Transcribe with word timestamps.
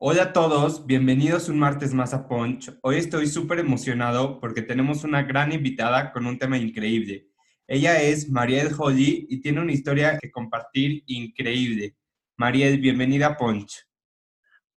Hola 0.00 0.22
a 0.22 0.32
todos, 0.32 0.86
bienvenidos 0.86 1.48
un 1.48 1.58
martes 1.58 1.92
más 1.92 2.14
a 2.14 2.28
Punch. 2.28 2.72
Hoy 2.82 2.98
estoy 2.98 3.26
súper 3.26 3.58
emocionado 3.58 4.38
porque 4.38 4.62
tenemos 4.62 5.02
una 5.02 5.24
gran 5.24 5.50
invitada 5.50 6.12
con 6.12 6.24
un 6.24 6.38
tema 6.38 6.56
increíble. 6.56 7.26
Ella 7.66 8.00
es 8.00 8.30
Mariel 8.30 8.70
Holly 8.78 9.26
y 9.28 9.40
tiene 9.40 9.60
una 9.60 9.72
historia 9.72 10.16
que 10.16 10.30
compartir 10.30 11.02
increíble. 11.06 11.96
Mariel, 12.36 12.78
bienvenida 12.78 13.26
a 13.26 13.36
Punch. 13.36 13.88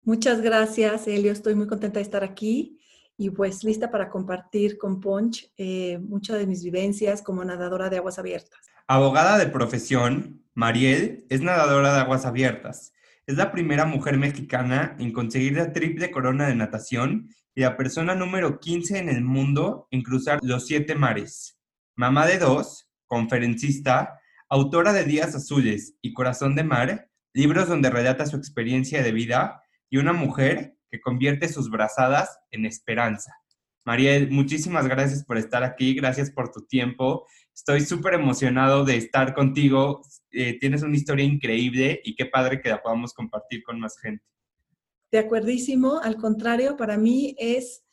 Muchas 0.01 0.41
gracias, 0.41 1.07
Elio. 1.07 1.31
Estoy 1.31 1.53
muy 1.53 1.67
contenta 1.67 1.99
de 1.99 2.03
estar 2.03 2.23
aquí 2.23 2.79
y 3.15 3.29
pues 3.29 3.63
lista 3.63 3.91
para 3.91 4.09
compartir 4.09 4.79
con 4.79 4.99
Punch 4.99 5.53
eh, 5.55 5.99
muchas 5.99 6.39
de 6.39 6.47
mis 6.47 6.63
vivencias 6.63 7.21
como 7.21 7.45
nadadora 7.45 7.91
de 7.91 7.97
aguas 7.97 8.17
abiertas. 8.17 8.59
Abogada 8.87 9.37
de 9.37 9.45
profesión, 9.45 10.43
Mariel 10.55 11.27
es 11.29 11.41
nadadora 11.41 11.93
de 11.93 11.99
aguas 11.99 12.25
abiertas 12.25 12.91
es 13.31 13.37
la 13.37 13.51
primera 13.53 13.85
mujer 13.85 14.17
mexicana 14.17 14.97
en 14.99 15.13
conseguir 15.13 15.53
la 15.53 15.71
triple 15.71 16.11
corona 16.11 16.47
de 16.47 16.55
natación 16.55 17.29
y 17.55 17.61
la 17.61 17.77
persona 17.77 18.13
número 18.13 18.59
15 18.59 18.99
en 18.99 19.07
el 19.07 19.23
mundo 19.23 19.87
en 19.89 20.01
cruzar 20.01 20.39
los 20.43 20.67
siete 20.67 20.95
mares. 20.95 21.57
Mamá 21.95 22.27
de 22.27 22.39
dos, 22.39 22.89
conferencista, 23.07 24.19
autora 24.49 24.91
de 24.91 25.05
Días 25.05 25.33
Azules 25.33 25.95
y 26.01 26.11
Corazón 26.11 26.55
de 26.55 26.65
Mar, 26.65 27.09
libros 27.33 27.69
donde 27.69 27.89
relata 27.89 28.25
su 28.25 28.35
experiencia 28.35 29.01
de 29.01 29.13
vida, 29.13 29.63
y 29.89 29.95
una 29.95 30.11
mujer 30.11 30.75
que 30.89 30.99
convierte 30.99 31.47
sus 31.47 31.69
brazadas 31.69 32.37
en 32.51 32.65
esperanza. 32.65 33.33
Mariel, 33.85 34.29
muchísimas 34.29 34.87
gracias 34.87 35.23
por 35.23 35.37
estar 35.37 35.63
aquí, 35.63 35.93
gracias 35.93 36.31
por 36.31 36.51
tu 36.51 36.65
tiempo. 36.65 37.25
Estoy 37.53 37.81
súper 37.81 38.15
emocionado 38.15 38.85
de 38.85 38.97
estar 38.97 39.33
contigo. 39.33 40.01
Eh, 40.31 40.57
tienes 40.59 40.83
una 40.83 40.95
historia 40.95 41.25
increíble 41.25 42.01
y 42.03 42.15
qué 42.15 42.25
padre 42.25 42.61
que 42.61 42.69
la 42.69 42.81
podamos 42.81 43.13
compartir 43.13 43.63
con 43.63 43.79
más 43.79 43.99
gente. 43.99 44.23
De 45.11 45.19
acuerdísimo, 45.19 45.99
al 45.99 46.15
contrario, 46.15 46.77
para 46.77 46.97
mí 46.97 47.35
es, 47.37 47.83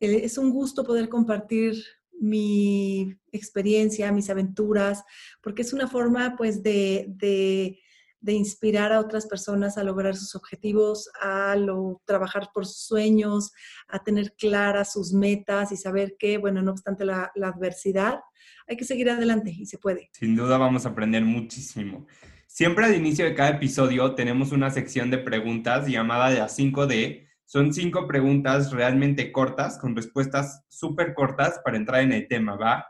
eh, 0.00 0.20
es 0.22 0.38
un 0.38 0.50
gusto 0.50 0.84
poder 0.84 1.08
compartir 1.08 1.74
mi 2.20 3.14
experiencia, 3.32 4.12
mis 4.12 4.30
aventuras, 4.30 5.04
porque 5.42 5.62
es 5.62 5.72
una 5.72 5.88
forma 5.88 6.34
pues 6.36 6.62
de, 6.62 7.06
de 7.08 7.80
de 8.20 8.32
inspirar 8.32 8.92
a 8.92 9.00
otras 9.00 9.26
personas 9.26 9.78
a 9.78 9.84
lograr 9.84 10.16
sus 10.16 10.34
objetivos, 10.34 11.08
a 11.20 11.54
lo, 11.56 12.02
trabajar 12.04 12.50
por 12.52 12.66
sus 12.66 12.86
sueños, 12.86 13.52
a 13.86 14.02
tener 14.02 14.34
claras 14.36 14.92
sus 14.92 15.12
metas 15.12 15.72
y 15.72 15.76
saber 15.76 16.16
que, 16.18 16.38
bueno, 16.38 16.62
no 16.62 16.72
obstante 16.72 17.04
la, 17.04 17.32
adversidad, 17.42 18.20
hay 18.66 18.76
que 18.76 18.84
seguir 18.84 19.10
adelante 19.10 19.50
y 19.50 19.66
se 19.66 19.78
puede. 19.78 20.10
Sin 20.12 20.36
duda 20.36 20.58
vamos 20.58 20.84
a 20.84 20.90
aprender 20.90 21.24
muchísimo. 21.24 22.06
Siempre 22.46 22.86
al 22.86 22.94
inicio 22.94 23.24
de 23.24 23.34
cada 23.34 23.50
episodio 23.50 24.14
tenemos 24.14 24.52
una 24.52 24.70
sección 24.70 25.10
de 25.10 25.18
preguntas 25.18 25.86
llamada 25.86 26.30
de 26.30 26.38
las 26.38 26.58
5D. 26.58 27.26
Son 27.44 27.72
cinco 27.72 28.06
preguntas 28.06 28.72
realmente 28.72 29.32
cortas, 29.32 29.78
con 29.78 29.94
respuestas 29.94 30.64
súper 30.68 31.14
cortas 31.14 31.60
para 31.64 31.76
entrar 31.76 32.02
en 32.02 32.12
el 32.12 32.26
tema, 32.26 32.56
¿va? 32.56 32.86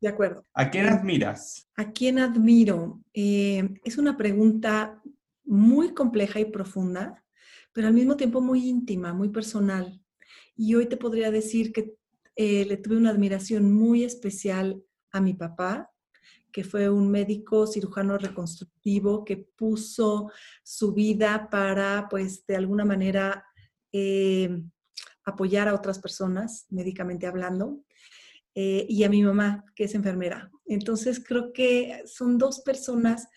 De 0.00 0.08
acuerdo. 0.08 0.44
¿A 0.52 0.70
quién 0.70 0.86
admiras? 0.86 1.68
¿A 1.76 1.90
quién 1.92 2.18
admiro? 2.18 3.02
Eh, 3.14 3.80
es 3.84 3.98
una 3.98 4.16
pregunta 4.16 5.02
muy 5.44 5.94
compleja 5.94 6.40
y 6.40 6.46
profunda, 6.46 7.24
pero 7.72 7.88
al 7.88 7.94
mismo 7.94 8.16
tiempo 8.16 8.40
muy 8.40 8.68
íntima, 8.68 9.14
muy 9.14 9.30
personal. 9.30 10.00
Y 10.54 10.74
hoy 10.74 10.86
te 10.86 10.96
podría 10.96 11.30
decir 11.30 11.72
que 11.72 11.94
eh, 12.34 12.66
le 12.66 12.76
tuve 12.76 12.96
una 12.96 13.10
admiración 13.10 13.72
muy 13.72 14.04
especial 14.04 14.82
a 15.12 15.20
mi 15.20 15.34
papá, 15.34 15.90
que 16.52 16.64
fue 16.64 16.88
un 16.88 17.10
médico 17.10 17.66
cirujano 17.66 18.18
reconstructivo 18.18 19.24
que 19.24 19.36
puso 19.36 20.30
su 20.62 20.92
vida 20.92 21.48
para, 21.50 22.06
pues, 22.10 22.46
de 22.46 22.56
alguna 22.56 22.84
manera 22.84 23.44
eh, 23.92 24.62
apoyar 25.24 25.68
a 25.68 25.74
otras 25.74 25.98
personas, 25.98 26.66
médicamente 26.70 27.26
hablando. 27.26 27.84
Eh, 28.58 28.86
y 28.88 29.04
a 29.04 29.10
mi 29.10 29.22
mamá, 29.22 29.66
que 29.74 29.84
es 29.84 29.94
enfermera. 29.94 30.50
Entonces 30.64 31.22
creo 31.22 31.52
que 31.52 32.02
son 32.06 32.38
dos 32.38 32.60
personas 32.60 33.28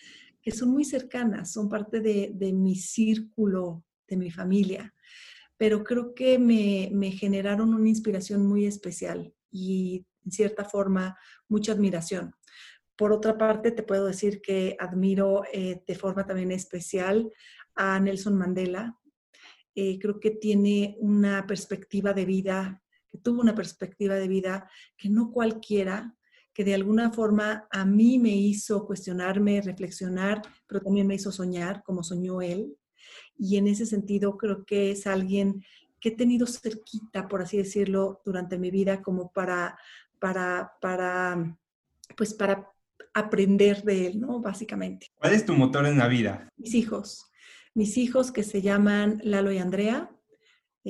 que 0.42 0.52
son 0.52 0.70
muy 0.70 0.86
cercanas, 0.86 1.52
son 1.52 1.68
parte 1.68 2.00
de, 2.00 2.54
mi 2.54 2.78
círculo, 2.78 3.84
de 4.08 4.16
mi 4.16 4.32
familia, 4.32 4.96
pero 5.58 5.84
creo 5.84 6.16
que 6.16 6.40
me, 6.40 7.12
generaron 7.12 7.74
una 7.74 7.90
inspiración 7.90 8.48
muy 8.48 8.66
especial 8.66 9.34
y 9.52 10.06
en 10.24 10.32
cierta 10.32 10.64
forma 10.64 11.18
mucha 11.50 11.74
admiración. 11.74 12.34
Por 12.96 13.12
otra 13.12 13.38
parte, 13.38 13.72
te 13.72 13.84
puedo 13.84 14.06
decir 14.06 14.42
que 14.42 14.78
admiro 14.80 15.44
eh, 15.52 15.84
de 15.86 15.96
forma 15.96 16.26
también 16.26 16.52
especial 16.54 17.30
a 17.76 18.00
Nelson 18.00 18.38
Mandela. 18.38 18.98
Eh, 19.76 20.00
creo 20.00 20.18
que 20.22 20.32
tiene 20.32 20.96
una 21.02 21.46
perspectiva 21.46 22.14
de 22.14 22.24
vida 22.24 22.82
que 23.12 23.18
tuvo 23.18 23.42
una 23.42 23.56
perspectiva 23.56 24.16
de 24.16 24.28
vida 24.28 24.70
que 24.98 25.10
no 25.10 25.32
cualquiera, 25.32 26.16
que 26.54 26.64
de 26.64 26.74
alguna 26.74 27.12
forma 27.12 27.68
a 27.72 27.86
mí 27.86 28.20
me 28.20 28.36
hizo 28.36 28.86
cuestionarme, 28.86 29.62
reflexionar, 29.62 30.42
pero 30.68 30.82
también 30.82 31.08
me 31.08 31.16
hizo 31.16 31.32
soñar 31.32 31.84
como 31.84 32.04
soñó 32.04 32.42
él. 32.42 32.76
Y 33.38 33.58
en 33.58 33.68
ese 33.68 33.86
sentido 33.86 34.38
creo 34.38 34.66
que 34.66 34.92
es 34.92 35.08
alguien 35.08 35.64
que 36.00 36.10
he 36.10 36.16
tenido 36.16 36.48
cerquita, 36.48 37.28
por 37.28 37.42
así 37.42 37.58
decirlo, 37.58 38.22
durante 38.26 38.58
mi 38.58 38.72
vida 38.72 39.02
como 39.02 39.32
para, 39.32 39.78
para, 40.20 40.74
para, 40.82 41.58
pues 42.16 42.34
para 42.34 42.72
aprender 43.14 43.84
de 43.84 44.08
él, 44.08 44.20
¿no? 44.20 44.40
Básicamente. 44.40 45.08
¿Cuál 45.16 45.34
es 45.34 45.46
tu 45.46 45.54
motor 45.54 45.86
en 45.86 45.98
la 45.98 46.08
vida? 46.08 46.50
Mis 46.58 46.74
hijos. 46.74 47.26
Mis 47.74 47.98
hijos 47.98 48.32
que 48.32 48.44
se 48.44 48.62
llaman 48.62 49.22
Lalo 49.24 49.52
y 49.52 49.58
Andrea, 49.58 50.12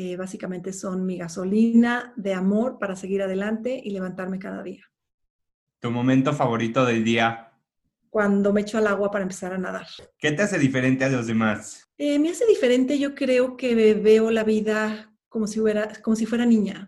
eh, 0.01 0.15
básicamente 0.15 0.71
son 0.71 1.05
mi 1.05 1.17
gasolina 1.17 2.13
de 2.15 2.33
amor 2.33 2.77
para 2.79 2.95
seguir 2.95 3.21
adelante 3.21 3.81
y 3.83 3.89
levantarme 3.89 4.39
cada 4.39 4.63
día. 4.63 4.85
¿Tu 5.81 5.91
momento 5.91 6.31
favorito 6.31 6.85
del 6.85 7.03
día? 7.03 7.51
Cuando 8.09 8.53
me 8.53 8.61
echo 8.61 8.77
al 8.77 8.87
agua 8.87 9.11
para 9.11 9.23
empezar 9.23 9.51
a 9.51 9.57
nadar. 9.57 9.87
¿Qué 10.17 10.31
te 10.31 10.41
hace 10.41 10.57
diferente 10.57 11.03
a 11.03 11.09
los 11.09 11.27
demás? 11.27 11.85
Eh, 11.97 12.17
me 12.17 12.29
hace 12.29 12.45
diferente, 12.45 12.97
yo 12.97 13.13
creo 13.13 13.57
que 13.57 13.75
veo 13.95 14.31
la 14.31 14.45
vida 14.45 15.13
como 15.27 15.47
si, 15.47 15.59
fuera, 15.59 15.91
como 16.01 16.15
si 16.15 16.25
fuera 16.25 16.45
niña. 16.45 16.87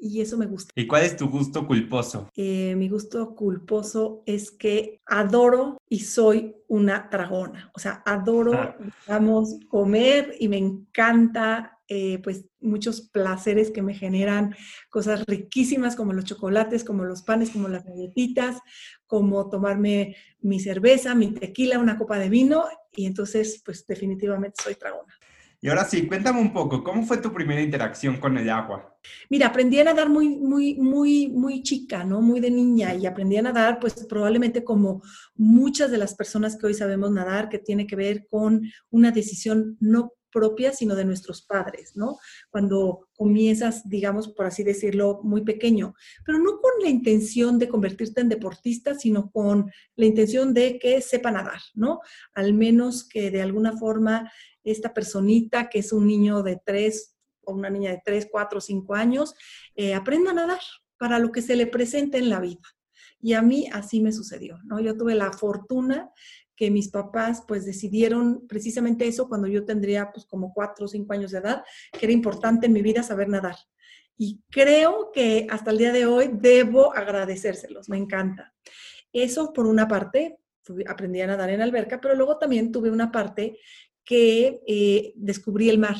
Y 0.00 0.20
eso 0.20 0.38
me 0.38 0.46
gusta. 0.46 0.70
¿Y 0.76 0.86
cuál 0.86 1.02
es 1.02 1.16
tu 1.16 1.28
gusto 1.28 1.66
culposo? 1.66 2.30
Eh, 2.36 2.76
mi 2.76 2.88
gusto 2.88 3.34
culposo 3.34 4.22
es 4.24 4.52
que 4.52 5.00
adoro 5.04 5.78
y 5.88 5.98
soy 5.98 6.54
una 6.68 7.08
dragona. 7.10 7.72
O 7.74 7.80
sea, 7.80 8.04
adoro, 8.06 8.52
ah. 8.52 8.76
digamos, 9.04 9.58
comer 9.68 10.36
y 10.38 10.46
me 10.46 10.58
encanta 10.58 11.75
eh, 11.88 12.18
pues 12.22 12.46
muchos 12.60 13.08
placeres 13.10 13.70
que 13.70 13.82
me 13.82 13.94
generan 13.94 14.54
cosas 14.90 15.24
riquísimas 15.26 15.94
como 15.94 16.12
los 16.12 16.24
chocolates, 16.24 16.84
como 16.84 17.04
los 17.04 17.22
panes, 17.22 17.50
como 17.50 17.68
las 17.68 17.84
galletitas, 17.84 18.58
como 19.06 19.48
tomarme 19.48 20.16
mi 20.40 20.60
cerveza, 20.60 21.14
mi 21.14 21.32
tequila, 21.32 21.78
una 21.78 21.96
copa 21.96 22.18
de 22.18 22.28
vino 22.28 22.64
y 22.92 23.06
entonces 23.06 23.62
pues 23.64 23.86
definitivamente 23.86 24.62
soy 24.62 24.74
tragona. 24.74 25.14
Y 25.60 25.68
ahora 25.68 25.84
sí, 25.84 26.06
cuéntame 26.06 26.40
un 26.40 26.52
poco, 26.52 26.84
¿cómo 26.84 27.02
fue 27.04 27.16
tu 27.16 27.32
primera 27.32 27.62
interacción 27.62 28.18
con 28.18 28.36
el 28.36 28.48
agua? 28.50 28.94
Mira, 29.30 29.46
aprendí 29.46 29.78
a 29.78 29.84
nadar 29.84 30.08
muy, 30.08 30.28
muy, 30.28 30.74
muy, 30.74 31.28
muy 31.28 31.62
chica, 31.62 32.04
¿no? 32.04 32.20
Muy 32.20 32.40
de 32.40 32.50
niña 32.50 32.94
y 32.94 33.06
aprendí 33.06 33.36
a 33.36 33.42
nadar, 33.42 33.78
pues 33.80 34.06
probablemente 34.06 34.62
como 34.62 35.02
muchas 35.34 35.90
de 35.90 35.98
las 35.98 36.14
personas 36.14 36.56
que 36.56 36.66
hoy 36.66 36.74
sabemos 36.74 37.10
nadar, 37.10 37.48
que 37.48 37.58
tiene 37.58 37.86
que 37.86 37.96
ver 37.96 38.26
con 38.28 38.62
una 38.90 39.10
decisión 39.10 39.78
no 39.80 40.12
propia, 40.36 40.74
sino 40.74 40.94
de 40.94 41.06
nuestros 41.06 41.40
padres, 41.40 41.96
¿no? 41.96 42.18
Cuando 42.50 43.08
comienzas, 43.16 43.88
digamos, 43.88 44.28
por 44.28 44.44
así 44.44 44.62
decirlo, 44.62 45.20
muy 45.22 45.40
pequeño, 45.40 45.94
pero 46.26 46.38
no 46.38 46.60
con 46.60 46.72
la 46.82 46.90
intención 46.90 47.58
de 47.58 47.70
convertirte 47.70 48.20
en 48.20 48.28
deportista, 48.28 48.94
sino 48.94 49.30
con 49.30 49.72
la 49.94 50.04
intención 50.04 50.52
de 50.52 50.78
que 50.78 51.00
sepa 51.00 51.30
nadar, 51.30 51.60
¿no? 51.72 52.00
Al 52.34 52.52
menos 52.52 53.08
que 53.08 53.30
de 53.30 53.40
alguna 53.40 53.78
forma 53.78 54.30
esta 54.62 54.92
personita, 54.92 55.70
que 55.70 55.78
es 55.78 55.90
un 55.90 56.06
niño 56.06 56.42
de 56.42 56.60
tres 56.62 57.16
o 57.46 57.54
una 57.54 57.70
niña 57.70 57.92
de 57.92 58.02
tres, 58.04 58.28
cuatro, 58.30 58.60
cinco 58.60 58.94
años, 58.94 59.34
eh, 59.74 59.94
aprenda 59.94 60.32
a 60.32 60.34
nadar 60.34 60.60
para 60.98 61.18
lo 61.18 61.32
que 61.32 61.40
se 61.40 61.56
le 61.56 61.66
presente 61.66 62.18
en 62.18 62.28
la 62.28 62.40
vida. 62.40 62.60
Y 63.22 63.32
a 63.32 63.40
mí 63.40 63.68
así 63.72 64.00
me 64.02 64.12
sucedió, 64.12 64.58
¿no? 64.64 64.80
Yo 64.80 64.98
tuve 64.98 65.14
la 65.14 65.32
fortuna 65.32 66.10
que 66.56 66.70
mis 66.70 66.88
papás 66.88 67.44
pues 67.46 67.64
decidieron 67.64 68.46
precisamente 68.48 69.06
eso 69.06 69.28
cuando 69.28 69.46
yo 69.46 69.64
tendría 69.64 70.10
pues 70.12 70.24
como 70.26 70.52
cuatro 70.52 70.86
o 70.86 70.88
cinco 70.88 71.12
años 71.12 71.30
de 71.30 71.38
edad, 71.38 71.62
que 71.92 72.06
era 72.06 72.12
importante 72.12 72.66
en 72.66 72.72
mi 72.72 72.82
vida 72.82 73.02
saber 73.02 73.28
nadar. 73.28 73.56
Y 74.18 74.40
creo 74.50 75.10
que 75.12 75.46
hasta 75.50 75.70
el 75.70 75.78
día 75.78 75.92
de 75.92 76.06
hoy 76.06 76.30
debo 76.32 76.94
agradecérselos, 76.94 77.88
me 77.88 77.98
encanta. 77.98 78.54
Eso 79.12 79.52
por 79.52 79.66
una 79.66 79.86
parte, 79.86 80.38
aprendí 80.86 81.20
a 81.20 81.26
nadar 81.26 81.50
en 81.50 81.60
alberca, 81.60 82.00
pero 82.00 82.14
luego 82.14 82.38
también 82.38 82.72
tuve 82.72 82.90
una 82.90 83.12
parte 83.12 83.58
que 84.04 84.62
eh, 84.66 85.12
descubrí 85.16 85.68
el 85.68 85.78
mar. 85.78 85.98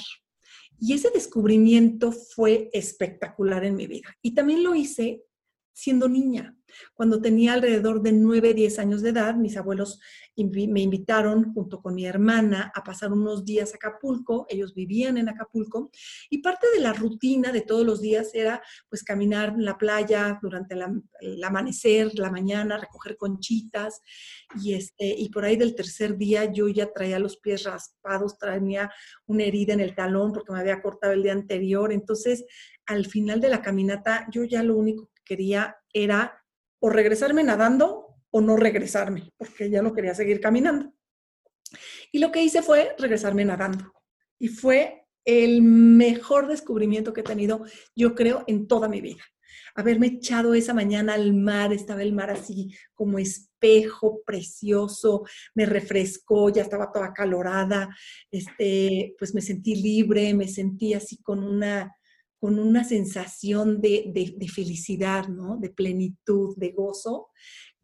Y 0.79 0.95
ese 0.95 1.11
descubrimiento 1.11 2.13
fue 2.13 2.71
espectacular 2.73 3.65
en 3.65 3.77
mi 3.77 3.87
vida. 3.87 4.17
Y 4.23 4.35
también 4.35 4.63
lo 4.63 4.75
hice 4.75 5.26
siendo 5.77 6.09
niña. 6.09 6.57
Cuando 6.95 7.21
tenía 7.21 7.53
alrededor 7.53 8.03
de 8.03 8.13
9, 8.13 8.55
10 8.55 8.79
años 8.79 9.03
de 9.03 9.11
edad, 9.11 9.35
mis 9.35 9.57
abuelos 9.57 10.01
me 10.37 10.81
invitaron 10.81 11.53
junto 11.53 11.81
con 11.81 11.95
mi 11.95 12.07
hermana 12.07 12.73
a 12.75 12.83
pasar 12.83 13.13
unos 13.13 13.45
días 13.45 13.73
a 13.73 13.77
Acapulco. 13.77 14.47
Ellos 14.49 14.75
vivían 14.75 15.19
en 15.19 15.29
Acapulco 15.29 15.91
y 16.31 16.39
parte 16.39 16.67
de 16.75 16.81
la 16.81 16.95
rutina 16.95 17.53
de 17.53 17.61
todos 17.61 17.85
los 17.85 18.01
días 18.01 18.31
era 18.35 18.63
pues 18.89 19.03
caminar 19.03 19.51
en 19.51 19.65
la 19.65 19.77
playa 19.77 20.39
durante 20.43 20.75
el 21.21 21.45
amanecer, 21.45 22.19
la 22.19 22.31
mañana, 22.31 22.79
recoger 22.79 23.17
conchitas 23.17 24.01
y, 24.63 24.75
este, 24.75 25.07
y 25.07 25.29
por 25.29 25.45
ahí 25.45 25.57
del 25.57 25.75
tercer 25.75 26.17
día 26.17 26.51
yo 26.51 26.69
ya 26.69 26.91
traía 26.93 27.19
los 27.19 27.37
pies 27.37 27.65
raspados, 27.65 28.39
traía 28.39 28.91
una 29.27 29.45
herida 29.45 29.75
en 29.75 29.81
el 29.81 29.95
talón 29.95 30.33
porque 30.33 30.53
me 30.53 30.61
había 30.61 30.81
cortado 30.81 31.13
el 31.13 31.23
día 31.23 31.33
anterior. 31.33 31.93
Entonces, 31.93 32.45
al 32.87 33.07
final 33.07 33.41
de 33.41 33.49
la 33.49 33.63
caminata, 33.63 34.27
yo 34.31 34.45
ya 34.45 34.63
lo 34.63 34.77
único 34.77 35.11
quería 35.27 35.77
era 35.93 36.43
o 36.81 36.89
regresarme 36.89 37.43
nadando 37.43 38.07
o 38.31 38.41
no 38.41 38.57
regresarme, 38.57 39.33
porque 39.37 39.69
ya 39.69 39.83
no 39.83 39.93
quería 39.93 40.15
seguir 40.15 40.41
caminando. 40.41 40.95
Y 42.13 42.19
lo 42.19 42.33
que 42.33 42.43
hice 42.43 42.63
fue 42.63 42.95
regresarme 42.99 43.45
nadando. 43.45 43.93
Y 44.39 44.49
fue 44.49 45.07
el 45.25 45.63
mejor 45.63 46.47
descubrimiento 46.47 47.13
que 47.13 47.21
he 47.21 47.25
tenido, 47.25 47.65
yo 47.95 48.15
creo, 48.15 48.45
en 48.47 48.67
toda 48.69 48.89
mi 48.89 49.01
vida. 49.01 49.23
Haberme 49.75 50.07
echado 50.07 50.55
esa 50.55 50.73
mañana 50.73 51.15
al 51.15 51.35
mar, 51.35 51.73
estaba 51.73 52.03
el 52.03 52.13
mar 52.13 52.31
así 52.31 52.75
como 52.95 53.19
espejo, 53.19 54.23
precioso, 54.25 55.25
me 55.55 55.67
refrescó, 55.67 56.51
ya 56.51 56.63
estaba 56.63 56.93
toda 56.93 57.13
calorada, 57.13 57.89
este, 58.31 59.15
pues 59.19 59.35
me 59.35 59.43
sentí 59.43 59.75
libre, 59.75 60.33
me 60.35 60.49
sentí 60.49 60.95
así 60.95 61.21
con 61.23 61.43
una, 61.43 61.96
con 62.39 62.59
una 62.59 62.85
sensación 62.85 63.81
de, 63.81 64.13
de, 64.37 64.49
felicidad, 64.49 65.29
¿no? 65.29 65.57
De 65.57 65.71
plenitud, 65.71 66.57
de 66.57 66.71
gozo, 66.71 67.29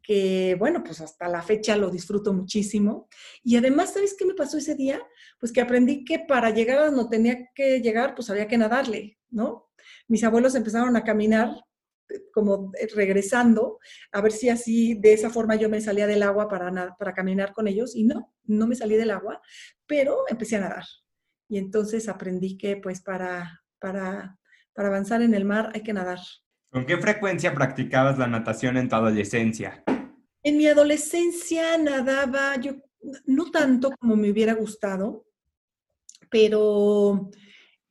que 0.02 0.56
bueno, 0.58 0.82
pues 0.84 1.00
hasta 1.00 1.28
la 1.28 1.42
fecha 1.42 1.76
lo 1.76 1.90
disfruto 1.90 2.32
muchísimo. 2.32 3.08
Y 3.42 3.56
además, 3.56 3.94
¿sabes 3.94 4.14
qué 4.18 4.24
me 4.26 4.34
pasó 4.34 4.58
ese 4.58 4.74
día? 4.74 5.00
Pues 5.38 5.52
que 5.52 5.60
aprendí 5.60 6.04
que 6.04 6.20
para 6.20 6.50
llegar 6.50 6.78
a 6.78 6.90
donde 6.90 7.16
tenía 7.16 7.48
que 7.54 7.80
llegar, 7.80 8.14
pues 8.14 8.28
había 8.30 8.48
que 8.48 8.58
nadarle, 8.58 9.18
¿no? 9.30 9.70
Mis 10.08 10.24
abuelos 10.24 10.54
empezaron 10.54 10.96
a 10.96 11.04
caminar 11.04 11.50
eh, 12.10 12.22
como 12.32 12.72
eh, 12.78 12.88
regresando, 12.94 13.78
a 14.12 14.20
ver 14.20 14.32
si 14.32 14.48
así, 14.48 14.94
de 14.94 15.12
esa 15.12 15.30
forma 15.30 15.56
yo 15.56 15.68
me 15.68 15.80
salía 15.80 16.06
del 16.06 16.22
agua 16.22 16.48
para, 16.48 16.94
para 16.96 17.14
caminar 17.14 17.52
con 17.52 17.68
ellos. 17.68 17.94
Y 17.96 18.04
no, 18.04 18.34
no 18.44 18.66
me 18.66 18.76
salí 18.76 18.96
del 18.96 19.10
agua, 19.10 19.40
pero 19.86 20.24
empecé 20.28 20.56
a 20.56 20.60
nadar. 20.60 20.84
Y 21.48 21.58
entonces 21.58 22.08
aprendí 22.08 22.56
que 22.56 22.76
pues 22.76 23.02
para, 23.02 23.62
para, 23.78 24.38
para 24.74 24.88
avanzar 24.88 25.22
en 25.22 25.34
el 25.34 25.44
mar 25.44 25.70
hay 25.74 25.82
que 25.82 25.92
nadar. 25.92 26.18
¿Con 26.70 26.86
qué 26.86 26.96
frecuencia 26.96 27.54
practicabas 27.54 28.18
la 28.18 28.26
natación 28.26 28.76
en 28.76 28.88
tu 28.88 28.96
adolescencia? 28.96 29.84
En 30.42 30.56
mi 30.56 30.66
adolescencia 30.66 31.76
nadaba, 31.78 32.56
yo 32.56 32.76
no 33.26 33.50
tanto 33.50 33.90
como 33.92 34.16
me 34.16 34.30
hubiera 34.30 34.54
gustado, 34.54 35.26
pero 36.30 37.30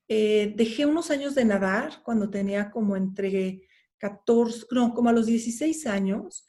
eh, 0.08 0.54
dejé 0.56 0.86
unos 0.86 1.12
años 1.12 1.36
de 1.36 1.46
nadar 1.46 2.02
cuando 2.04 2.30
tenía 2.30 2.72
como 2.72 2.98
entre 2.98 3.68
14, 4.00 4.66
no, 4.72 4.94
como 4.94 5.10
a 5.10 5.14
los 5.14 5.28
16 5.28 5.86
años, 5.88 6.46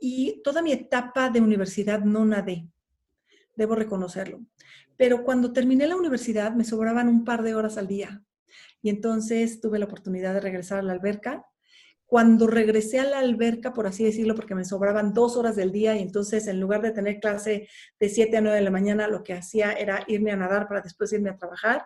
y 0.00 0.42
toda 0.42 0.62
mi 0.62 0.72
etapa 0.72 1.30
de 1.30 1.40
universidad 1.40 2.00
no 2.00 2.24
nadé, 2.24 2.68
debo 3.54 3.74
reconocerlo. 3.74 4.40
Pero 4.96 5.24
cuando 5.24 5.52
terminé 5.52 5.86
la 5.86 5.96
universidad 5.96 6.52
me 6.54 6.64
sobraban 6.64 7.08
un 7.08 7.24
par 7.24 7.42
de 7.42 7.54
horas 7.54 7.78
al 7.78 7.86
día. 7.86 8.22
Y 8.82 8.90
entonces 8.90 9.60
tuve 9.60 9.78
la 9.78 9.86
oportunidad 9.86 10.34
de 10.34 10.40
regresar 10.40 10.78
a 10.78 10.82
la 10.82 10.92
alberca 10.92 11.44
cuando 12.08 12.46
regresé 12.46 13.00
a 13.00 13.04
la 13.04 13.18
alberca, 13.18 13.74
por 13.74 13.86
así 13.86 14.02
decirlo, 14.02 14.34
porque 14.34 14.54
me 14.54 14.64
sobraban 14.64 15.12
dos 15.12 15.36
horas 15.36 15.56
del 15.56 15.72
día 15.72 15.94
y 15.94 16.00
entonces 16.00 16.46
en 16.46 16.58
lugar 16.58 16.80
de 16.80 16.90
tener 16.90 17.20
clase 17.20 17.68
de 18.00 18.08
7 18.08 18.38
a 18.38 18.40
9 18.40 18.56
de 18.56 18.64
la 18.64 18.70
mañana, 18.70 19.08
lo 19.08 19.22
que 19.22 19.34
hacía 19.34 19.72
era 19.72 20.04
irme 20.08 20.32
a 20.32 20.36
nadar 20.36 20.68
para 20.68 20.80
después 20.80 21.12
irme 21.12 21.28
a 21.28 21.36
trabajar, 21.36 21.84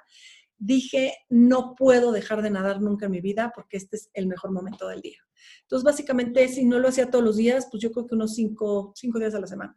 dije, 0.56 1.12
no 1.28 1.74
puedo 1.74 2.12
dejar 2.12 2.40
de 2.40 2.50
nadar 2.50 2.80
nunca 2.80 3.06
en 3.06 3.12
mi 3.12 3.20
vida 3.20 3.50
porque 3.52 3.76
este 3.76 3.96
es 3.96 4.10
el 4.14 4.28
mejor 4.28 4.52
momento 4.52 4.86
del 4.86 5.00
día. 5.00 5.18
Entonces, 5.62 5.84
básicamente, 5.84 6.46
si 6.46 6.64
no 6.66 6.78
lo 6.78 6.86
hacía 6.86 7.10
todos 7.10 7.24
los 7.24 7.36
días, 7.36 7.66
pues 7.68 7.82
yo 7.82 7.90
creo 7.90 8.06
que 8.06 8.14
unos 8.14 8.36
cinco, 8.36 8.92
cinco 8.94 9.18
días 9.18 9.34
a 9.34 9.40
la 9.40 9.48
semana. 9.48 9.76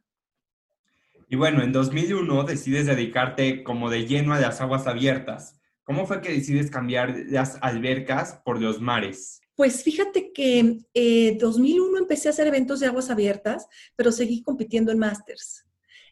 Y 1.27 1.37
bueno, 1.37 1.63
en 1.63 1.71
2001 1.71 2.43
decides 2.43 2.85
dedicarte 2.85 3.63
como 3.63 3.89
de 3.89 4.05
lleno 4.05 4.35
a 4.35 4.39
las 4.39 4.61
aguas 4.61 4.85
abiertas. 4.85 5.59
¿Cómo 5.85 6.07
fue 6.07 6.19
que 6.19 6.33
decides 6.33 6.71
cambiar 6.71 7.15
las 7.27 7.57
albercas 7.61 8.41
por 8.43 8.59
los 8.59 8.81
mares? 8.81 9.39
Pues 9.55 9.83
fíjate 9.83 10.33
que 10.33 10.79
eh, 10.95 11.37
2001 11.39 11.99
empecé 11.99 12.27
a 12.27 12.31
hacer 12.31 12.47
eventos 12.47 12.79
de 12.79 12.87
aguas 12.87 13.11
abiertas, 13.11 13.67
pero 13.95 14.11
seguí 14.11 14.41
compitiendo 14.41 14.91
en 14.91 14.97
Masters. 14.97 15.63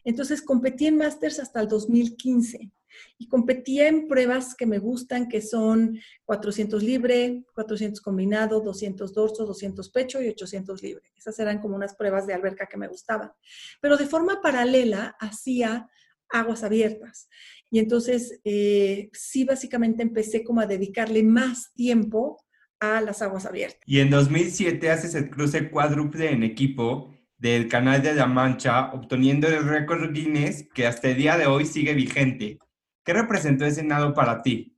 Entonces 0.04 0.42
competí 0.42 0.86
en 0.86 0.96
Masters 0.96 1.40
hasta 1.40 1.60
el 1.60 1.66
2015 1.66 2.70
y 3.18 3.26
competía 3.26 3.88
en 3.88 4.06
pruebas 4.06 4.54
que 4.54 4.66
me 4.66 4.78
gustan, 4.78 5.28
que 5.28 5.42
son 5.42 5.98
400 6.24 6.80
libre, 6.80 7.44
400 7.54 8.00
combinado, 8.00 8.60
200 8.60 9.12
dorso, 9.12 9.44
200 9.44 9.90
pecho 9.90 10.22
y 10.22 10.28
800 10.28 10.82
libre. 10.82 11.12
Esas 11.16 11.36
eran 11.40 11.60
como 11.60 11.74
unas 11.74 11.96
pruebas 11.96 12.28
de 12.28 12.34
alberca 12.34 12.66
que 12.66 12.76
me 12.76 12.86
gustaban. 12.86 13.32
Pero 13.80 13.96
de 13.96 14.06
forma 14.06 14.40
paralela 14.40 15.16
hacía 15.18 15.90
aguas 16.28 16.64
abiertas. 16.64 17.28
Y 17.70 17.78
entonces 17.78 18.40
eh, 18.44 19.10
sí, 19.12 19.44
básicamente 19.44 20.02
empecé 20.02 20.44
como 20.44 20.60
a 20.60 20.66
dedicarle 20.66 21.22
más 21.22 21.72
tiempo 21.74 22.44
las 23.00 23.22
aguas 23.22 23.46
abiertas. 23.46 23.80
Y 23.86 24.00
en 24.00 24.10
2007 24.10 24.90
haces 24.90 25.14
el 25.14 25.30
cruce 25.30 25.70
cuádruple 25.70 26.30
en 26.30 26.42
equipo 26.42 27.14
del 27.38 27.68
Canal 27.68 28.02
de 28.02 28.14
la 28.14 28.26
Mancha, 28.26 28.92
obteniendo 28.92 29.48
el 29.48 29.64
récord 29.64 30.12
Guinness 30.12 30.68
que 30.74 30.86
hasta 30.86 31.08
el 31.08 31.16
día 31.16 31.36
de 31.36 31.46
hoy 31.46 31.66
sigue 31.66 31.94
vigente. 31.94 32.58
¿Qué 33.04 33.12
representó 33.12 33.64
ese 33.64 33.82
nado 33.82 34.14
para 34.14 34.42
ti? 34.42 34.76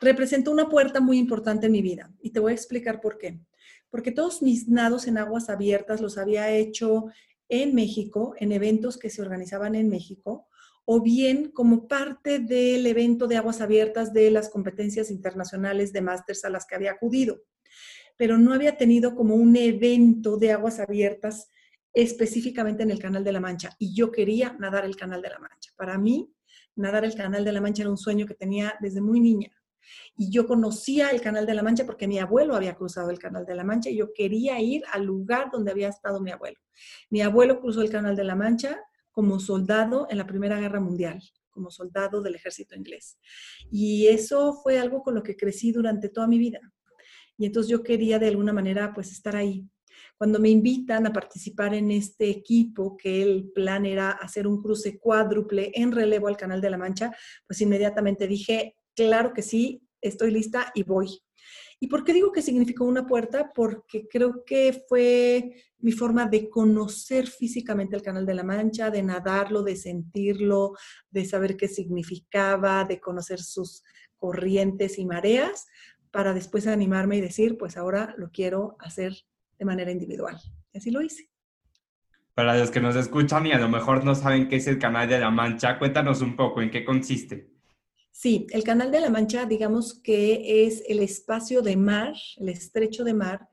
Representó 0.00 0.52
una 0.52 0.68
puerta 0.68 1.00
muy 1.00 1.18
importante 1.18 1.66
en 1.66 1.72
mi 1.72 1.82
vida 1.82 2.12
y 2.20 2.30
te 2.30 2.40
voy 2.40 2.52
a 2.52 2.54
explicar 2.54 3.00
por 3.00 3.18
qué. 3.18 3.40
Porque 3.90 4.12
todos 4.12 4.42
mis 4.42 4.68
nados 4.68 5.06
en 5.06 5.18
aguas 5.18 5.48
abiertas 5.48 6.00
los 6.00 6.18
había 6.18 6.50
hecho 6.50 7.06
en 7.48 7.74
México, 7.74 8.34
en 8.38 8.52
eventos 8.52 8.98
que 8.98 9.10
se 9.10 9.22
organizaban 9.22 9.74
en 9.74 9.88
México, 9.88 10.46
o 10.90 11.02
bien 11.02 11.50
como 11.50 11.86
parte 11.86 12.38
del 12.38 12.86
evento 12.86 13.26
de 13.26 13.36
aguas 13.36 13.60
abiertas 13.60 14.14
de 14.14 14.30
las 14.30 14.48
competencias 14.48 15.10
internacionales 15.10 15.92
de 15.92 16.00
másters 16.00 16.46
a 16.46 16.48
las 16.48 16.64
que 16.64 16.76
había 16.76 16.92
acudido. 16.92 17.42
Pero 18.16 18.38
no 18.38 18.54
había 18.54 18.78
tenido 18.78 19.14
como 19.14 19.34
un 19.34 19.54
evento 19.56 20.38
de 20.38 20.52
aguas 20.52 20.80
abiertas 20.80 21.50
específicamente 21.92 22.84
en 22.84 22.90
el 22.90 23.00
Canal 23.00 23.22
de 23.22 23.32
la 23.32 23.40
Mancha. 23.40 23.76
Y 23.78 23.94
yo 23.94 24.10
quería 24.10 24.56
nadar 24.58 24.86
el 24.86 24.96
Canal 24.96 25.20
de 25.20 25.28
la 25.28 25.38
Mancha. 25.38 25.72
Para 25.76 25.98
mí, 25.98 26.32
nadar 26.74 27.04
el 27.04 27.14
Canal 27.14 27.44
de 27.44 27.52
la 27.52 27.60
Mancha 27.60 27.82
era 27.82 27.90
un 27.90 27.98
sueño 27.98 28.24
que 28.24 28.32
tenía 28.32 28.72
desde 28.80 29.02
muy 29.02 29.20
niña. 29.20 29.52
Y 30.16 30.30
yo 30.30 30.46
conocía 30.46 31.10
el 31.10 31.20
Canal 31.20 31.44
de 31.44 31.52
la 31.52 31.62
Mancha 31.62 31.84
porque 31.84 32.08
mi 32.08 32.18
abuelo 32.18 32.56
había 32.56 32.76
cruzado 32.76 33.10
el 33.10 33.18
Canal 33.18 33.44
de 33.44 33.54
la 33.54 33.62
Mancha 33.62 33.90
y 33.90 33.96
yo 33.98 34.14
quería 34.14 34.58
ir 34.58 34.84
al 34.90 35.04
lugar 35.04 35.50
donde 35.52 35.70
había 35.70 35.90
estado 35.90 36.18
mi 36.22 36.30
abuelo. 36.30 36.56
Mi 37.10 37.20
abuelo 37.20 37.60
cruzó 37.60 37.82
el 37.82 37.90
Canal 37.90 38.16
de 38.16 38.24
la 38.24 38.34
Mancha 38.36 38.80
como 39.18 39.40
soldado 39.40 40.06
en 40.10 40.16
la 40.16 40.28
Primera 40.28 40.60
Guerra 40.60 40.78
Mundial, 40.78 41.20
como 41.50 41.72
soldado 41.72 42.22
del 42.22 42.36
ejército 42.36 42.76
inglés. 42.76 43.18
Y 43.68 44.06
eso 44.06 44.60
fue 44.62 44.78
algo 44.78 45.02
con 45.02 45.16
lo 45.16 45.24
que 45.24 45.36
crecí 45.36 45.72
durante 45.72 46.08
toda 46.08 46.28
mi 46.28 46.38
vida. 46.38 46.60
Y 47.36 47.46
entonces 47.46 47.68
yo 47.68 47.82
quería 47.82 48.20
de 48.20 48.28
alguna 48.28 48.52
manera 48.52 48.92
pues 48.94 49.10
estar 49.10 49.34
ahí. 49.34 49.68
Cuando 50.16 50.38
me 50.38 50.50
invitan 50.50 51.04
a 51.08 51.12
participar 51.12 51.74
en 51.74 51.90
este 51.90 52.30
equipo, 52.30 52.96
que 52.96 53.20
el 53.20 53.50
plan 53.50 53.86
era 53.86 54.12
hacer 54.12 54.46
un 54.46 54.62
cruce 54.62 55.00
cuádruple 55.00 55.72
en 55.74 55.90
relevo 55.90 56.28
al 56.28 56.36
Canal 56.36 56.60
de 56.60 56.70
la 56.70 56.78
Mancha, 56.78 57.10
pues 57.44 57.60
inmediatamente 57.60 58.28
dije, 58.28 58.76
claro 58.94 59.32
que 59.32 59.42
sí, 59.42 59.82
estoy 60.00 60.30
lista 60.30 60.70
y 60.76 60.84
voy. 60.84 61.08
¿Y 61.80 61.86
por 61.86 62.04
qué 62.04 62.12
digo 62.12 62.32
que 62.32 62.42
significó 62.42 62.84
una 62.84 63.06
puerta? 63.06 63.52
Porque 63.54 64.08
creo 64.08 64.44
que 64.44 64.84
fue 64.88 65.54
mi 65.78 65.92
forma 65.92 66.26
de 66.26 66.50
conocer 66.50 67.28
físicamente 67.28 67.94
el 67.94 68.02
Canal 68.02 68.26
de 68.26 68.34
la 68.34 68.42
Mancha, 68.42 68.90
de 68.90 69.02
nadarlo, 69.02 69.62
de 69.62 69.76
sentirlo, 69.76 70.72
de 71.10 71.24
saber 71.24 71.56
qué 71.56 71.68
significaba, 71.68 72.84
de 72.84 72.98
conocer 72.98 73.40
sus 73.40 73.84
corrientes 74.16 74.98
y 74.98 75.06
mareas, 75.06 75.66
para 76.10 76.34
después 76.34 76.66
animarme 76.66 77.18
y 77.18 77.20
decir, 77.20 77.56
pues 77.56 77.76
ahora 77.76 78.14
lo 78.18 78.30
quiero 78.30 78.76
hacer 78.80 79.12
de 79.58 79.64
manera 79.64 79.92
individual. 79.92 80.36
Así 80.74 80.90
lo 80.90 81.00
hice. 81.00 81.30
Para 82.34 82.56
los 82.56 82.70
que 82.70 82.80
nos 82.80 82.96
escuchan 82.96 83.46
y 83.46 83.52
a 83.52 83.58
lo 83.58 83.68
mejor 83.68 84.04
no 84.04 84.14
saben 84.14 84.48
qué 84.48 84.56
es 84.56 84.66
el 84.66 84.78
Canal 84.78 85.08
de 85.08 85.18
la 85.20 85.30
Mancha, 85.30 85.78
cuéntanos 85.78 86.22
un 86.22 86.34
poco 86.34 86.62
en 86.62 86.70
qué 86.70 86.84
consiste. 86.84 87.57
Sí, 88.20 88.48
el 88.50 88.64
Canal 88.64 88.90
de 88.90 88.98
la 88.98 89.10
Mancha, 89.10 89.46
digamos 89.46 89.94
que 89.94 90.66
es 90.66 90.82
el 90.88 90.98
espacio 90.98 91.62
de 91.62 91.76
mar, 91.76 92.16
el 92.38 92.48
estrecho 92.48 93.04
de 93.04 93.14
mar, 93.14 93.48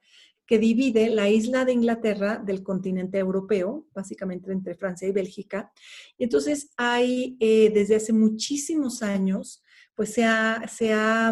que 0.48 0.58
divide 0.58 1.12
la 1.12 1.30
isla 1.30 1.66
de 1.66 1.74
Inglaterra 1.74 2.42
del 2.44 2.64
continente 2.64 3.20
europeo, 3.20 3.86
básicamente 3.94 4.52
entre 4.52 4.74
Francia 4.74 5.08
y 5.08 5.12
Bélgica. 5.12 5.72
Y 6.18 6.24
entonces 6.24 6.72
hay, 6.78 7.38
eh, 7.40 7.70
desde 7.76 7.98
hace 7.98 8.12
muchísimos 8.12 9.04
años, 9.04 9.64
pues 9.94 10.12
se 10.16 10.24
ha, 10.24 10.68
se, 10.68 10.94
ha, 10.94 11.32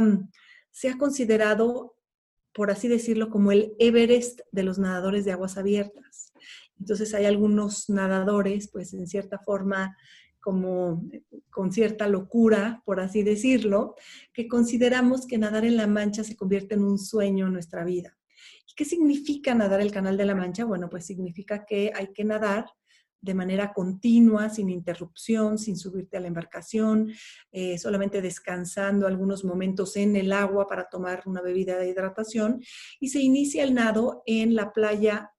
se 0.69 0.89
ha 0.89 0.97
considerado, 0.99 1.95
por 2.53 2.69
así 2.69 2.87
decirlo, 2.87 3.31
como 3.31 3.51
el 3.51 3.73
Everest 3.79 4.41
de 4.51 4.61
los 4.61 4.77
nadadores 4.77 5.25
de 5.25 5.31
aguas 5.31 5.57
abiertas. 5.57 6.33
Entonces 6.79 7.15
hay 7.15 7.25
algunos 7.25 7.89
nadadores, 7.89 8.69
pues 8.71 8.93
en 8.93 9.07
cierta 9.07 9.39
forma, 9.39 9.97
como 10.43 11.01
con 11.49 11.71
cierta 11.71 12.07
locura, 12.07 12.83
por 12.85 12.99
así 12.99 13.23
decirlo, 13.23 13.95
que 14.33 14.47
consideramos 14.47 15.25
que 15.25 15.37
nadar 15.37 15.63
en 15.63 15.77
la 15.77 15.87
mancha 15.87 16.23
se 16.23 16.35
convierte 16.35 16.75
en 16.75 16.83
un 16.83 16.99
sueño 16.99 17.47
en 17.47 17.53
nuestra 17.53 17.85
vida. 17.85 18.17
¿Qué 18.75 18.85
significa 18.85 19.55
nadar 19.55 19.81
el 19.81 19.91
Canal 19.91 20.17
de 20.17 20.25
la 20.25 20.35
Mancha? 20.35 20.65
Bueno, 20.65 20.89
pues 20.89 21.05
significa 21.05 21.63
que 21.65 21.91
hay 21.95 22.11
que 22.11 22.23
nadar 22.23 22.65
de 23.21 23.33
manera 23.33 23.71
continua, 23.71 24.49
sin 24.49 24.69
interrupción, 24.69 25.57
sin 25.57 25.77
subirte 25.77 26.17
a 26.17 26.19
la 26.19 26.27
embarcación, 26.27 27.13
eh, 27.53 27.77
solamente 27.77 28.21
descansando 28.21 29.07
algunos 29.07 29.45
momentos 29.45 29.95
en 29.95 30.17
el 30.17 30.33
agua 30.33 30.67
para 30.67 30.89
tomar 30.89 31.23
una 31.25 31.41
bebida 31.41 31.77
de 31.77 31.89
hidratación. 31.89 32.61
Y 32.99 33.09
se 33.09 33.21
inicia 33.21 33.63
el 33.63 33.75
nado 33.75 34.23
en 34.25 34.55
la 34.55 34.73
playa 34.73 35.31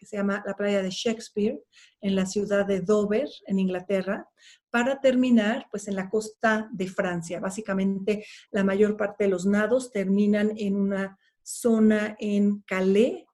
que 0.00 0.06
se 0.06 0.16
llama 0.16 0.42
la 0.46 0.56
playa 0.56 0.82
de 0.82 0.88
Shakespeare, 0.88 1.60
en 2.00 2.16
la 2.16 2.24
ciudad 2.24 2.64
de 2.64 2.80
Dover, 2.80 3.28
en 3.46 3.58
Inglaterra, 3.58 4.26
para 4.70 5.00
terminar 5.00 5.66
pues 5.70 5.86
en 5.88 5.96
la 5.96 6.08
costa 6.08 6.70
de 6.72 6.88
Francia. 6.88 7.38
Básicamente 7.38 8.24
la 8.50 8.64
mayor 8.64 8.96
parte 8.96 9.24
de 9.24 9.30
los 9.30 9.44
nados 9.44 9.92
terminan 9.92 10.52
en 10.56 10.76
una 10.76 11.18
zona 11.42 12.16
en 12.18 12.62
Calais, 12.62 13.26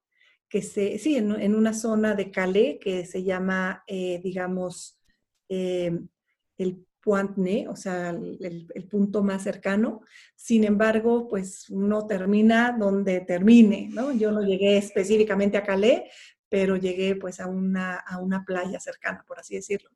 que 0.49 0.63
se, 0.63 0.99
sí, 0.99 1.17
en, 1.17 1.55
una 1.55 1.73
zona 1.73 2.15
de 2.15 2.33
Calais 2.33 2.79
que 2.81 3.07
se 3.07 3.23
llama, 3.23 3.85
eh, 3.87 4.21
digamos, 4.23 4.99
eh, 5.49 5.97
el 6.59 6.85
Pointe, 7.07 7.69
o 7.69 7.77
sea, 7.77 8.11
el, 8.11 8.67
el, 8.75 8.89
punto 8.89 9.23
más 9.23 9.45
cercano. 9.45 10.01
Sin 10.35 10.65
embargo, 10.65 11.29
pues 11.29 11.71
no 11.71 12.05
termina 12.09 12.77
donde 12.77 13.21
termine, 13.21 13.89
¿no? 13.93 14.13
Yo 14.13 14.33
no 14.33 14.43
llegué 14.43 14.77
específicamente 14.77 15.57
a 15.57 15.63
Calais, 15.63 16.03
pero 16.49 16.77
llegué 16.77 17.17
pues 17.17 17.41
a 17.41 17.47
una, 17.47 17.97
a 17.97 18.19
una 18.19 18.45
playa 18.45 18.79
cercana, 18.81 19.25
por 19.27 19.39
así 19.39 19.57
decirlo. 19.57 19.91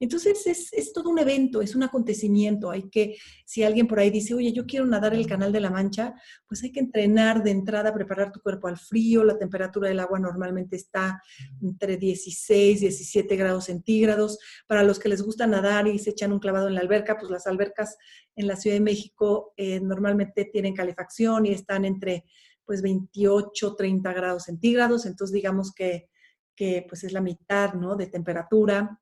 Entonces 0.00 0.46
es, 0.46 0.72
es, 0.72 0.92
todo 0.92 1.10
un 1.10 1.18
evento, 1.18 1.60
es 1.60 1.74
un 1.74 1.82
acontecimiento. 1.82 2.70
Hay 2.70 2.88
que, 2.88 3.16
si 3.44 3.62
alguien 3.62 3.86
por 3.86 3.98
ahí 3.98 4.10
dice, 4.10 4.34
oye, 4.34 4.52
yo 4.52 4.66
quiero 4.66 4.86
nadar 4.86 5.14
el 5.14 5.26
Canal 5.26 5.52
de 5.52 5.60
la 5.60 5.70
Mancha, 5.70 6.14
pues 6.46 6.62
hay 6.62 6.72
que 6.72 6.80
entrenar 6.80 7.42
de 7.42 7.50
entrada, 7.50 7.92
preparar 7.92 8.32
tu 8.32 8.40
cuerpo 8.40 8.68
al 8.68 8.78
frío. 8.78 9.24
La 9.24 9.38
temperatura 9.38 9.88
del 9.88 10.00
agua 10.00 10.18
normalmente 10.18 10.76
está 10.76 11.20
entre 11.60 11.96
16, 11.96 12.80
17 12.80 13.36
grados 13.36 13.64
centígrados. 13.64 14.38
Para 14.66 14.84
los 14.84 14.98
que 14.98 15.08
les 15.08 15.22
gusta 15.22 15.46
nadar 15.46 15.88
y 15.88 15.98
se 15.98 16.10
echan 16.10 16.32
un 16.32 16.38
clavado 16.38 16.68
en 16.68 16.74
la 16.74 16.80
alberca, 16.80 17.18
pues 17.18 17.30
las 17.30 17.46
albercas 17.46 17.96
en 18.36 18.46
la 18.46 18.56
Ciudad 18.56 18.76
de 18.76 18.80
México 18.80 19.52
eh, 19.56 19.80
normalmente 19.80 20.44
tienen 20.44 20.74
calefacción 20.74 21.46
y 21.46 21.52
están 21.52 21.84
entre 21.84 22.24
pues 22.68 22.82
28, 22.82 23.76
30 23.76 24.12
grados 24.12 24.44
centígrados, 24.44 25.06
entonces 25.06 25.32
digamos 25.32 25.72
que, 25.72 26.10
que 26.54 26.84
pues 26.86 27.02
es 27.02 27.14
la 27.14 27.22
mitad, 27.22 27.72
¿no? 27.72 27.96
De 27.96 28.08
temperatura, 28.08 29.00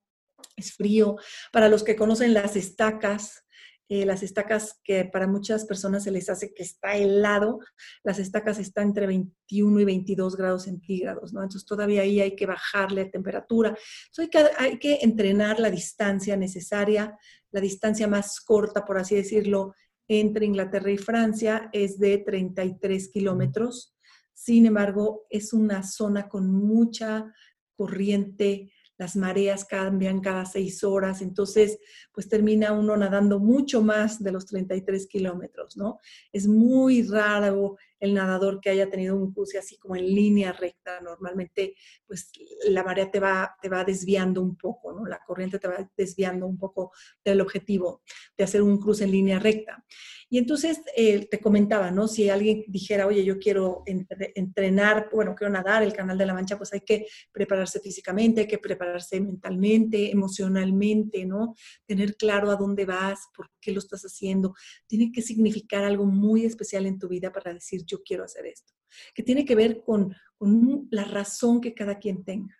es 0.56 0.72
frío. 0.72 1.16
Para 1.52 1.68
los 1.68 1.82
que 1.82 1.96
conocen 1.96 2.32
las 2.32 2.54
estacas, 2.54 3.44
eh, 3.88 4.06
las 4.06 4.22
estacas 4.22 4.80
que 4.84 5.04
para 5.04 5.26
muchas 5.26 5.64
personas 5.64 6.04
se 6.04 6.12
les 6.12 6.30
hace 6.30 6.54
que 6.54 6.62
está 6.62 6.96
helado, 6.96 7.58
las 8.04 8.20
estacas 8.20 8.60
están 8.60 8.88
entre 8.88 9.08
21 9.08 9.80
y 9.80 9.84
22 9.84 10.36
grados 10.36 10.62
centígrados, 10.62 11.32
¿no? 11.32 11.42
Entonces 11.42 11.66
todavía 11.66 12.02
ahí 12.02 12.20
hay 12.20 12.36
que 12.36 12.46
bajarle 12.46 13.04
la 13.04 13.10
temperatura. 13.10 13.76
Entonces 14.06 14.18
hay 14.18 14.28
que, 14.28 14.50
hay 14.58 14.78
que 14.78 14.98
entrenar 15.02 15.58
la 15.58 15.70
distancia 15.70 16.36
necesaria, 16.36 17.18
la 17.50 17.60
distancia 17.60 18.06
más 18.06 18.40
corta, 18.40 18.84
por 18.84 18.96
así 18.96 19.16
decirlo, 19.16 19.74
entre 20.08 20.46
Inglaterra 20.46 20.90
y 20.90 20.98
Francia 20.98 21.68
es 21.72 21.98
de 21.98 22.18
33 22.18 23.08
kilómetros. 23.08 23.96
Sin 24.32 24.66
embargo, 24.66 25.26
es 25.30 25.52
una 25.52 25.82
zona 25.82 26.28
con 26.28 26.52
mucha 26.52 27.32
corriente, 27.74 28.72
las 28.98 29.14
mareas 29.14 29.64
cambian 29.64 30.20
cada 30.20 30.46
seis 30.46 30.82
horas, 30.82 31.20
entonces 31.20 31.78
pues 32.12 32.28
termina 32.28 32.72
uno 32.72 32.96
nadando 32.96 33.38
mucho 33.38 33.82
más 33.82 34.22
de 34.22 34.32
los 34.32 34.46
33 34.46 35.06
kilómetros, 35.06 35.76
¿no? 35.76 35.98
Es 36.32 36.46
muy 36.46 37.02
raro 37.02 37.76
el 38.00 38.14
nadador 38.14 38.60
que 38.60 38.70
haya 38.70 38.90
tenido 38.90 39.16
un 39.16 39.32
cruce 39.32 39.58
así 39.58 39.78
como 39.78 39.96
en 39.96 40.06
línea 40.06 40.52
recta. 40.52 41.00
Normalmente 41.00 41.74
pues 42.06 42.30
la 42.68 42.84
marea 42.84 43.10
te 43.10 43.20
va, 43.20 43.56
te 43.60 43.68
va 43.68 43.84
desviando 43.84 44.42
un 44.42 44.56
poco, 44.56 44.92
¿no? 44.92 45.06
La 45.06 45.20
corriente 45.24 45.58
te 45.58 45.68
va 45.68 45.90
desviando 45.96 46.46
un 46.46 46.58
poco 46.58 46.92
del 47.24 47.40
objetivo 47.40 48.02
de 48.36 48.44
hacer 48.44 48.62
un 48.62 48.78
cruce 48.78 49.04
en 49.04 49.12
línea 49.12 49.38
recta. 49.38 49.84
Y 50.28 50.38
entonces 50.38 50.80
eh, 50.96 51.26
te 51.26 51.38
comentaba, 51.38 51.90
¿no? 51.92 52.08
Si 52.08 52.28
alguien 52.28 52.64
dijera, 52.66 53.06
oye, 53.06 53.24
yo 53.24 53.38
quiero 53.38 53.84
entrenar, 53.86 55.08
bueno, 55.12 55.34
quiero 55.36 55.52
nadar 55.52 55.84
el 55.84 55.92
Canal 55.92 56.18
de 56.18 56.26
la 56.26 56.34
Mancha, 56.34 56.58
pues 56.58 56.72
hay 56.72 56.80
que 56.80 57.06
prepararse 57.30 57.78
físicamente, 57.78 58.40
hay 58.40 58.48
que 58.48 58.58
prepararse 58.58 59.20
mentalmente, 59.20 60.10
emocionalmente, 60.10 61.24
¿no? 61.26 61.54
Tener 61.86 62.16
claro 62.16 62.50
a 62.50 62.56
dónde 62.56 62.84
vas, 62.84 63.28
por 63.36 63.50
qué 63.60 63.70
lo 63.70 63.78
estás 63.78 64.02
haciendo. 64.02 64.54
Tiene 64.88 65.12
que 65.12 65.22
significar 65.22 65.84
algo 65.84 66.06
muy 66.06 66.44
especial 66.44 66.86
en 66.86 66.98
tu 66.98 67.08
vida 67.08 67.32
para 67.32 67.54
decir, 67.54 67.84
yo 67.86 68.02
quiero 68.02 68.24
hacer 68.24 68.46
esto. 68.46 68.72
Que 69.14 69.22
tiene 69.22 69.44
que 69.44 69.54
ver 69.54 69.82
con, 69.84 70.12
con 70.36 70.88
la 70.90 71.04
razón 71.04 71.60
que 71.60 71.72
cada 71.72 71.98
quien 71.98 72.24
tenga. 72.24 72.56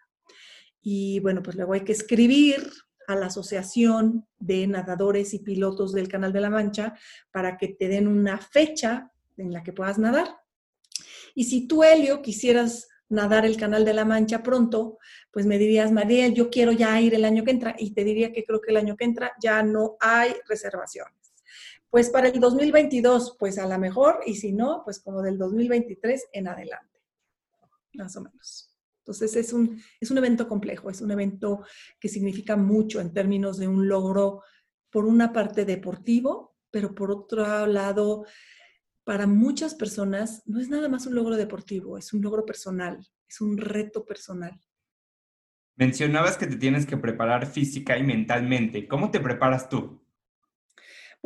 Y 0.80 1.18
bueno, 1.18 1.42
pues 1.42 1.56
luego 1.56 1.73
hay 1.73 1.80
que 1.80 1.90
escribir 1.90 2.70
a 3.06 3.14
la 3.16 3.26
Asociación 3.26 4.26
de 4.38 4.66
Nadadores 4.66 5.34
y 5.34 5.40
Pilotos 5.40 5.92
del 5.92 6.08
Canal 6.08 6.32
de 6.32 6.40
la 6.40 6.50
Mancha 6.50 6.94
para 7.30 7.56
que 7.56 7.68
te 7.68 7.88
den 7.88 8.06
una 8.08 8.38
fecha 8.38 9.12
en 9.36 9.52
la 9.52 9.62
que 9.62 9.72
puedas 9.72 9.98
nadar. 9.98 10.38
Y 11.34 11.44
si 11.44 11.66
tú, 11.66 11.84
Helio, 11.84 12.22
quisieras 12.22 12.88
nadar 13.08 13.44
el 13.44 13.56
Canal 13.56 13.84
de 13.84 13.94
la 13.94 14.04
Mancha 14.04 14.42
pronto, 14.42 14.98
pues 15.30 15.46
me 15.46 15.58
dirías, 15.58 15.92
Mariel, 15.92 16.34
yo 16.34 16.50
quiero 16.50 16.72
ya 16.72 17.00
ir 17.00 17.14
el 17.14 17.25
año 17.25 17.44
que 17.44 17.50
entra 17.50 17.76
y 17.78 17.92
te 17.92 18.04
diría 18.04 18.32
que 18.32 18.44
creo 18.44 18.60
que 18.60 18.70
el 18.70 18.78
año 18.78 18.96
que 18.96 19.04
entra 19.04 19.32
ya 19.40 19.62
no 19.62 19.96
hay 20.00 20.34
reservaciones. 20.48 21.14
Pues 21.90 22.10
para 22.10 22.28
el 22.28 22.40
2022, 22.40 23.36
pues 23.38 23.58
a 23.58 23.66
lo 23.66 23.78
mejor, 23.78 24.20
y 24.26 24.34
si 24.34 24.52
no, 24.52 24.82
pues 24.84 25.00
como 25.00 25.22
del 25.22 25.38
2023 25.38 26.26
en 26.32 26.48
adelante, 26.48 27.00
más 27.94 28.16
o 28.16 28.22
menos. 28.22 28.75
Entonces 29.06 29.36
es 29.36 29.52
un, 29.52 29.80
es 30.00 30.10
un 30.10 30.18
evento 30.18 30.48
complejo, 30.48 30.90
es 30.90 31.00
un 31.00 31.12
evento 31.12 31.64
que 32.00 32.08
significa 32.08 32.56
mucho 32.56 33.00
en 33.00 33.12
términos 33.12 33.56
de 33.56 33.68
un 33.68 33.86
logro, 33.86 34.42
por 34.90 35.04
una 35.04 35.32
parte 35.32 35.64
deportivo, 35.64 36.56
pero 36.72 36.92
por 36.92 37.12
otro 37.12 37.66
lado, 37.66 38.26
para 39.04 39.28
muchas 39.28 39.76
personas 39.76 40.42
no 40.46 40.58
es 40.58 40.68
nada 40.68 40.88
más 40.88 41.06
un 41.06 41.14
logro 41.14 41.36
deportivo, 41.36 41.98
es 41.98 42.12
un 42.12 42.22
logro 42.22 42.44
personal, 42.44 42.98
es 43.28 43.40
un 43.40 43.56
reto 43.58 44.04
personal. 44.04 44.58
Mencionabas 45.76 46.36
que 46.36 46.48
te 46.48 46.56
tienes 46.56 46.84
que 46.84 46.96
preparar 46.96 47.46
física 47.46 47.96
y 47.96 48.02
mentalmente. 48.02 48.88
¿Cómo 48.88 49.12
te 49.12 49.20
preparas 49.20 49.68
tú? 49.68 50.04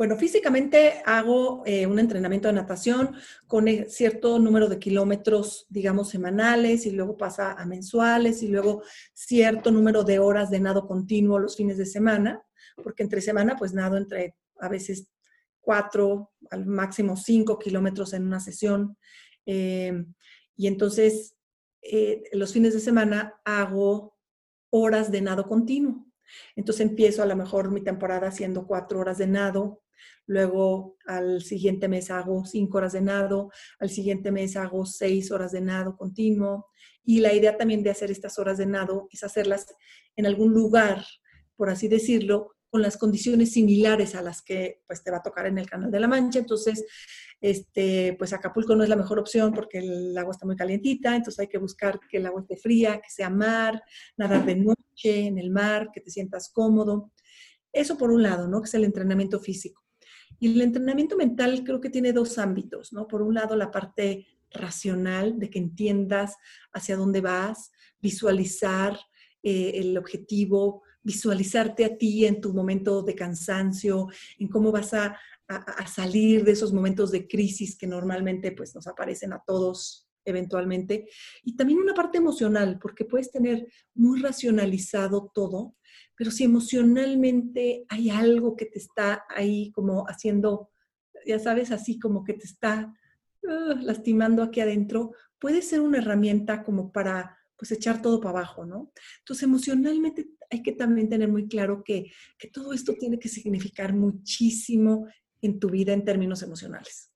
Bueno, 0.01 0.17
físicamente 0.17 1.03
hago 1.05 1.61
eh, 1.63 1.85
un 1.85 1.99
entrenamiento 1.99 2.47
de 2.47 2.55
natación 2.55 3.13
con 3.45 3.67
e, 3.67 3.87
cierto 3.87 4.39
número 4.39 4.67
de 4.67 4.79
kilómetros, 4.79 5.67
digamos, 5.69 6.09
semanales 6.09 6.87
y 6.87 6.91
luego 6.91 7.17
pasa 7.17 7.51
a 7.51 7.67
mensuales 7.67 8.41
y 8.41 8.47
luego 8.47 8.81
cierto 9.13 9.69
número 9.69 10.03
de 10.03 10.17
horas 10.17 10.49
de 10.49 10.59
nado 10.59 10.87
continuo 10.87 11.37
los 11.37 11.55
fines 11.55 11.77
de 11.77 11.85
semana, 11.85 12.41
porque 12.83 13.03
entre 13.03 13.21
semana 13.21 13.55
pues 13.59 13.73
nado 13.73 13.95
entre 13.95 14.35
a 14.59 14.69
veces 14.69 15.07
cuatro, 15.59 16.31
al 16.49 16.65
máximo 16.65 17.15
cinco 17.15 17.59
kilómetros 17.59 18.13
en 18.13 18.25
una 18.25 18.39
sesión. 18.39 18.97
Em, 19.45 20.15
y 20.55 20.65
entonces 20.65 21.35
eh, 21.83 22.23
los 22.33 22.51
fines 22.53 22.73
de 22.73 22.79
semana 22.79 23.39
hago 23.45 24.17
horas 24.71 25.11
de 25.11 25.21
nado 25.21 25.47
continuo. 25.47 26.07
Entonces 26.55 26.87
empiezo 26.87 27.21
a 27.21 27.27
lo 27.27 27.35
mejor 27.35 27.69
mi 27.69 27.81
temporada 27.81 28.29
haciendo 28.29 28.65
cuatro 28.65 28.99
horas 28.99 29.19
de 29.19 29.27
nado, 29.27 29.83
luego 30.25 30.97
al 31.05 31.41
siguiente 31.41 31.87
mes 31.87 32.11
hago 32.11 32.45
cinco 32.45 32.77
horas 32.77 32.93
de 32.93 33.01
nado, 33.01 33.51
al 33.79 33.89
siguiente 33.89 34.31
mes 34.31 34.55
hago 34.55 34.85
seis 34.85 35.31
horas 35.31 35.51
de 35.51 35.61
nado 35.61 35.97
continuo. 35.97 36.67
Y 37.03 37.19
la 37.19 37.33
idea 37.33 37.57
también 37.57 37.83
de 37.83 37.89
hacer 37.89 38.11
estas 38.11 38.37
horas 38.37 38.57
de 38.57 38.65
nado 38.65 39.07
es 39.11 39.23
hacerlas 39.23 39.65
en 40.15 40.25
algún 40.25 40.53
lugar, 40.53 41.03
por 41.55 41.69
así 41.69 41.87
decirlo, 41.87 42.55
con 42.71 42.81
las 42.81 42.97
condiciones 42.97 43.51
similares 43.51 44.15
a 44.15 44.21
las 44.21 44.41
que 44.41 44.81
pues 44.87 45.03
te 45.03 45.11
va 45.11 45.17
a 45.17 45.23
tocar 45.23 45.45
en 45.45 45.57
el 45.57 45.69
Canal 45.69 45.91
de 45.91 45.99
la 45.99 46.07
Mancha. 46.07 46.39
Entonces, 46.39 46.85
este, 47.41 48.15
pues 48.17 48.31
Acapulco 48.31 48.75
no 48.75 48.83
es 48.83 48.89
la 48.89 48.95
mejor 48.95 49.19
opción 49.19 49.51
porque 49.53 49.79
el 49.79 50.17
agua 50.17 50.31
está 50.31 50.45
muy 50.45 50.55
calientita, 50.55 51.15
entonces 51.15 51.39
hay 51.39 51.47
que 51.47 51.57
buscar 51.57 51.99
que 52.09 52.17
el 52.17 52.25
agua 52.25 52.41
esté 52.41 52.55
fría, 52.55 53.01
que 53.01 53.09
sea 53.09 53.29
mar, 53.29 53.83
nadar 54.15 54.45
de 54.45 54.55
noche 54.55 55.25
en 55.25 55.37
el 55.37 55.51
mar, 55.51 55.89
que 55.93 55.99
te 55.99 56.09
sientas 56.09 56.49
cómodo. 56.53 57.11
Eso 57.73 57.97
por 57.97 58.11
un 58.11 58.23
lado, 58.23 58.47
¿no? 58.47 58.61
Que 58.61 58.67
es 58.67 58.73
el 58.73 58.85
entrenamiento 58.85 59.39
físico. 59.39 59.80
Y 60.39 60.51
el 60.51 60.61
entrenamiento 60.61 61.15
mental 61.15 61.63
creo 61.63 61.81
que 61.81 61.89
tiene 61.89 62.13
dos 62.13 62.37
ámbitos, 62.37 62.93
¿no? 62.93 63.07
Por 63.07 63.21
un 63.21 63.35
lado, 63.35 63.55
la 63.55 63.71
parte 63.71 64.27
racional, 64.51 65.39
de 65.39 65.49
que 65.49 65.59
entiendas 65.59 66.35
hacia 66.73 66.97
dónde 66.97 67.21
vas, 67.21 67.71
visualizar 68.01 68.99
eh, 69.43 69.73
el 69.75 69.97
objetivo, 69.97 70.83
visualizarte 71.03 71.85
a 71.85 71.97
ti 71.97 72.25
en 72.25 72.41
tu 72.41 72.53
momento 72.53 73.01
de 73.01 73.15
cansancio, 73.15 74.07
en 74.37 74.47
cómo 74.47 74.71
vas 74.71 74.93
a, 74.93 75.17
salir 75.85 76.45
de 76.45 76.53
esos 76.53 76.71
momentos 76.71 77.11
de 77.11 77.27
crisis 77.27 77.75
que 77.75 77.85
normalmente 77.85 78.53
pues, 78.53 78.73
nos 78.73 78.87
aparecen 78.87 79.33
a 79.33 79.43
todos 79.45 80.07
eventualmente. 80.23 81.09
Y 81.43 81.57
también 81.57 81.79
una 81.79 81.93
parte 81.93 82.19
emocional, 82.19 82.79
porque 82.81 83.03
puedes 83.03 83.31
tener 83.31 83.67
muy 83.93 84.21
racionalizado 84.21 85.29
todo, 85.33 85.75
pero 86.21 86.29
si 86.29 86.43
emocionalmente 86.43 87.83
hay 87.89 88.11
algo 88.11 88.55
que 88.55 88.67
te 88.67 88.77
está 88.77 89.25
ahí 89.27 89.71
como 89.71 90.03
haciendo, 90.03 90.69
ya 91.25 91.39
sabes, 91.39 91.71
así 91.71 91.97
como 91.97 92.23
que 92.23 92.35
te 92.35 92.45
está 92.45 92.93
uh, 93.41 93.75
lastimando 93.81 94.43
aquí 94.43 94.59
adentro, 94.59 95.15
puede 95.39 95.63
ser 95.63 95.81
una 95.81 95.97
herramienta 95.97 96.61
como 96.61 96.91
para 96.91 97.35
pues 97.57 97.71
echar 97.71 98.03
todo 98.03 98.21
para 98.21 98.37
abajo, 98.37 98.67
¿no? 98.67 98.91
Entonces 99.21 99.41
emocionalmente 99.41 100.27
hay 100.51 100.61
que 100.61 100.73
también 100.73 101.09
tener 101.09 101.27
muy 101.27 101.47
claro 101.47 101.81
que, 101.83 102.11
que 102.37 102.49
todo 102.49 102.71
esto 102.71 102.93
tiene 102.93 103.17
que 103.17 103.27
significar 103.27 103.91
muchísimo 103.95 105.07
en 105.41 105.59
tu 105.59 105.71
vida 105.71 105.91
en 105.91 106.05
términos 106.05 106.43
emocionales. 106.43 107.11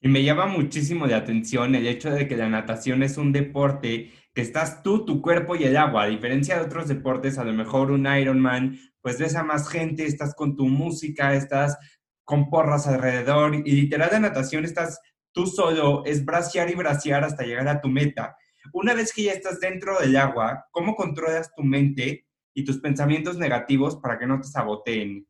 Y 0.00 0.06
me 0.06 0.22
llama 0.22 0.46
muchísimo 0.46 1.08
de 1.08 1.14
atención 1.14 1.74
el 1.74 1.88
hecho 1.88 2.12
de 2.12 2.28
que 2.28 2.36
la 2.36 2.48
natación 2.48 3.02
es 3.02 3.18
un 3.18 3.32
deporte 3.32 4.12
que 4.36 4.42
estás 4.42 4.82
tú, 4.82 5.06
tu 5.06 5.22
cuerpo 5.22 5.56
y 5.56 5.64
el 5.64 5.78
agua. 5.78 6.02
A 6.02 6.08
diferencia 6.08 6.58
de 6.58 6.66
otros 6.66 6.88
deportes, 6.88 7.38
a 7.38 7.44
lo 7.44 7.54
mejor 7.54 7.90
un 7.90 8.06
Ironman, 8.06 8.78
pues 9.00 9.18
ves 9.18 9.34
a 9.34 9.42
más 9.42 9.66
gente, 9.66 10.04
estás 10.04 10.34
con 10.34 10.56
tu 10.56 10.66
música, 10.66 11.32
estás 11.32 11.78
con 12.22 12.50
porras 12.50 12.86
alrededor 12.86 13.54
y 13.54 13.72
literal 13.72 14.10
de 14.10 14.20
natación 14.20 14.66
estás 14.66 15.00
tú 15.32 15.46
solo, 15.46 16.04
es 16.04 16.22
bracear 16.22 16.68
y 16.68 16.74
bracear 16.74 17.24
hasta 17.24 17.44
llegar 17.44 17.66
a 17.66 17.80
tu 17.80 17.88
meta. 17.88 18.36
Una 18.74 18.92
vez 18.92 19.10
que 19.10 19.22
ya 19.22 19.32
estás 19.32 19.58
dentro 19.58 19.98
del 19.98 20.14
agua, 20.18 20.66
¿cómo 20.70 20.96
controlas 20.96 21.50
tu 21.54 21.62
mente 21.62 22.26
y 22.52 22.62
tus 22.62 22.78
pensamientos 22.78 23.38
negativos 23.38 23.96
para 23.96 24.18
que 24.18 24.26
no 24.26 24.38
te 24.38 24.48
saboteen? 24.48 25.26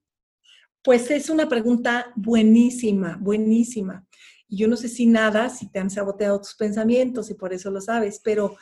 Pues 0.82 1.12
es 1.12 1.30
una 1.30 1.48
pregunta 1.48 2.12
buenísima, 2.16 3.18
buenísima. 3.20 4.04
Yo 4.48 4.66
no 4.66 4.76
sé 4.76 4.88
si 4.88 5.06
nada, 5.06 5.48
si 5.48 5.70
te 5.70 5.78
han 5.78 5.90
saboteado 5.90 6.40
tus 6.40 6.56
pensamientos 6.56 7.30
y 7.30 7.34
por 7.34 7.52
eso 7.52 7.70
lo 7.70 7.80
sabes, 7.80 8.20
pero 8.24 8.56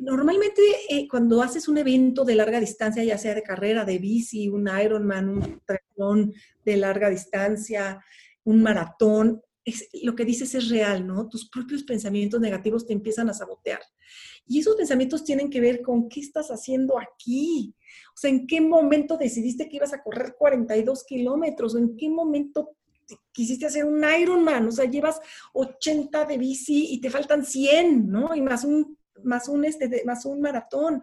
normalmente 0.00 0.62
eh, 0.88 1.06
cuando 1.06 1.42
haces 1.42 1.68
un 1.68 1.78
evento 1.78 2.24
de 2.24 2.34
larga 2.34 2.58
distancia, 2.58 3.04
ya 3.04 3.18
sea 3.18 3.34
de 3.34 3.42
carrera, 3.42 3.84
de 3.84 3.98
bici, 3.98 4.48
un 4.48 4.68
Ironman, 4.68 5.28
un 5.28 5.60
triatlón 5.64 6.32
de 6.64 6.76
larga 6.76 7.10
distancia, 7.10 8.02
un 8.44 8.62
maratón, 8.62 9.42
lo 10.02 10.16
que 10.16 10.24
dices 10.24 10.54
es 10.54 10.70
real, 10.70 11.06
¿no? 11.06 11.28
Tus 11.28 11.48
propios 11.48 11.82
pensamientos 11.84 12.40
negativos 12.40 12.86
te 12.86 12.94
empiezan 12.94 13.28
a 13.28 13.34
sabotear. 13.34 13.80
Y 14.46 14.60
esos 14.60 14.74
pensamientos 14.74 15.22
tienen 15.22 15.50
que 15.50 15.60
ver 15.60 15.82
con 15.82 16.08
qué 16.08 16.20
estás 16.20 16.48
haciendo 16.48 16.98
aquí. 16.98 17.74
O 18.14 18.16
sea, 18.16 18.30
¿en 18.30 18.46
qué 18.46 18.60
momento 18.60 19.18
decidiste 19.18 19.68
que 19.68 19.76
ibas 19.76 19.92
a 19.92 20.02
correr 20.02 20.34
42 20.38 21.04
kilómetros? 21.04 21.74
¿O 21.74 21.78
en 21.78 21.94
qué 21.94 22.08
momento 22.08 22.70
quisiste 23.32 23.66
hacer 23.66 23.84
un 23.84 24.02
Ironman? 24.02 24.66
O 24.66 24.72
sea, 24.72 24.86
llevas 24.86 25.20
80 25.52 26.24
de 26.24 26.38
bici 26.38 26.86
y 26.90 27.00
te 27.02 27.10
faltan 27.10 27.44
100, 27.44 28.10
¿no? 28.10 28.34
Y 28.34 28.40
más 28.40 28.64
un, 28.64 28.96
más 29.24 29.48
un, 29.48 29.64
este, 29.64 30.02
más 30.04 30.24
un 30.24 30.40
maratón. 30.40 31.02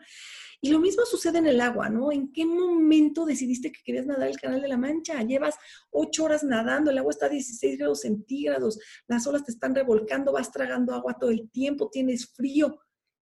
Y 0.59 0.71
lo 0.71 0.79
mismo 0.79 1.05
sucede 1.05 1.37
en 1.37 1.47
el 1.47 1.61
agua, 1.61 1.89
¿no? 1.89 2.11
¿En 2.11 2.31
qué 2.31 2.45
momento 2.45 3.25
decidiste 3.25 3.71
que 3.71 3.83
querías 3.83 4.07
nadar 4.07 4.27
el 4.27 4.39
Canal 4.39 4.61
de 4.61 4.67
la 4.67 4.77
Mancha? 4.77 5.21
Llevas 5.21 5.55
ocho 5.91 6.23
horas 6.23 6.43
nadando, 6.43 6.89
el 6.89 6.97
agua 6.97 7.11
está 7.11 7.27
a 7.27 7.29
16 7.29 7.77
grados 7.77 8.01
centígrados, 8.01 8.79
las 9.07 9.27
olas 9.27 9.43
te 9.43 9.51
están 9.51 9.75
revolcando, 9.75 10.31
vas 10.31 10.51
tragando 10.51 10.93
agua 10.95 11.17
todo 11.19 11.29
el 11.29 11.49
tiempo, 11.51 11.89
tienes 11.91 12.27
frío. 12.33 12.79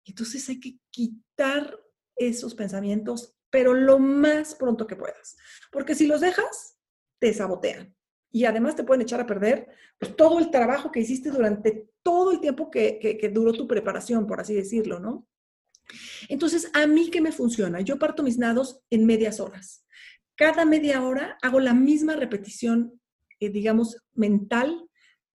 Entonces 0.03 0.49
hay 0.49 0.59
que 0.59 0.79
quitar 0.89 1.79
esos 2.15 2.55
pensamientos, 2.55 3.35
pero 3.51 3.73
lo 3.73 3.99
más 3.99 4.55
pronto 4.55 4.87
que 4.87 4.95
puedas. 4.95 5.37
Porque 5.71 5.93
si 5.93 6.07
los 6.07 6.21
dejas, 6.21 6.77
te 7.19 7.33
sabotean. 7.33 7.95
Y 8.31 8.45
además 8.45 8.75
te 8.75 8.83
pueden 8.83 9.01
echar 9.01 9.19
a 9.19 9.27
perder 9.27 9.67
pues, 9.99 10.15
todo 10.15 10.39
el 10.39 10.49
trabajo 10.49 10.91
que 10.91 11.01
hiciste 11.01 11.29
durante 11.29 11.89
todo 12.01 12.31
el 12.31 12.39
tiempo 12.39 12.71
que, 12.71 13.31
duró 13.33 13.53
tu 13.53 13.67
preparación, 13.67 14.25
por 14.25 14.39
así 14.39 14.53
decirlo, 14.53 14.99
¿no? 14.99 15.27
Entonces, 16.29 16.71
¿a 16.73 16.87
mí 16.87 17.09
qué 17.09 17.19
me 17.19 17.31
funciona? 17.31 17.81
Yo 17.81 17.99
parto 17.99 18.23
mis 18.23 18.37
nados 18.37 18.81
en 18.89 19.05
medias 19.05 19.39
horas. 19.39 19.85
Cada 20.35 20.65
media 20.65 21.03
hora 21.03 21.37
hago 21.41 21.59
la 21.59 21.73
misma 21.73 22.15
repetición, 22.15 22.99
eh, 23.39 23.49
digamos, 23.49 23.97
mental, 24.13 24.87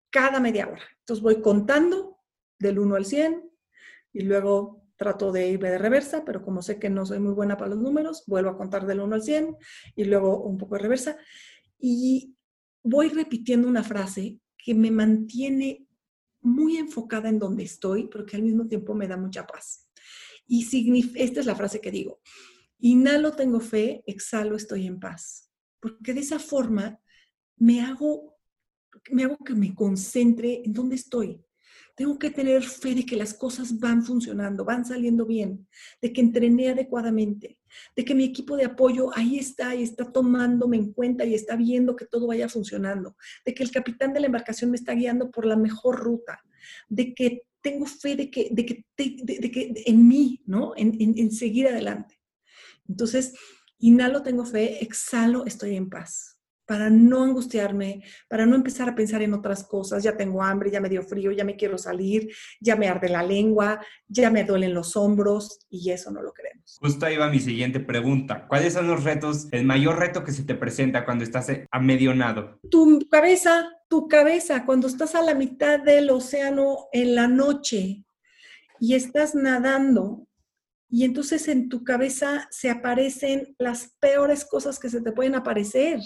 cada 0.10 0.40
media 0.40 0.68
hora. 0.68 0.84
Entonces 1.00 1.22
voy 1.22 1.42
contando 1.42 2.20
del 2.58 2.80
1 2.80 2.96
al 2.96 3.06
100 3.06 3.52
y 4.14 4.22
luego 4.22 4.86
trato 4.96 5.32
de 5.32 5.50
irme 5.50 5.70
de 5.70 5.78
reversa, 5.78 6.24
pero 6.26 6.42
como 6.42 6.62
sé 6.62 6.80
que 6.80 6.90
no 6.90 7.06
soy 7.06 7.20
muy 7.20 7.34
buena 7.34 7.58
para 7.58 7.72
los 7.72 7.80
números, 7.80 8.24
vuelvo 8.28 8.52
a 8.52 8.58
contar 8.58 8.86
del 8.86 9.02
1 9.02 9.16
al 9.16 9.24
100 9.24 9.58
y 9.96 10.06
luego 10.06 10.42
un 10.44 10.58
poco 10.58 10.76
de 10.76 10.82
reversa. 10.82 11.18
Y 11.78 12.35
voy 12.86 13.10
repitiendo 13.10 13.68
una 13.68 13.84
frase 13.84 14.40
que 14.58 14.76
me 14.76 14.92
mantiene 14.92 15.88
muy 16.42 16.78
enfocada 16.78 17.30
en 17.30 17.40
donde 17.40 17.64
estoy, 17.64 18.08
pero 18.08 18.26
que 18.26 18.36
al 18.36 18.44
mismo 18.44 18.68
tiempo 18.68 18.94
me 18.94 19.08
da 19.08 19.18
mucha 19.18 19.46
paz. 19.48 19.90
Y 20.48 20.64
esta 21.16 21.40
es 21.40 21.46
la 21.48 21.56
frase 21.56 21.82
que 21.82 21.90
digo, 21.90 22.22
inhalo 22.80 23.32
tengo 23.36 23.60
fe, 23.60 24.04
exhalo 24.06 24.56
estoy 24.56 24.86
en 24.86 25.00
paz. 25.00 25.52
Porque 25.80 26.14
de 26.14 26.20
esa 26.20 26.38
forma 26.38 27.00
me 27.58 27.82
hago, 27.82 28.38
me 29.12 29.24
hago 29.24 29.38
que 29.44 29.56
me 29.56 29.74
concentre 29.74 30.62
en 30.64 30.72
dónde 30.72 30.96
estoy. 30.96 31.44
Tengo 31.96 32.20
que 32.20 32.30
tener 32.30 32.62
fe 32.64 32.94
de 32.94 33.06
que 33.06 33.16
las 33.16 33.34
cosas 33.34 33.80
van 33.80 34.04
funcionando, 34.04 34.66
van 34.66 34.86
saliendo 34.86 35.26
bien, 35.26 35.66
de 36.02 36.12
que 36.12 36.22
entrené 36.22 36.70
adecuadamente, 36.70 37.58
de 37.96 38.06
que 38.06 38.14
mi 38.14 38.26
equipo 38.26 38.58
de 38.58 38.66
apoyo 38.66 39.16
ahí 39.18 39.40
está 39.40 39.74
y 39.74 39.84
está 39.84 40.12
tomándome 40.12 40.76
en 40.76 40.92
cuenta 40.92 41.24
y 41.24 41.34
está 41.34 41.56
viendo 41.56 41.96
que 41.96 42.06
todo 42.06 42.28
vaya 42.28 42.50
funcionando, 42.50 43.16
de 43.46 43.54
que 43.54 43.64
el 43.64 43.72
capitán 43.72 44.14
de 44.14 44.20
la 44.20 44.26
embarcación 44.26 44.72
me 44.72 44.78
está 44.78 44.94
guiando 44.94 45.32
por 45.32 45.46
la 45.46 45.56
mejor 45.56 45.98
ruta, 45.98 46.44
de 46.90 47.14
que 47.14 47.44
tengo 47.62 47.88
fe 47.88 48.16
de 48.16 48.30
que, 48.30 48.50
de 48.52 48.64
que, 48.64 49.74
en 49.88 50.08
mí, 50.08 50.44
¿no? 50.46 50.74
En, 50.78 50.96
en, 51.00 51.32
seguir 51.32 51.68
adelante. 51.68 52.20
Entonces, 52.88 53.34
inhalo, 53.80 54.22
tengo 54.22 54.46
fe, 54.46 54.84
exhalo, 54.84 55.48
estoy 55.48 55.76
en 55.76 55.90
paz. 55.90 56.35
Para 56.66 56.90
no 56.90 57.24
angustiarme, 57.24 58.04
para 58.28 58.46
no 58.46 58.56
empezar 58.56 58.90
a 58.90 58.96
pensar 58.96 59.22
en 59.22 59.34
otras 59.34 59.64
cosas, 59.64 60.04
ya 60.04 60.18
tengo 60.18 60.42
hambre, 60.42 60.72
ya 60.72 60.82
me 60.82 60.90
dio 60.90 61.04
frío, 61.04 61.32
ya 61.32 61.44
me 61.44 61.56
quiero 61.56 61.78
salir, 61.78 62.30
ya 62.60 62.76
me 62.76 62.88
arde 62.88 63.10
la 63.10 63.24
lengua, 63.24 63.80
ya 64.08 64.32
me 64.32 64.44
duelen 64.44 64.74
los 64.74 64.96
hombros 64.96 65.66
y 65.70 65.92
eso 65.92 66.12
no 66.12 66.22
lo 66.22 66.34
queremos. 66.34 66.78
Justo 66.82 67.06
ahí 67.06 67.18
va 67.18 67.30
mi 67.30 67.40
siguiente 67.40 67.80
pregunta. 67.80 68.48
¿Cuáles 68.48 68.74
son 68.74 68.88
los 68.88 69.04
retos, 69.04 69.48
el 69.52 69.66
mayor 69.66 70.00
reto 70.00 70.24
que 70.24 70.32
se 70.32 70.44
te 70.44 70.56
presenta 70.56 71.06
cuando 71.06 71.24
estás 71.24 71.48
a 71.70 71.80
medio 71.80 72.16
nado? 72.16 72.60
Tu 72.70 73.08
cabeza, 73.10 73.70
tu 73.88 74.08
cabeza, 74.08 74.66
cuando 74.66 74.88
estás 74.88 75.16
a 75.16 75.22
la 75.22 75.36
mitad 75.36 75.80
del 75.80 76.10
océano 76.10 76.88
en 76.92 77.16
la 77.16 77.28
noche 77.28 78.04
y 78.80 78.96
estás 78.96 79.36
nadando, 79.36 80.28
y 80.90 81.04
entonces 81.04 81.48
en 81.48 81.70
tu 81.70 81.84
cabeza 81.84 82.48
se 82.52 82.70
aparecen 82.70 83.56
las 83.58 83.96
peores 84.00 84.46
cosas 84.46 84.80
que 84.80 84.90
se 84.90 85.02
te 85.02 85.12
pueden 85.12 85.36
aparecer. 85.36 86.00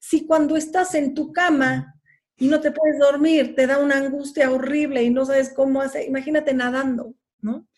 Si 0.00 0.26
cuando 0.26 0.56
estás 0.56 0.94
en 0.94 1.14
tu 1.14 1.32
cama 1.32 1.94
y 2.36 2.48
no 2.48 2.60
te 2.60 2.72
puedes 2.72 2.98
dormir, 2.98 3.54
te 3.54 3.66
da 3.66 3.78
una 3.78 3.96
angustia 3.96 4.50
horrible 4.50 5.02
y 5.02 5.10
no 5.10 5.24
sabes 5.24 5.52
cómo 5.54 5.80
hacer, 5.80 6.06
imagínate 6.06 6.54
nadando, 6.54 7.14
¿no? 7.40 7.68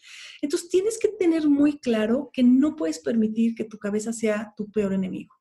Entonces 0.41 0.69
tienes 0.69 0.99
que 0.99 1.09
tener 1.09 1.49
muy 1.49 1.79
claro 1.79 2.31
que 2.33 2.43
no 2.43 2.77
puedes 2.77 2.99
permitir 2.99 3.55
que 3.55 3.65
tu 3.65 3.79
cabeza 3.79 4.13
sea 4.13 4.53
tu 4.57 4.71
peor 4.71 4.93
enemigo 4.93 5.39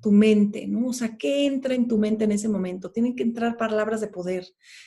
tu 0.00 0.12
mente, 0.12 0.66
¿no? 0.66 0.88
O 0.88 0.92
sea, 0.92 1.16
¿qué 1.16 1.46
entra 1.46 1.74
en 1.74 1.88
tu 1.88 1.98
mente 1.98 2.24
en 2.24 2.32
ese 2.32 2.48
momento? 2.48 2.90
Tienen 2.90 3.16
que 3.16 3.22
entrar 3.22 3.56
palabras 3.56 4.00
de 4.00 4.08
poder, 4.08 4.46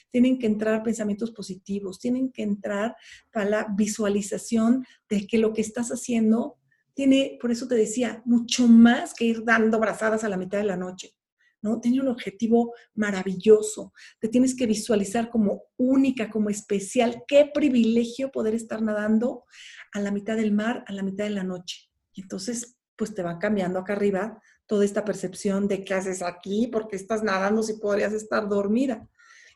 tienen 0.09 0.39
que 0.39 0.47
entrar 0.47 0.83
pensamientos 0.83 1.31
positivos, 1.31 1.99
tienen 1.99 2.31
que 2.31 2.43
entrar 2.43 2.95
para 3.31 3.49
la 3.49 3.67
visualización 3.75 4.85
de 5.09 5.27
que 5.27 5.37
lo 5.37 5.53
que 5.53 5.61
estás 5.61 5.89
haciendo 5.89 6.57
tiene, 6.93 7.37
por 7.41 7.51
eso 7.51 7.67
te 7.67 7.75
decía, 7.75 8.21
mucho 8.25 8.67
más 8.67 9.13
que 9.13 9.25
ir 9.25 9.43
dando 9.43 9.79
brazadas 9.79 10.23
a 10.23 10.29
la 10.29 10.37
mitad 10.37 10.57
de 10.57 10.65
la 10.65 10.77
noche. 10.77 11.15
¿no? 11.61 11.79
Tiene 11.79 12.01
un 12.01 12.07
objetivo 12.07 12.73
maravilloso. 12.95 13.93
Te 14.19 14.27
tienes 14.27 14.55
que 14.55 14.65
visualizar 14.65 15.29
como 15.29 15.63
única, 15.77 16.29
como 16.29 16.49
especial. 16.49 17.23
Qué 17.27 17.49
privilegio 17.53 18.31
poder 18.31 18.55
estar 18.55 18.81
nadando 18.81 19.45
a 19.93 19.99
la 19.99 20.11
mitad 20.11 20.35
del 20.35 20.51
mar, 20.51 20.83
a 20.87 20.93
la 20.93 21.03
mitad 21.03 21.25
de 21.25 21.31
la 21.31 21.43
noche. 21.43 21.89
Y 22.13 22.21
entonces, 22.21 22.77
pues 22.95 23.13
te 23.13 23.23
va 23.23 23.39
cambiando 23.39 23.79
acá 23.79 23.93
arriba 23.93 24.41
toda 24.65 24.85
esta 24.85 25.05
percepción 25.05 25.67
de 25.67 25.83
qué 25.83 25.93
haces 25.93 26.21
aquí, 26.21 26.67
porque 26.71 26.95
estás 26.95 27.23
nadando 27.23 27.63
si 27.63 27.73
podrías 27.73 28.13
estar 28.13 28.47
dormida. 28.47 29.07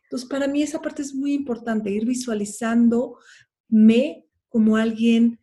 Entonces, 0.04 0.30
para 0.30 0.48
mí 0.48 0.62
esa 0.62 0.82
parte 0.82 1.02
es 1.02 1.16
muy 1.16 1.34
importante, 1.34 1.90
ir 1.90 2.06
visualizándome 2.06 4.26
como 4.50 4.78
alguien 4.78 5.40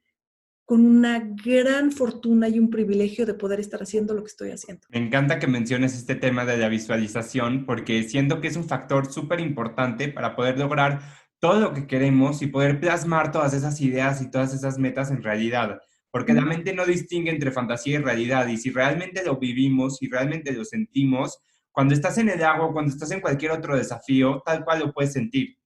con 0.64 0.84
una 0.84 1.18
gran 1.44 1.92
fortuna 1.92 2.48
y 2.48 2.58
un 2.58 2.70
privilegio 2.70 3.26
de 3.26 3.34
poder 3.34 3.60
estar 3.60 3.82
haciendo 3.82 4.14
lo 4.14 4.22
que 4.22 4.28
estoy 4.28 4.50
haciendo. 4.50 4.86
Me 4.90 4.98
encanta 4.98 5.38
que 5.38 5.46
menciones 5.46 5.94
este 5.94 6.14
tema 6.14 6.44
de 6.44 6.56
la 6.56 6.68
visualización 6.68 7.66
porque 7.66 8.02
siento 8.04 8.40
que 8.40 8.48
es 8.48 8.56
un 8.56 8.64
factor 8.64 9.12
súper 9.12 9.40
importante 9.40 10.08
para 10.08 10.36
poder 10.36 10.58
lograr 10.58 11.00
todo 11.40 11.58
lo 11.58 11.74
que 11.74 11.86
queremos 11.86 12.40
y 12.40 12.46
poder 12.46 12.78
plasmar 12.80 13.32
todas 13.32 13.52
esas 13.52 13.80
ideas 13.80 14.22
y 14.22 14.30
todas 14.30 14.54
esas 14.54 14.78
metas 14.78 15.10
en 15.10 15.22
realidad. 15.22 15.80
Porque 16.10 16.34
la 16.34 16.42
mente 16.42 16.74
no 16.74 16.86
distingue 16.86 17.30
entre 17.30 17.50
fantasía 17.50 17.98
y 17.98 18.02
realidad 18.02 18.46
y 18.46 18.58
si 18.58 18.70
realmente 18.70 19.24
lo 19.24 19.38
vivimos 19.38 20.00
y 20.02 20.08
realmente 20.08 20.52
lo 20.52 20.64
sentimos, 20.64 21.42
cuando 21.72 21.94
estás 21.94 22.18
en 22.18 22.28
el 22.28 22.44
agua, 22.44 22.72
cuando 22.72 22.92
estás 22.92 23.10
en 23.10 23.20
cualquier 23.20 23.50
otro 23.52 23.76
desafío, 23.76 24.42
tal 24.44 24.62
cual 24.62 24.80
lo 24.80 24.92
puedes 24.92 25.12
sentir. 25.12 25.56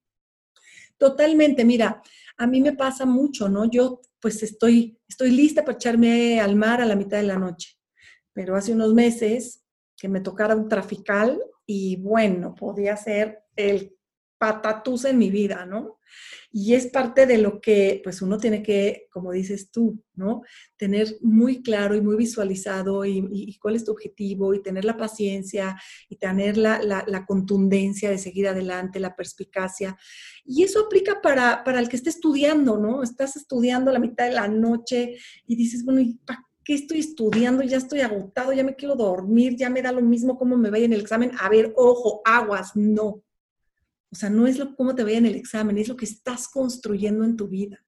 Totalmente, 0.97 1.65
mira, 1.65 2.01
a 2.39 2.47
mí 2.47 2.61
me 2.61 2.73
pasa 2.73 3.05
mucho, 3.05 3.49
¿no? 3.49 3.69
Yo 3.71 4.01
pues 4.27 4.43
estoy, 4.43 4.99
estoy 5.09 5.31
lista 5.31 5.65
para 5.65 5.77
echarme 5.77 6.41
al 6.41 6.57
mar 6.57 6.81
a 6.81 6.85
la 6.85 6.97
mitad 6.97 7.19
de 7.19 7.23
la 7.23 7.39
noche, 7.39 7.79
pero 8.33 8.57
hace 8.57 8.73
unos 8.73 8.93
meses 8.93 9.65
que 9.97 10.09
me 10.09 10.21
tocara 10.21 10.57
un 10.57 10.69
trafical 10.69 11.41
y 11.65 11.95
bueno, 12.03 12.53
podía 12.53 12.97
ser 12.97 13.45
el 13.55 13.96
patatús 14.38 15.05
en 15.05 15.18
mi 15.18 15.31
vida, 15.31 15.66
¿no? 15.66 15.99
Y 16.51 16.75
es 16.75 16.87
parte 16.87 17.27
de 17.27 17.38
lo 17.38 17.61
que, 17.61 18.01
pues 18.03 18.22
uno 18.22 18.38
tiene 18.38 18.62
que, 18.62 19.09
como 19.11 19.33
dices 19.33 19.70
tú, 19.70 20.03
¿no? 20.14 20.42
Tener 20.77 21.16
muy 21.20 21.62
claro 21.62 21.94
y 21.94 22.01
muy 22.01 22.16
visualizado 22.16 23.05
y, 23.05 23.59
cuál 23.61 23.77
es 23.77 23.85
tu 23.85 23.92
objetivo 23.92 24.55
y 24.55 24.62
tener 24.62 24.85
la 24.85 24.96
paciencia 24.96 25.77
y 26.09 26.16
tener 26.16 26.57
la, 26.57 26.81
la, 26.83 27.27
contundencia 27.27 28.09
de 28.11 28.18
seguir 28.18 28.49
adelante, 28.49 29.01
la 29.01 29.16
perspicacia. 29.16 29.96
Y 30.44 30.62
eso 30.62 30.81
aplica 30.81 31.20
para, 31.20 31.62
para 31.64 31.81
el 31.81 31.88
que 31.88 31.96
esté 31.96 32.11
estudiando, 32.11 32.79
¿no? 32.79 33.03
Estás 33.03 33.37
estudiando 33.37 33.90
a 33.90 33.94
la 33.94 34.01
mitad 34.01 34.27
de 34.27 34.35
la 34.35 34.49
noche 34.49 35.18
y 35.46 35.57
dices, 35.57 35.85
bueno, 35.85 36.01
¿y 36.01 36.14
para 36.25 36.42
qué 36.64 36.75
estoy 36.75 37.01
estudiando? 37.01 37.64
Ya 37.64 37.77
estoy 37.77 38.01
agotado, 38.01 38.53
ya 38.53 38.64
me 38.64 38.77
quiero 38.77 38.94
dormir, 38.94 39.57
ya 39.57 39.68
me 39.68 39.83
da 39.83 39.92
lo 39.92 40.01
mismo 40.01 40.38
cómo 40.38 40.57
me 40.57 40.70
vaya 40.70 40.87
en 40.87 40.92
el 40.92 41.01
examen. 41.01 41.33
A 41.38 41.49
ver, 41.49 41.72
ojo, 41.77 42.22
aguas, 42.25 42.72
no 42.75 43.22
o 44.16 44.18
sea, 44.18 44.31
no 44.31 44.46
es 44.46 44.59
lo, 44.59 44.74
cómo 44.74 44.94
te 44.94 45.05
vaya 45.05 45.18
en 45.18 45.26
el 45.26 45.35
examen, 45.35 45.76
es 45.76 45.88
lo 45.88 45.96
que 45.96 46.07
estás 46.07 46.48
construyendo 46.48 47.22
en 47.22 47.37
tu 47.37 47.48
vida, 47.48 47.85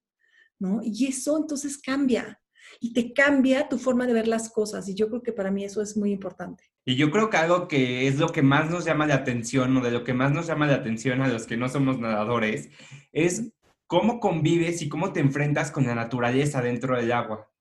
¿no? 0.59 0.79
Y 0.83 1.07
eso 1.07 1.35
entonces 1.35 1.79
cambia 1.79 2.39
y 2.79 2.93
te 2.93 3.13
cambia 3.13 3.67
tu 3.67 3.79
forma 3.79 4.05
de 4.05 4.13
ver 4.13 4.27
las 4.27 4.51
cosas. 4.51 4.87
Y 4.87 4.93
yo 4.93 5.09
creo 5.09 5.23
que 5.23 5.33
para 5.33 5.49
mí 5.49 5.65
eso 5.65 5.81
es 5.81 5.97
muy 5.97 6.11
importante. 6.11 6.65
Y 6.85 6.95
yo 6.97 7.09
creo 7.09 7.31
que 7.31 7.37
algo 7.37 7.67
que 7.67 8.07
es 8.07 8.19
lo 8.19 8.29
que 8.29 8.43
más 8.43 8.69
nos 8.69 8.85
llama 8.85 9.07
la 9.07 9.15
atención 9.15 9.75
o 9.75 9.81
de 9.81 9.89
lo 9.89 10.03
que 10.03 10.13
más 10.13 10.31
nos 10.31 10.45
llama 10.45 10.67
la 10.67 10.75
atención 10.75 11.23
a 11.23 11.27
los 11.27 11.47
que 11.47 11.57
no 11.57 11.67
somos 11.67 11.97
nadadores 11.97 12.69
es 13.11 13.51
cómo 13.87 14.19
convives 14.19 14.83
y 14.83 14.87
cómo 14.87 15.11
te 15.11 15.21
enfrentas 15.21 15.71
con 15.71 15.87
la 15.87 15.95
naturaleza 15.95 16.61
dentro 16.61 16.95
del 16.95 17.11
agua. 17.11 17.51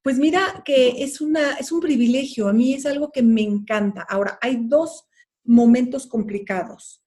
Pues 0.00 0.16
mira 0.16 0.62
que 0.64 1.02
es, 1.04 1.20
una, 1.20 1.52
es 1.58 1.70
un 1.70 1.80
privilegio, 1.80 2.48
a 2.48 2.54
mí 2.54 2.72
es 2.72 2.86
algo 2.86 3.12
que 3.12 3.22
me 3.22 3.42
encanta. 3.42 4.06
Ahora, 4.08 4.38
hay 4.40 4.56
dos 4.62 5.04
momentos 5.44 6.06
complicados 6.06 7.02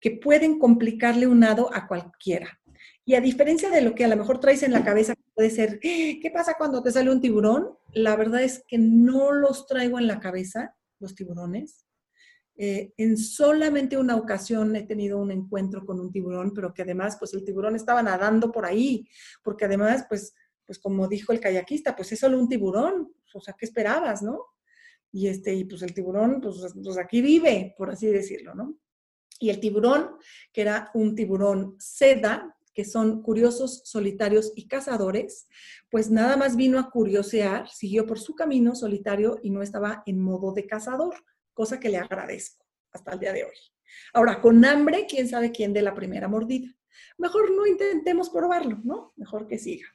que 0.00 0.12
pueden 0.12 0.58
complicarle 0.58 1.26
un 1.26 1.40
nado 1.40 1.70
a 1.74 1.86
cualquiera. 1.86 2.60
Y 3.04 3.14
a 3.14 3.20
diferencia 3.20 3.70
de 3.70 3.80
lo 3.80 3.94
que 3.94 4.04
a 4.04 4.08
lo 4.08 4.16
mejor 4.16 4.38
traes 4.38 4.62
en 4.62 4.72
la 4.72 4.84
cabeza, 4.84 5.14
puede 5.34 5.50
ser, 5.50 5.80
eh, 5.82 6.20
¿qué 6.20 6.30
pasa 6.30 6.56
cuando 6.58 6.82
te 6.82 6.92
sale 6.92 7.10
un 7.10 7.20
tiburón? 7.20 7.70
La 7.94 8.16
verdad 8.16 8.42
es 8.42 8.64
que 8.68 8.76
no 8.76 9.32
los 9.32 9.66
traigo 9.66 9.98
en 9.98 10.06
la 10.06 10.20
cabeza, 10.20 10.76
los 10.98 11.14
tiburones. 11.14 11.86
Eh, 12.60 12.92
en 12.96 13.16
solamente 13.16 13.96
una 13.96 14.16
ocasión 14.16 14.74
he 14.76 14.82
tenido 14.82 15.18
un 15.18 15.30
encuentro 15.30 15.86
con 15.86 16.00
un 16.00 16.10
tiburón, 16.10 16.52
pero 16.52 16.74
que 16.74 16.82
además, 16.82 17.16
pues 17.18 17.32
el 17.32 17.44
tiburón 17.44 17.76
estaba 17.76 18.02
nadando 18.02 18.52
por 18.52 18.66
ahí, 18.66 19.08
porque 19.42 19.64
además, 19.64 20.04
pues, 20.08 20.34
pues 20.66 20.78
como 20.78 21.08
dijo 21.08 21.32
el 21.32 21.40
kayakista, 21.40 21.96
pues 21.96 22.12
es 22.12 22.18
solo 22.18 22.38
un 22.38 22.48
tiburón, 22.48 23.14
o 23.32 23.40
sea, 23.40 23.54
¿qué 23.56 23.64
esperabas, 23.64 24.22
no? 24.22 24.44
Y 25.12 25.28
este, 25.28 25.54
y 25.54 25.64
pues 25.64 25.82
el 25.82 25.94
tiburón, 25.94 26.40
pues, 26.40 26.74
pues 26.82 26.98
aquí 26.98 27.22
vive, 27.22 27.74
por 27.78 27.90
así 27.90 28.08
decirlo, 28.08 28.54
¿no? 28.54 28.76
Y 29.38 29.50
el 29.50 29.60
tiburón, 29.60 30.16
que 30.52 30.62
era 30.62 30.90
un 30.94 31.14
tiburón 31.14 31.76
seda, 31.78 32.56
que 32.74 32.84
son 32.84 33.22
curiosos, 33.22 33.82
solitarios 33.84 34.52
y 34.54 34.68
cazadores, 34.68 35.48
pues 35.90 36.10
nada 36.10 36.36
más 36.36 36.54
vino 36.54 36.78
a 36.78 36.90
curiosear, 36.90 37.68
siguió 37.68 38.06
por 38.06 38.20
su 38.20 38.34
camino 38.34 38.74
solitario 38.74 39.40
y 39.42 39.50
no 39.50 39.62
estaba 39.62 40.02
en 40.06 40.20
modo 40.20 40.52
de 40.52 40.66
cazador, 40.66 41.14
cosa 41.54 41.80
que 41.80 41.88
le 41.88 41.98
agradezco 41.98 42.64
hasta 42.92 43.14
el 43.14 43.18
día 43.18 43.32
de 43.32 43.44
hoy. 43.44 43.56
Ahora, 44.12 44.40
con 44.40 44.64
hambre, 44.64 45.06
quién 45.08 45.28
sabe 45.28 45.50
quién 45.50 45.72
de 45.72 45.82
la 45.82 45.94
primera 45.94 46.28
mordida. 46.28 46.72
Mejor 47.16 47.50
no 47.50 47.66
intentemos 47.66 48.30
probarlo, 48.30 48.78
¿no? 48.84 49.12
Mejor 49.16 49.48
que 49.48 49.58
siga. 49.58 49.86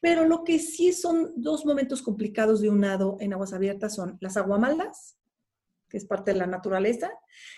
Pero 0.00 0.26
lo 0.26 0.44
que 0.44 0.58
sí 0.58 0.92
son 0.92 1.32
dos 1.36 1.64
momentos 1.66 2.02
complicados 2.02 2.60
de 2.60 2.68
un 2.68 2.80
nado 2.80 3.16
en 3.20 3.32
aguas 3.32 3.52
abiertas 3.52 3.94
son 3.94 4.16
las 4.20 4.36
aguamalas 4.36 5.17
que 5.88 5.96
es 5.96 6.04
parte 6.04 6.32
de 6.32 6.38
la 6.38 6.46
naturaleza, 6.46 7.10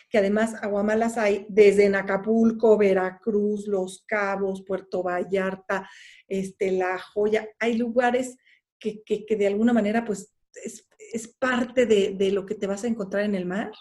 que 0.08 0.18
además 0.18 0.54
aguamalas 0.62 1.18
hay 1.18 1.46
desde 1.48 1.84
en 1.84 1.94
Acapulco, 1.94 2.78
Veracruz, 2.78 3.66
Los 3.66 4.04
Cabos, 4.06 4.62
Puerto 4.66 5.02
Vallarta, 5.02 5.88
este, 6.28 6.72
La 6.72 6.98
Joya, 6.98 7.48
hay 7.58 7.76
lugares 7.76 8.36
que, 8.78 9.02
de 9.28 9.46
alguna 9.46 9.72
manera 9.72 10.04
pues 10.04 10.32
es, 10.64 10.86
parte 11.38 11.86
de, 11.86 12.14
de, 12.16 12.30
lo 12.30 12.46
que 12.46 12.54
te 12.54 12.66
vas 12.66 12.84
a 12.84 12.86
encontrar 12.86 13.24
en 13.24 13.34
el 13.34 13.44
mar 13.44 13.72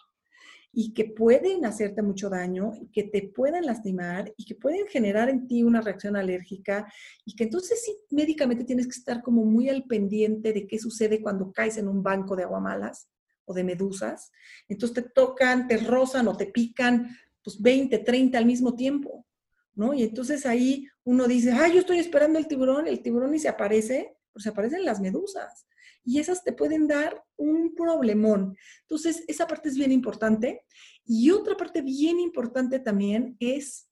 y 0.72 0.94
que 0.94 1.06
pueden 1.06 1.66
hacerte 1.66 2.02
mucho 2.02 2.30
daño, 2.30 2.74
que 2.92 3.04
te 3.04 3.24
pueden 3.24 3.66
lastimar 3.66 4.34
y 4.38 4.46
que 4.46 4.56
pueden 4.56 4.88
generar 4.88 5.30
en 5.30 5.48
ti 5.48 5.64
una 5.64 5.82
reacción 5.82 6.16
alérgica 6.16 6.92
y 7.26 7.36
que 7.36 7.46
entonces 7.46 7.84
sí 7.84 7.98
médicamente 8.12 8.66
tienes 8.66 8.86
que 8.86 8.98
estar 8.98 9.22
como 9.22 9.46
muy 9.46 9.70
al 9.70 9.84
pendiente 9.86 10.54
de 10.54 10.68
qué 10.68 10.78
sucede 10.78 11.22
cuando 11.22 11.52
caes 11.52 11.78
en 11.78 11.88
un 11.88 12.04
banco 12.04 12.36
de 12.36 12.44
aguamalas 12.44 13.10
o 13.50 13.54
de 13.54 13.64
medusas, 13.64 14.32
entonces 14.68 15.04
te 15.04 15.10
tocan, 15.10 15.68
te 15.68 15.78
rozan 15.78 16.28
o 16.28 16.38
te 16.38 16.46
pican, 16.46 17.18
pues 17.44 17.60
20, 17.60 17.98
30 17.98 18.38
al 18.38 18.46
mismo 18.46 18.76
tiempo, 18.76 19.26
¿no? 19.74 19.96
Y 19.96 20.04
entonces 20.04 20.46
ahí 20.46 20.88
uno 21.04 21.28
dice, 21.28 21.52
ay, 21.52 21.74
yo 21.74 21.80
estoy 21.80 21.98
esperando 21.98 22.38
el 22.38 22.48
tiburón, 22.48 22.88
el 22.88 23.02
tiburón 23.02 23.34
y 23.34 23.40
se 23.40 23.50
aparece, 23.50 24.16
pues 24.32 24.44
se 24.44 24.50
aparecen 24.50 24.86
las 24.86 25.02
medusas. 25.02 25.66
Y 26.06 26.20
esas 26.20 26.44
te 26.44 26.54
pueden 26.54 26.88
dar 26.88 27.24
un 27.38 27.74
problemón. 27.74 28.56
Entonces, 28.82 29.24
esa 29.28 29.48
parte 29.48 29.70
es 29.70 29.76
bien 29.76 29.92
importante. 29.92 30.64
Y 31.06 31.32
otra 31.32 31.58
parte 31.58 31.82
bien 31.82 32.20
importante 32.20 32.80
también 32.80 33.36
es, 33.40 33.90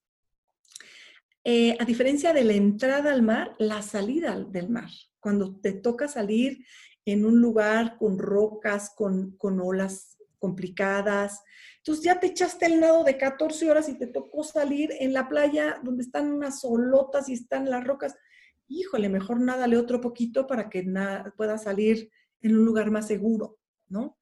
eh, 1.44 1.76
a 1.80 1.86
diferencia 1.86 2.32
de 2.32 2.44
la 2.44 2.54
entrada 2.54 3.12
al 3.12 3.24
mar, 3.24 3.56
la 3.58 3.82
salida 3.82 4.40
del 4.40 4.70
mar. 4.70 4.90
Cuando 5.20 5.60
te 5.60 5.74
toca 5.74 6.08
salir 6.08 6.64
en 7.08 7.26
un 7.26 7.40
lugar 7.40 7.98
con 7.98 8.20
rocas, 8.20 8.92
con, 8.94 9.32
con 9.38 9.62
olas 9.62 10.18
complicadas. 10.40 11.42
Entonces 11.78 12.04
ya 12.04 12.20
te 12.20 12.28
echaste 12.28 12.66
el 12.66 12.82
nado 12.82 13.06
de 13.06 13.18
14 13.18 13.72
horas 13.72 13.88
y 13.88 13.98
te 13.98 14.08
tocó 14.08 14.44
salir 14.44 14.92
en 15.00 15.14
la 15.14 15.30
playa 15.30 15.80
donde 15.82 16.04
están 16.04 16.34
unas 16.34 16.66
olotas 16.66 17.30
y 17.30 17.34
están 17.34 17.70
las 17.70 17.86
rocas. 17.86 18.14
Híjole, 18.68 19.08
mejor 19.08 19.40
nádale 19.40 19.78
otro 19.78 20.02
poquito 20.02 20.48
para 20.48 20.70
que 20.70 20.86
pueda 21.38 21.58
salir 21.58 22.12
en 22.42 22.58
un 22.58 22.66
lugar 22.66 22.92
más 22.92 23.08
seguro, 23.08 23.58
¿no? 23.88 24.18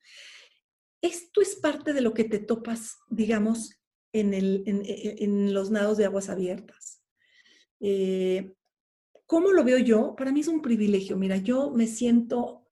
Esto 1.01 1.41
es 1.41 1.55
parte 1.55 1.91
de 1.91 2.01
lo 2.01 2.13
que 2.13 2.25
te 2.25 2.37
topas, 2.37 2.99
digamos, 3.09 3.81
en, 4.13 4.35
el, 4.35 4.63
en, 4.67 4.83
en 4.85 5.55
los 5.55 5.71
nados 5.71 5.97
de 5.97 6.05
aguas 6.05 6.29
abiertas. 6.29 7.01
Eh, 7.79 8.53
¿Cómo 9.25 9.51
lo 9.51 9.63
veo 9.63 9.79
yo? 9.79 10.15
Para 10.15 10.31
mí 10.31 10.41
es 10.41 10.47
un 10.47 10.61
privilegio. 10.61 11.17
Mira, 11.17 11.37
yo 11.37 11.71
me 11.71 11.87
siento 11.87 12.64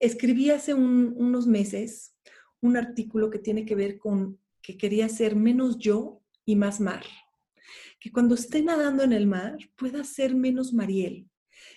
escribí 0.00 0.50
hace 0.50 0.74
unos 0.74 1.46
meses 1.46 2.16
un 2.60 2.76
artículo 2.76 3.30
que 3.30 3.38
tiene 3.38 3.64
que 3.64 3.74
ver 3.74 3.98
con 3.98 4.38
que 4.62 4.76
quería 4.76 5.08
ser 5.08 5.36
menos 5.36 5.78
yo 5.78 6.22
y 6.44 6.56
más 6.56 6.80
mar. 6.80 7.04
Que 7.98 8.10
cuando 8.10 8.34
esté 8.34 8.62
nadando 8.62 9.02
en 9.02 9.12
el 9.12 9.26
mar 9.26 9.58
pueda 9.76 10.04
ser 10.04 10.34
menos 10.34 10.72
Mariel, 10.72 11.28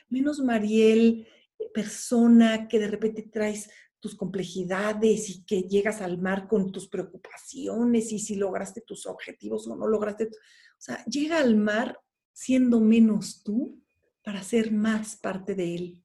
menos 0.10 0.40
Mariel 0.40 1.28
eh, 1.60 1.70
persona 1.74 2.68
que 2.68 2.80
de 2.80 2.88
repente 2.88 3.24
traes 3.24 3.70
tus 4.00 4.16
complejidades 4.16 5.30
y 5.30 5.46
que 5.46 5.62
llegas 5.62 6.02
al 6.02 6.18
mar 6.18 6.48
con 6.48 6.72
tus 6.72 6.90
preocupaciones 6.90 8.12
y 8.12 8.20
si 8.20 8.36
lograste 8.36 8.82
tus 8.82 9.06
objetivos 9.06 9.68
o 9.68 9.76
no 9.78 9.88
lograste. 9.88 10.26
O 10.26 10.30
sea, 10.78 11.04
llega 11.06 11.40
al 11.40 11.56
mar 11.56 11.98
siendo 12.34 12.82
menos 12.82 13.44
tú 13.44 13.82
para 14.22 14.44
ser 14.44 14.72
más 14.72 15.16
parte 15.16 15.56
de 15.56 15.76
él. 15.76 16.03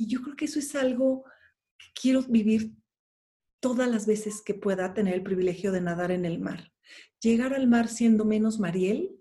Y 0.00 0.06
yo 0.06 0.22
creo 0.22 0.34
que 0.34 0.46
eso 0.46 0.58
es 0.58 0.74
algo 0.74 1.24
que 1.76 1.88
quiero 2.00 2.22
vivir 2.22 2.72
todas 3.60 3.86
las 3.86 4.06
veces 4.06 4.40
que 4.42 4.54
pueda 4.54 4.94
tener 4.94 5.12
el 5.12 5.22
privilegio 5.22 5.72
de 5.72 5.82
nadar 5.82 6.10
en 6.10 6.24
el 6.24 6.40
mar. 6.40 6.72
Llegar 7.20 7.52
al 7.52 7.68
mar 7.68 7.86
siendo 7.86 8.24
menos 8.24 8.58
Mariel 8.58 9.14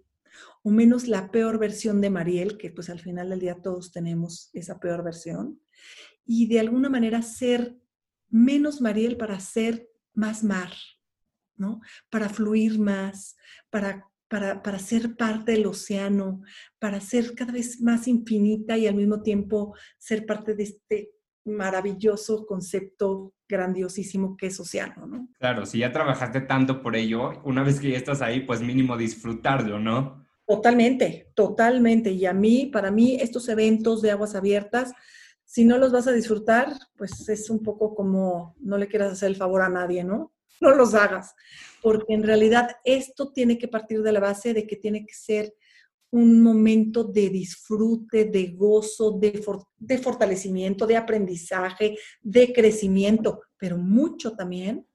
o 0.64 0.70
menos 0.70 1.10
la 1.10 1.32
peor 1.32 1.60
versión 1.60 2.00
de 2.00 2.10
Mariel, 2.10 2.58
que 2.58 2.72
pues 2.72 2.90
al 2.90 3.02
final 3.02 3.30
del 3.30 3.42
día 3.42 3.62
todos 3.62 3.92
tenemos 3.92 4.52
esa 4.54 4.80
peor 4.80 5.04
versión, 5.04 5.62
y 6.24 6.48
de 6.48 6.62
alguna 6.62 6.90
manera 6.90 7.22
ser 7.24 7.78
menos 8.30 8.80
Mariel 8.80 9.18
para 9.18 9.38
ser 9.42 9.90
más 10.14 10.46
mar, 10.46 10.72
¿no? 11.58 11.82
Para 12.10 12.30
fluir 12.30 12.80
más, 12.80 13.36
para, 13.70 14.09
para, 14.30 14.64
para 14.64 14.80
ser 14.80 15.18
parte 15.18 15.52
del 15.52 15.66
océano, 15.66 16.42
para 16.80 17.02
ser 17.02 17.36
cada 17.36 17.52
vez 17.52 17.82
más 17.82 18.08
infinita 18.08 18.78
y 18.78 18.88
al 18.88 18.96
mismo 18.96 19.22
tiempo 19.22 19.76
ser 19.98 20.26
parte 20.26 20.56
de 20.56 20.64
este 20.64 21.12
maravilloso 21.46 22.46
concepto 22.46 23.34
grandiosísimo 23.48 24.38
que 24.38 24.48
es 24.48 24.60
océano, 24.60 25.08
¿no? 25.08 25.30
Claro, 25.40 25.66
si 25.66 25.80
ya 25.80 25.92
trabajaste 25.92 26.42
tanto 26.42 26.82
por 26.82 26.96
ello, 26.96 27.42
una 27.44 27.64
vez 27.64 27.80
que 27.80 27.90
ya 27.90 27.98
estás 27.98 28.22
ahí, 28.22 28.42
pues 28.42 28.62
mínimo 28.62 28.96
disfrutarlo, 28.96 29.80
¿no? 29.80 30.26
Totalmente, 30.46 31.32
totalmente. 31.36 32.12
Y 32.12 32.26
a 32.26 32.34
mí, 32.34 32.68
para 32.68 32.92
mí, 32.92 33.18
estos 33.20 33.50
eventos 33.50 34.02
de 34.02 34.12
aguas 34.12 34.36
abiertas, 34.36 34.94
si 35.44 35.66
no 35.66 35.80
los 35.80 35.92
vas 35.92 36.08
a 36.08 36.12
disfrutar, 36.12 36.74
pues 36.96 37.28
es 37.28 37.50
un 37.50 37.64
poco 37.64 37.96
como 37.96 38.56
no 38.60 38.78
le 38.78 38.88
quieras 38.88 39.14
hacer 39.14 39.30
el 39.30 39.36
favor 39.36 39.64
a 39.64 39.70
nadie, 39.70 40.04
¿no? 40.04 40.32
No 40.62 40.76
los 40.76 40.94
hagas, 40.94 41.34
porque 41.82 42.14
en 42.14 42.24
realidad 42.24 42.78
esto 42.84 43.32
tiene 43.32 43.58
que 43.58 43.68
partir 43.68 44.02
de 44.02 44.12
la 44.12 44.20
base 44.20 44.54
de 44.54 44.68
que 44.68 44.76
tiene 44.76 45.06
que 45.06 45.14
ser 45.14 45.54
un 46.12 46.42
momento 46.42 47.04
de 47.04 47.30
disfrute, 47.30 48.26
de 48.26 48.48
gozo, 48.48 49.20
de, 49.20 49.98
fortalecimiento, 49.98 50.88
de 50.88 50.98
aprendizaje, 50.98 51.98
de 52.22 52.52
crecimiento, 52.52 53.42
pero 53.58 53.78
mucho 53.78 54.36
también 54.36 54.88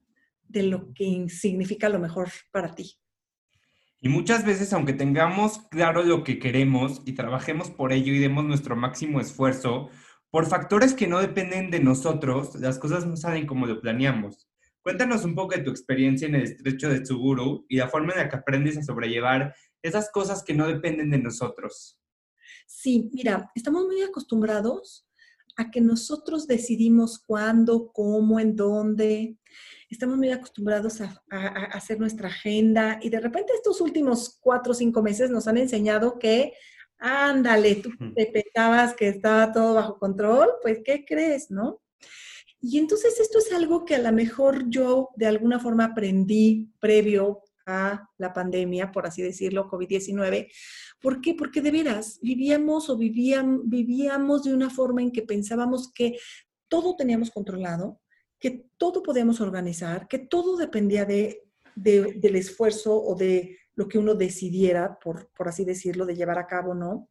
de 0.47 0.63
lo 0.63 0.93
que 0.93 1.27
significa 1.29 1.89
lo 1.89 1.99
mejor 1.99 2.29
para 2.51 2.75
ti. 2.75 2.97
Y 4.01 4.09
muchas 4.09 4.45
veces, 4.45 4.73
aunque 4.73 4.93
tengamos 4.93 5.59
claro 5.69 6.03
lo 6.03 6.23
que 6.23 6.37
queremos 6.37 7.01
y 7.05 7.13
trabajemos 7.13 7.71
por 7.71 7.93
ello 7.93 8.13
y 8.13 8.19
demos 8.19 8.43
nuestro 8.43 8.75
máximo 8.75 9.19
esfuerzo, 9.19 9.89
por 10.29 10.45
factores 10.47 10.93
que 10.93 11.07
no 11.07 11.19
dependen 11.19 11.71
de 11.71 11.79
nosotros, 11.79 12.55
las 12.55 12.77
cosas 12.77 13.05
no 13.05 13.15
salen 13.15 13.47
como 13.47 13.65
lo 13.65 13.79
planeamos. 13.79 14.49
Cuéntanos 14.85 15.25
un 15.25 15.33
poco 15.33 15.55
de 15.55 15.63
tu 15.63 15.71
experiencia 15.71 16.27
en 16.27 16.35
el 16.35 16.43
estrecho 16.43 16.89
de 16.89 16.99
Tsuguru 16.99 17.65
y 17.67 17.77
la 17.77 17.89
forma 17.89 18.13
en 18.13 18.19
la 18.19 18.29
que 18.29 18.35
aprendes 18.35 18.77
a 18.77 18.83
sobrellevar 18.83 19.55
esas 19.81 20.11
cosas 20.11 20.43
que 20.43 20.53
no 20.53 20.67
dependen 20.67 21.09
de 21.09 21.17
nosotros. 21.17 21.99
Sí, 22.67 23.09
mira, 23.11 23.49
estamos 23.55 23.83
muy 23.87 24.03
acostumbrados 24.03 25.07
a 25.57 25.71
que 25.71 25.81
nosotros 25.81 26.45
decidimos 26.45 27.17
cuándo, 27.17 27.91
cómo, 27.91 28.39
en 28.39 28.55
dónde. 28.55 29.39
Estamos 29.89 30.17
muy 30.17 30.29
acostumbrados 30.29 31.01
a, 31.01 31.19
hacer 31.31 31.99
nuestra 31.99 32.27
agenda 32.27 32.99
y 33.01 33.09
de 33.09 33.21
repente 33.21 33.53
estos 33.55 33.81
últimos 33.81 34.37
cuatro 34.39 34.73
o 34.73 34.75
cinco 34.75 35.01
meses 35.01 35.31
nos 35.31 35.47
han 35.47 35.57
enseñado 35.57 36.19
que, 36.19 36.53
ándale, 36.99 37.73
tú 37.77 37.89
te 38.15 38.27
pensabas 38.27 38.93
que 38.93 39.07
estaba 39.07 39.51
todo 39.51 39.73
bajo 39.73 39.97
control, 39.97 40.47
pues 40.61 40.81
¿qué 40.85 41.03
crees, 41.03 41.49
no? 41.49 41.81
Y 42.67 42.79
entonces 42.79 43.19
esto 43.19 43.37
es 43.37 43.53
algo 43.53 43.85
que 43.85 43.93
a 43.93 43.99
lo 43.99 44.11
mejor 44.11 44.67
yo 44.71 45.09
de 45.15 45.27
alguna 45.27 45.59
forma 45.59 45.85
aprendí 45.85 46.71
previo 46.79 47.43
a 47.67 48.09
la 48.17 48.33
pandemia, 48.33 48.91
por 48.91 49.05
así 49.05 49.21
decirlo, 49.21 49.69
COVID-19. 49.69 50.51
¿Por 50.99 51.21
qué? 51.21 51.35
Porque 51.35 51.61
de 51.61 51.69
veras 51.69 52.17
vivíamos 52.23 52.89
o 52.89 52.97
vivían, 52.97 53.69
vivíamos 53.69 54.45
de 54.45 54.53
una 54.55 54.71
forma 54.71 55.03
en 55.03 55.11
que 55.11 55.21
pensábamos 55.21 55.93
que 55.93 56.17
todo 56.67 56.95
teníamos 56.95 57.29
controlado, 57.29 58.01
que 58.39 58.65
todo 58.77 59.03
podíamos 59.03 59.41
organizar, 59.41 60.07
que 60.07 60.17
todo 60.17 60.57
dependía 60.57 61.05
de, 61.05 61.43
del 61.75 62.35
esfuerzo 62.35 62.99
o 62.99 63.13
de 63.13 63.59
lo 63.75 63.87
que 63.87 63.99
uno 63.99 64.15
decidiera, 64.15 64.97
por, 64.97 65.29
por 65.37 65.47
así 65.47 65.65
decirlo, 65.65 66.07
de 66.07 66.15
llevar 66.15 66.39
a 66.39 66.47
cabo, 66.47 66.73
¿no? 66.73 67.09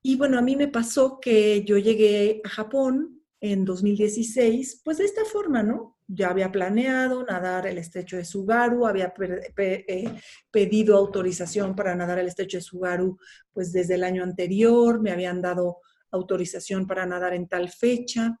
Y 0.00 0.16
bueno, 0.16 0.38
a 0.38 0.42
mí 0.42 0.56
me 0.56 0.68
pasó 0.68 1.20
que 1.20 1.64
yo 1.64 1.76
llegué 1.76 2.40
a 2.44 2.48
Japón 2.48 3.17
en 3.40 3.64
2016, 3.64 4.82
pues 4.84 4.98
de 4.98 5.04
esta 5.04 5.24
forma, 5.24 5.62
¿no? 5.62 5.98
ya 6.08 6.30
había 6.30 6.50
planeado 6.50 7.22
nadar 7.24 7.66
el 7.66 7.76
estrecho 7.76 8.16
de 8.16 8.24
Sugaru, 8.24 8.86
había 8.86 9.12
eh, 9.58 10.10
pedido 10.50 10.96
autorización 10.96 11.76
para 11.76 11.94
nadar 11.94 12.18
el 12.18 12.28
estrecho 12.28 12.56
de 12.56 12.62
Sugaru 12.62 13.18
pues 13.52 13.72
desde 13.72 13.96
el 13.96 14.04
año 14.04 14.22
anterior, 14.22 15.00
me 15.02 15.10
habían 15.10 15.42
dado 15.42 15.80
autorización 16.10 16.86
para 16.86 17.04
nadar 17.04 17.34
en 17.34 17.46
tal 17.46 17.68
fecha 17.68 18.40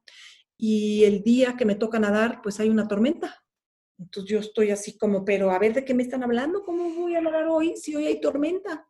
y 0.56 1.04
el 1.04 1.22
día 1.22 1.56
que 1.58 1.66
me 1.66 1.74
toca 1.74 1.98
nadar 1.98 2.40
pues 2.42 2.58
hay 2.58 2.70
una 2.70 2.88
tormenta. 2.88 3.36
Entonces 3.98 4.30
yo 4.30 4.38
estoy 4.38 4.70
así 4.70 4.96
como, 4.96 5.24
pero 5.24 5.50
a 5.50 5.58
ver 5.58 5.74
de 5.74 5.84
qué 5.84 5.92
me 5.92 6.04
están 6.04 6.22
hablando, 6.22 6.62
¿cómo 6.62 6.88
voy 6.94 7.16
a 7.16 7.20
nadar 7.20 7.48
hoy 7.48 7.76
si 7.76 7.94
hoy 7.94 8.06
hay 8.06 8.20
tormenta? 8.20 8.88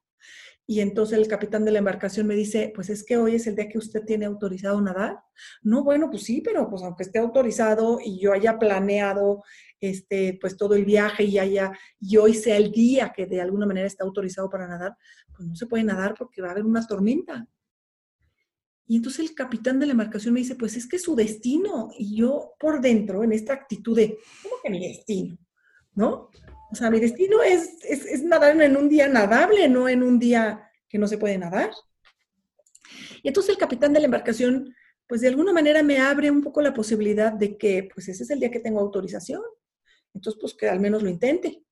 Y 0.71 0.83
entonces 0.83 1.17
el 1.17 1.29
capitán 1.29 1.65
de 1.65 1.71
la 1.73 1.79
embarcación 1.79 2.27
me 2.27 2.35
dice, 2.35 2.71
pues 2.75 2.91
es 2.91 3.03
que 3.03 3.17
hoy 3.17 3.37
es 3.37 3.47
el 3.47 3.57
día 3.57 3.71
que 3.71 3.79
usted 3.79 4.05
tiene 4.05 4.27
autorizado 4.27 4.79
nadar. 4.83 5.19
No, 5.63 5.83
bueno, 5.83 6.11
pues 6.11 6.25
sí, 6.25 6.43
pero 6.43 6.69
pues 6.69 6.83
aunque 6.83 7.05
esté 7.05 7.19
autorizado 7.19 7.99
y 8.05 8.21
yo 8.21 8.35
haya 8.35 8.59
planeado 8.59 9.43
este, 9.81 10.37
pues 10.39 10.59
todo 10.59 10.75
el 10.75 10.85
viaje 10.85 11.25
y 11.25 11.39
haya, 11.39 11.73
y 11.99 12.19
hoy 12.19 12.35
sea 12.35 12.59
el 12.59 12.71
día 12.71 13.15
que 13.17 13.25
de 13.25 13.41
alguna 13.41 13.65
manera 13.65 13.87
está 13.87 14.05
autorizado 14.05 14.51
para 14.51 14.69
nadar, 14.69 14.95
pues 15.35 15.49
no 15.49 15.57
se 15.57 15.67
puede 15.67 15.85
nadar 15.85 16.15
porque 16.19 16.43
va 16.43 16.49
a 16.49 16.51
haber 16.51 16.67
una 16.67 16.87
tormenta. 16.87 17.49
Y 18.87 18.97
entonces 18.97 19.21
el 19.21 19.35
capitán 19.35 19.81
de 19.81 19.87
la 19.87 19.93
embarcación 19.93 20.35
me 20.35 20.41
dice, 20.41 20.55
pues 20.55 20.77
es 20.77 20.87
que 20.87 20.97
es 20.97 21.03
su 21.03 21.17
destino. 21.17 21.89
Y 21.99 22.15
yo 22.15 22.53
por 22.61 22.83
dentro, 22.83 23.25
en 23.25 23.33
esta 23.33 23.55
actitud 23.55 23.97
de, 23.97 24.19
¿cómo 24.43 24.57
que 24.63 24.69
mi 24.69 24.87
destino? 24.87 25.39
¿No? 25.95 26.29
O 26.71 26.75
sea, 26.75 26.91
mi 26.91 27.01
destino 27.01 27.43
es, 27.43 27.79
es, 27.83 28.23
nadar 28.25 28.61
en 28.61 28.77
un 28.77 28.89
día 28.89 29.09
nadable, 29.09 29.69
no 29.69 29.89
en 29.89 30.03
un 30.03 30.19
día 30.19 30.71
que 30.89 30.99
no 30.99 31.07
se 31.07 31.19
puede 31.19 31.39
nadar. 31.39 31.71
Y 33.23 33.29
entonces 33.29 33.51
el 33.51 33.59
capitán 33.59 33.93
de 33.93 34.01
la 34.01 34.07
embarcación, 34.07 34.75
pues 35.07 35.23
de 35.23 35.29
alguna 35.29 35.53
manera 35.53 35.83
me 35.83 35.99
abre 35.99 36.31
un 36.31 36.43
poco 36.43 36.61
la 36.61 36.75
posibilidad 36.75 37.33
de 37.33 37.57
que, 37.57 37.89
pues 37.93 38.09
ese 38.09 38.23
es 38.23 38.31
el 38.31 38.41
día 38.41 38.51
que 38.51 38.61
tengo 38.61 38.81
autorización. 38.81 39.43
Entonces, 40.15 40.39
pues 40.41 40.55
que 40.55 40.69
al 40.69 40.81
menos 40.81 41.03
lo 41.03 41.09
intente. 41.09 41.63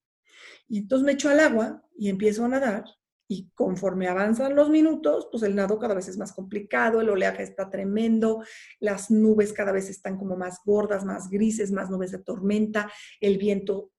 Y 0.69 0.79
entonces 0.79 1.05
me 1.05 1.13
echo 1.13 1.29
al 1.29 1.41
agua 1.41 1.85
y 1.97 2.09
empiezo 2.09 2.45
a 2.45 2.49
nadar. 2.49 2.85
Y 3.29 3.51
conforme 3.55 4.07
avanzan 4.07 4.55
los 4.55 4.71
minutos, 4.71 5.29
pues 5.31 5.43
el 5.43 5.57
nado 5.57 5.79
cada 5.79 5.95
vez 5.95 6.09
es 6.09 6.17
más 6.17 6.33
complicado, 6.33 7.01
el 7.01 7.11
oleaje 7.11 7.43
está 7.43 7.69
tremendo, 7.69 8.45
las 8.79 9.11
nubes 9.11 9.53
cada 9.53 9.73
vez 9.73 9.91
están 9.91 10.17
como 10.17 10.37
más 10.37 10.61
gordas, 10.65 11.05
más 11.05 11.29
grises, 11.29 11.73
más 11.73 11.91
nubes 11.91 12.13
de 12.13 12.19
tormenta, 12.19 12.91
el 13.21 13.37
viento 13.37 13.91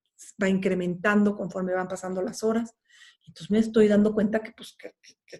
va 0.42 0.48
incrementando 0.48 1.36
conforme 1.36 1.74
van 1.74 1.88
pasando 1.88 2.22
las 2.22 2.42
horas. 2.42 2.74
Entonces 3.26 3.50
me 3.50 3.58
estoy 3.58 3.88
dando 3.88 4.14
cuenta 4.14 4.40
que, 4.40 4.52
pues, 4.52 4.76
que, 4.76 4.94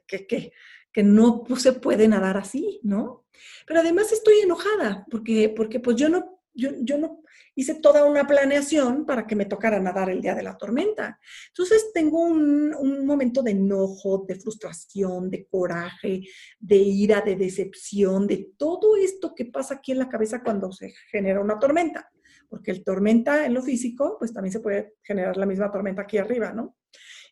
que, 0.07 0.53
que, 0.93 1.03
no 1.03 1.45
se 1.57 1.73
puede 1.75 2.09
nadar 2.09 2.37
así, 2.37 2.81
¿no? 2.83 3.27
Pero 3.67 3.81
además 3.81 4.13
estoy 4.13 4.41
enojada 4.41 5.07
porque, 5.11 5.49
porque 5.49 5.79
pues 5.79 5.97
yo 5.97 6.09
no, 6.09 6.43
yo, 6.53 6.71
yo 6.81 6.99
no 6.99 7.23
hice 7.55 7.77
toda 7.77 8.05
una 8.05 8.27
planeación 8.27 9.07
para 9.07 9.27
que 9.27 9.37
me 9.37 9.47
tocara 9.47 9.81
nadar 9.81 10.11
el 10.11 10.21
día 10.21 10.35
de 10.35 10.43
la 10.43 10.57
tormenta. 10.57 11.19
Entonces 11.49 11.93
tengo 11.95 12.21
un, 12.21 12.75
un, 12.75 13.07
momento 13.07 13.43
de 13.43 13.53
enojo, 13.53 14.25
de 14.27 14.35
frustración, 14.35 15.31
de 15.31 15.47
coraje, 15.47 16.23
de 16.59 16.77
ira, 16.77 17.21
de 17.21 17.37
decepción, 17.37 18.27
de 18.27 18.51
todo 18.57 18.97
esto 18.97 19.35
que 19.35 19.47
pasa 19.47 19.75
aquí 19.75 19.93
en 19.93 20.01
la 20.01 20.09
cabeza 20.09 20.43
cuando 20.43 20.73
se 20.73 20.93
genera 21.11 21.41
una 21.41 21.59
tormenta 21.59 22.11
porque 22.49 22.71
el 22.71 22.85
tormenta 22.85 23.47
en 23.47 23.55
lo 23.55 23.63
físico, 23.63 24.17
pues 24.19 24.33
también 24.33 24.53
se 24.53 24.61
puede 24.61 24.95
generar 25.03 25.37
la 25.37 25.47
misma 25.47 25.71
tormenta 25.71 26.03
aquí 26.03 26.19
arriba, 26.19 26.53
¿no? 26.53 26.77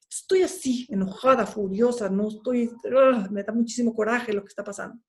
Estoy 0.08 0.42
así, 0.42 0.86
enojada, 0.90 1.46
furiosa, 1.46 2.08
no 2.08 2.28
estoy, 2.28 2.70
me 3.30 3.42
da 3.42 3.52
muchísimo 3.52 3.94
coraje 3.94 4.32
lo 4.32 4.42
que 4.42 4.48
está 4.48 4.62
pasando. 4.62 5.00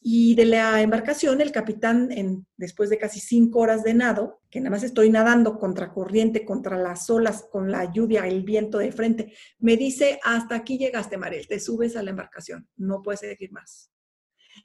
Y 0.00 0.36
de 0.36 0.44
la 0.44 0.80
embarcación, 0.80 1.40
el 1.40 1.50
capitán, 1.50 2.12
en, 2.12 2.46
después 2.56 2.88
de 2.88 2.98
casi 2.98 3.18
cinco 3.18 3.60
horas 3.60 3.82
de 3.82 3.94
nado, 3.94 4.40
que 4.48 4.60
nada 4.60 4.70
más 4.70 4.84
estoy 4.84 5.10
nadando 5.10 5.58
contra 5.58 5.92
corriente, 5.92 6.44
contra 6.44 6.78
las 6.78 7.10
olas, 7.10 7.46
con 7.50 7.72
la 7.72 7.90
lluvia, 7.92 8.26
el 8.28 8.44
viento 8.44 8.78
de 8.78 8.92
frente, 8.92 9.32
me 9.58 9.76
dice, 9.76 10.20
hasta 10.22 10.54
aquí 10.54 10.78
llegaste, 10.78 11.16
Marel, 11.16 11.48
te 11.48 11.58
subes 11.58 11.96
a 11.96 12.02
la 12.02 12.10
embarcación, 12.10 12.68
no 12.76 13.02
puedes 13.02 13.20
seguir 13.20 13.50
más. 13.50 13.90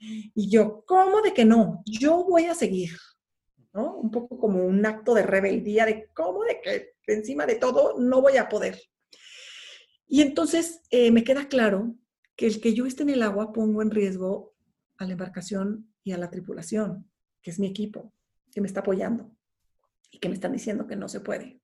Y 0.00 0.50
yo, 0.50 0.84
¿cómo 0.86 1.20
de 1.20 1.32
que 1.32 1.44
no? 1.44 1.82
Yo 1.84 2.24
voy 2.24 2.44
a 2.44 2.54
seguir. 2.54 2.90
Un 3.74 4.10
poco 4.10 4.38
como 4.38 4.64
un 4.64 4.86
acto 4.86 5.14
de 5.14 5.22
rebeldía 5.22 5.84
de 5.84 6.08
cómo 6.14 6.44
de 6.44 6.60
que 6.60 6.94
encima 7.12 7.44
de 7.44 7.56
todo 7.56 7.98
no 7.98 8.22
voy 8.22 8.36
a 8.36 8.48
poder. 8.48 8.80
Y 10.06 10.22
entonces 10.22 10.82
eh, 10.90 11.10
me 11.10 11.24
queda 11.24 11.48
claro 11.48 11.96
que 12.36 12.46
el 12.46 12.60
que 12.60 12.74
yo 12.74 12.86
esté 12.86 13.02
en 13.02 13.10
el 13.10 13.22
agua 13.22 13.52
pongo 13.52 13.82
en 13.82 13.90
riesgo 13.90 14.54
a 14.96 15.06
la 15.06 15.12
embarcación 15.12 15.92
y 16.04 16.12
a 16.12 16.18
la 16.18 16.30
tripulación, 16.30 17.10
que 17.42 17.50
es 17.50 17.58
mi 17.58 17.66
equipo, 17.66 18.12
que 18.52 18.60
me 18.60 18.68
está 18.68 18.80
apoyando 18.80 19.36
y 20.10 20.18
que 20.18 20.28
me 20.28 20.34
están 20.34 20.52
diciendo 20.52 20.86
que 20.86 20.96
no 20.96 21.08
se 21.08 21.20
puede. 21.20 21.60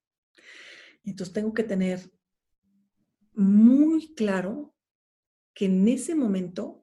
Entonces 1.05 1.33
tengo 1.33 1.55
que 1.55 1.63
tener 1.63 2.11
muy 3.35 4.15
claro 4.15 4.75
que 5.55 5.67
en 5.67 5.87
ese 5.89 6.15
momento 6.15 6.80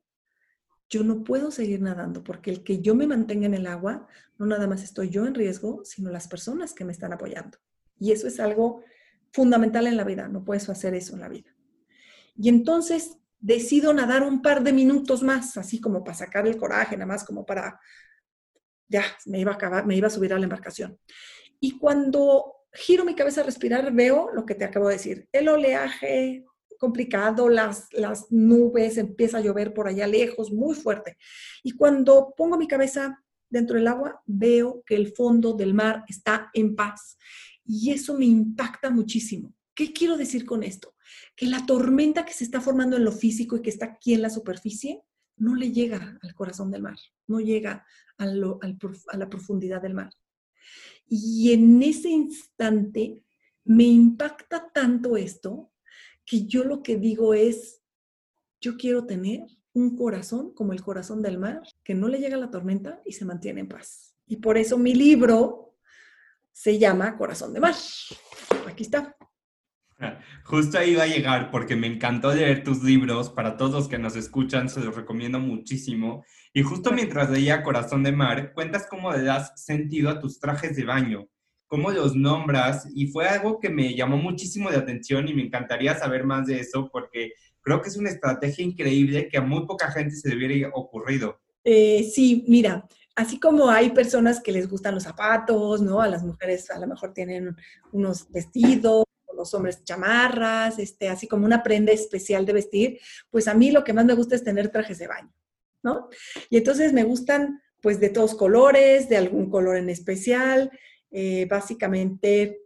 yo 0.90 1.04
no 1.04 1.24
puedo 1.24 1.52
seguir 1.52 1.82
nadando 1.82 2.24
porque 2.24 2.50
el 2.50 2.64
que 2.64 2.80
yo 2.80 2.96
me 2.96 3.08
mantenga 3.08 3.46
en 3.46 3.54
el 3.54 3.68
agua, 3.68 4.08
no 4.38 4.46
nada 4.46 4.68
más 4.68 4.84
estoy 4.84 5.10
yo 5.10 5.26
en 5.26 5.36
riesgo, 5.36 5.82
sino 5.84 6.12
las 6.12 6.28
personas 6.28 6.74
que 6.74 6.86
me 6.86 6.92
están 6.92 7.14
apoyando. 7.14 7.58
Y 8.00 8.12
eso 8.12 8.28
es 8.28 8.40
algo 8.40 8.84
fundamental 9.32 9.88
en 9.88 9.98
la 9.98 10.04
vida, 10.04 10.28
no 10.28 10.44
puedes 10.44 10.70
hacer 10.70 10.94
eso 10.94 11.14
en 11.14 11.22
la 11.22 11.30
vida. 11.30 11.56
Y 12.36 12.50
entonces 12.50 13.18
decido 13.40 13.94
nadar 13.94 14.24
un 14.24 14.42
par 14.42 14.64
de 14.64 14.74
minutos 14.74 15.24
más, 15.24 15.58
así 15.58 15.80
como 15.80 16.04
para 16.04 16.18
sacar 16.18 16.48
el 16.48 16.58
coraje, 16.58 16.96
nada 16.96 17.08
más 17.08 17.24
como 17.24 17.46
para, 17.46 17.80
ya 18.88 19.04
me 19.26 19.40
iba 19.40 19.52
a 19.52 19.56
acabar, 19.56 19.86
me 19.86 19.96
iba 19.96 20.08
a 20.08 20.12
subir 20.12 20.34
a 20.34 20.40
la 20.40 20.44
embarcación. 20.44 20.98
Y 21.60 21.78
cuando 21.78 22.54
giro 22.72 23.04
mi 23.06 23.16
cabeza 23.16 23.42
a 23.42 23.46
respirar, 23.46 23.92
veo 23.92 24.30
lo 24.34 24.46
que 24.46 24.56
te 24.56 24.66
acabo 24.66 24.88
de 24.88 24.96
decir, 24.96 25.28
el 25.32 25.50
oleaje 25.50 26.46
complicado, 26.78 27.50
las, 27.50 27.88
las 27.92 28.32
nubes, 28.32 28.98
empieza 28.98 29.38
a 29.38 29.42
llover 29.42 29.74
por 29.74 29.88
allá 29.88 30.08
lejos, 30.08 30.52
muy 30.52 30.76
fuerte. 30.76 31.18
Y 31.64 31.72
cuando 31.72 32.34
pongo 32.36 32.58
mi 32.58 32.68
cabeza 32.68 33.24
dentro 33.50 33.78
del 33.78 33.88
agua, 33.88 34.22
veo 34.26 34.84
que 34.86 34.96
el 34.96 35.14
fondo 35.14 35.54
del 35.54 35.74
mar 35.74 36.04
está 36.08 36.50
en 36.54 36.76
paz. 36.76 37.18
Y 37.66 37.92
eso 37.92 38.18
me 38.18 38.26
impacta 38.26 38.90
muchísimo. 38.90 39.54
¿Qué 39.74 39.94
quiero 39.94 40.18
decir 40.18 40.46
con 40.46 40.64
esto? 40.64 40.96
Que 41.36 41.46
la 41.46 41.66
tormenta 41.66 42.26
que 42.26 42.34
se 42.34 42.44
está 42.44 42.62
formando 42.62 42.98
en 42.98 43.06
lo 43.06 43.12
físico 43.12 43.58
y 43.58 43.62
que 43.62 43.70
está 43.70 43.86
aquí 43.86 44.14
en 44.14 44.22
la 44.22 44.30
superficie 44.30 45.04
no 45.38 45.54
le 45.54 45.72
llega 45.72 46.18
al 46.22 46.34
corazón 46.34 46.72
del 46.72 46.82
mar, 46.82 46.98
no 47.28 47.40
llega 47.40 47.86
a, 48.18 48.24
a 48.24 49.18
la 49.18 49.30
profundidad 49.30 49.82
del 49.82 49.94
mar. 49.94 50.12
Y 51.08 51.54
en 51.54 51.82
ese 51.84 52.10
instante 52.10 53.22
me 53.64 53.84
impacta 53.84 54.72
tanto 54.74 55.16
esto 55.18 55.72
que 56.28 56.46
yo 56.46 56.66
lo 56.66 56.84
que 56.84 56.98
digo 56.98 57.34
es, 57.34 57.82
yo 58.60 58.76
quiero 58.78 59.06
tener 59.06 59.48
un 59.74 59.96
corazón 59.96 60.54
como 60.54 60.74
el 60.74 60.82
corazón 60.82 61.22
del 61.22 61.40
mar, 61.40 61.62
que 61.84 61.96
no 61.96 62.10
le 62.10 62.20
llega 62.20 62.36
la 62.38 62.52
tormenta 62.52 63.02
y 63.06 63.14
se 63.14 63.26
mantiene 63.26 63.62
en 63.62 63.70
paz. 63.70 64.14
Y 64.28 64.36
por 64.36 64.58
eso 64.58 64.78
mi 64.78 64.94
libro 64.94 65.78
se 66.52 66.78
llama 66.78 67.16
Corazón 67.18 67.54
de 67.54 67.62
Mar. 67.62 67.76
Aquí 68.68 68.84
está. 68.84 69.16
Justo 70.44 70.78
ahí 70.78 70.96
va 70.96 71.04
a 71.04 71.08
llegar 71.08 71.50
porque 71.50 71.76
me 71.76 71.88
encantó 71.88 72.34
leer 72.34 72.64
tus 72.64 72.84
libros. 72.84 73.30
Para 73.30 73.56
todos 73.56 73.72
los 73.72 73.88
que 73.88 73.98
nos 73.98 74.16
escuchan, 74.16 74.68
se 74.68 74.82
los 74.82 74.96
recomiendo 74.96 75.40
muchísimo. 75.40 76.26
Y 76.54 76.64
justo 76.64 76.92
mientras 76.92 77.30
leía 77.30 77.64
Corazón 77.64 78.04
de 78.04 78.12
Mar, 78.12 78.54
cuentas 78.54 78.88
cómo 78.90 79.12
le 79.12 79.24
das 79.24 79.54
sentido 79.56 80.10
a 80.10 80.20
tus 80.20 80.40
trajes 80.40 80.76
de 80.76 80.84
baño, 80.84 81.28
cómo 81.68 81.92
los 81.92 82.16
nombras. 82.16 82.88
Y 82.96 83.08
fue 83.08 83.28
algo 83.28 83.60
que 83.60 83.70
me 83.70 83.96
llamó 83.96 84.18
muchísimo 84.18 84.70
de 84.70 84.78
atención 84.78 85.28
y 85.28 85.34
me 85.34 85.44
encantaría 85.44 85.98
saber 85.98 86.24
más 86.24 86.48
de 86.48 86.60
eso 86.60 86.90
porque 86.92 87.34
creo 87.62 87.82
que 87.82 87.90
es 87.90 87.98
una 87.98 88.10
estrategia 88.10 88.64
increíble 88.66 89.28
que 89.30 89.38
a 89.38 89.42
muy 89.42 89.66
poca 89.66 89.92
gente 89.92 90.16
se 90.16 90.30
le 90.30 90.38
hubiera 90.38 90.70
ocurrido. 90.74 91.40
Eh, 91.64 92.10
sí, 92.14 92.46
mira, 92.48 92.88
así 93.16 93.40
como 93.40 93.70
hay 93.70 93.90
personas 93.90 94.42
que 94.42 94.52
les 94.52 94.70
gustan 94.70 94.96
los 94.96 95.04
zapatos, 95.04 95.82
¿no? 95.82 96.02
A 96.02 96.08
las 96.08 96.24
mujeres 96.24 96.70
a 96.70 96.80
lo 96.80 96.88
mejor 96.88 97.14
tienen 97.14 97.56
unos 97.92 98.32
vestidos, 98.32 99.04
los 99.38 99.54
hombres 99.54 99.84
chamarras, 99.84 100.80
este, 100.80 101.10
así 101.10 101.28
como 101.28 101.46
una 101.46 101.64
prenda 101.64 101.92
especial 101.92 102.46
de 102.46 102.54
vestir, 102.54 103.00
pues 103.30 103.48
a 103.48 103.54
mí 103.54 103.72
lo 103.72 103.84
que 103.84 103.94
más 103.94 104.06
me 104.06 104.16
gusta 104.16 104.36
es 104.36 104.44
tener 104.44 104.70
trajes 104.70 104.98
de 104.98 105.08
baño, 105.08 105.32
¿no? 105.84 106.10
Y 106.50 106.58
entonces 106.58 106.92
me 106.92 107.04
gustan 107.04 107.62
pues 107.82 108.00
de 108.00 108.10
todos 108.10 108.36
colores, 108.36 109.08
de 109.08 109.18
algún 109.18 109.50
color 109.50 109.78
en 109.78 109.90
especial, 109.90 110.72
eh, 111.12 111.48
básicamente 111.50 112.62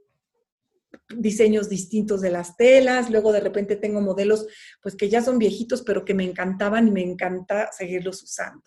diseños 1.16 1.70
distintos 1.70 2.22
de 2.22 2.32
las 2.32 2.58
telas, 2.58 3.10
luego 3.10 3.32
de 3.32 3.40
repente 3.40 3.76
tengo 3.76 4.02
modelos 4.02 4.48
pues 4.82 4.96
que 4.96 5.10
ya 5.10 5.22
son 5.22 5.40
viejitos 5.40 5.82
pero 5.84 6.04
que 6.06 6.14
me 6.14 6.24
encantaban 6.24 6.88
y 6.88 6.92
me 6.92 7.02
encanta 7.02 7.72
seguirlos 7.72 8.24
usando. 8.24 8.64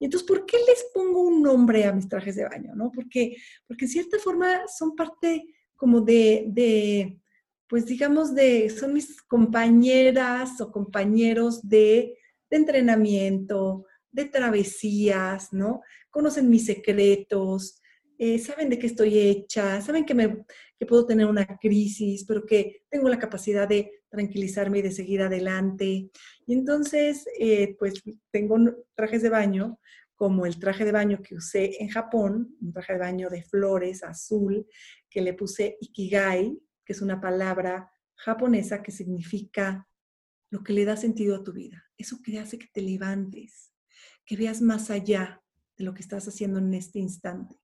Y 0.00 0.04
entonces, 0.04 0.28
¿por 0.28 0.46
qué 0.46 0.56
les 0.58 0.86
pongo 0.94 1.22
un 1.22 1.42
nombre 1.42 1.84
a 1.84 1.92
mis 1.92 2.08
trajes 2.08 2.36
de 2.36 2.44
baño? 2.44 2.74
¿no? 2.74 2.92
Porque, 2.92 3.36
porque 3.66 3.86
en 3.86 3.90
cierta 3.90 4.18
forma 4.18 4.62
son 4.68 4.94
parte 4.94 5.44
como 5.74 6.00
de, 6.00 6.44
de, 6.48 7.20
pues 7.68 7.86
digamos, 7.86 8.34
de, 8.34 8.70
son 8.70 8.94
mis 8.94 9.20
compañeras 9.22 10.60
o 10.60 10.70
compañeros 10.70 11.68
de, 11.68 12.16
de 12.50 12.56
entrenamiento, 12.56 13.86
de 14.10 14.24
travesías, 14.26 15.52
¿no? 15.52 15.82
Conocen 16.10 16.48
mis 16.48 16.66
secretos, 16.66 17.77
eh, 18.18 18.38
saben 18.40 18.68
de 18.68 18.78
qué 18.78 18.88
estoy 18.88 19.18
hecha, 19.18 19.80
saben 19.80 20.04
que, 20.04 20.14
me, 20.14 20.44
que 20.78 20.86
puedo 20.86 21.06
tener 21.06 21.26
una 21.26 21.46
crisis, 21.58 22.24
pero 22.24 22.44
que 22.44 22.82
tengo 22.90 23.08
la 23.08 23.18
capacidad 23.18 23.68
de 23.68 24.02
tranquilizarme 24.08 24.78
y 24.78 24.82
de 24.82 24.90
seguir 24.90 25.22
adelante. 25.22 26.10
Y 26.46 26.52
entonces, 26.52 27.26
eh, 27.38 27.76
pues 27.78 28.02
tengo 28.32 28.56
trajes 28.94 29.22
de 29.22 29.30
baño, 29.30 29.78
como 30.16 30.46
el 30.46 30.58
traje 30.58 30.84
de 30.84 30.90
baño 30.90 31.22
que 31.22 31.36
usé 31.36 31.80
en 31.80 31.90
Japón, 31.90 32.56
un 32.60 32.72
traje 32.72 32.94
de 32.94 32.98
baño 32.98 33.30
de 33.30 33.44
flores 33.44 34.02
azul, 34.02 34.66
que 35.08 35.20
le 35.22 35.34
puse 35.34 35.78
Ikigai, 35.80 36.58
que 36.84 36.92
es 36.92 37.00
una 37.00 37.20
palabra 37.20 37.88
japonesa 38.16 38.82
que 38.82 38.90
significa 38.90 39.86
lo 40.50 40.64
que 40.64 40.72
le 40.72 40.84
da 40.84 40.96
sentido 40.96 41.36
a 41.36 41.44
tu 41.44 41.52
vida, 41.52 41.84
eso 41.96 42.20
que 42.20 42.40
hace 42.40 42.58
que 42.58 42.66
te 42.72 42.82
levantes, 42.82 43.72
que 44.24 44.36
veas 44.36 44.60
más 44.60 44.90
allá 44.90 45.40
de 45.76 45.84
lo 45.84 45.94
que 45.94 46.02
estás 46.02 46.26
haciendo 46.26 46.58
en 46.58 46.74
este 46.74 46.98
instante, 46.98 47.56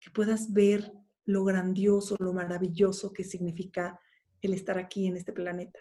que 0.00 0.10
puedas 0.10 0.52
ver 0.52 0.92
lo 1.26 1.44
grandioso, 1.44 2.16
lo 2.18 2.32
maravilloso 2.32 3.12
que 3.12 3.24
significa 3.24 4.00
el 4.42 4.54
estar 4.54 4.78
aquí 4.78 5.06
en 5.06 5.16
este 5.16 5.32
planeta. 5.32 5.78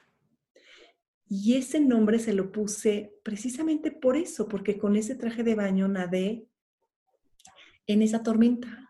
Y 1.28 1.56
ese 1.56 1.80
nombre 1.80 2.20
se 2.20 2.34
lo 2.34 2.52
puse 2.52 3.14
precisamente 3.24 3.92
por 3.92 4.18
eso, 4.18 4.48
porque 4.48 4.78
con 4.78 4.96
ese 4.96 5.16
traje 5.16 5.44
de 5.44 5.56
baño 5.56 5.88
nadé 5.88 6.48
en 7.88 8.02
esa 8.02 8.24
tormenta. 8.24 8.90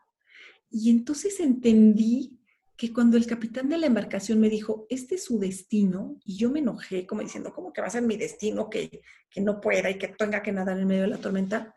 Y 0.71 0.89
entonces 0.89 1.39
entendí 1.39 2.39
que 2.77 2.93
cuando 2.93 3.17
el 3.17 3.27
capitán 3.27 3.67
de 3.67 3.77
la 3.77 3.87
embarcación 3.87 4.39
me 4.39 4.49
dijo, 4.49 4.87
este 4.89 5.15
es 5.15 5.25
su 5.25 5.37
destino, 5.37 6.17
y 6.23 6.37
yo 6.37 6.49
me 6.49 6.59
enojé 6.59 7.05
como 7.05 7.21
diciendo, 7.21 7.53
¿cómo 7.53 7.73
que 7.73 7.81
va 7.81 7.87
a 7.87 7.91
ser 7.91 8.03
mi 8.03 8.15
destino 8.15 8.69
que, 8.69 9.01
que 9.29 9.41
no 9.41 9.59
pueda 9.59 9.89
y 9.89 9.97
que 9.97 10.07
tenga 10.07 10.41
que 10.41 10.53
nadar 10.53 10.79
en 10.79 10.87
medio 10.87 11.01
de 11.01 11.09
la 11.09 11.17
tormenta? 11.17 11.75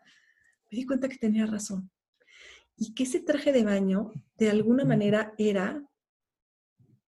Me 0.71 0.77
di 0.77 0.85
cuenta 0.85 1.09
que 1.09 1.17
tenía 1.17 1.45
razón. 1.45 1.91
Y 2.77 2.93
que 2.93 3.03
ese 3.03 3.19
traje 3.19 3.51
de 3.51 3.63
baño, 3.63 4.11
de 4.37 4.49
alguna 4.49 4.85
manera, 4.85 5.33
era, 5.37 5.87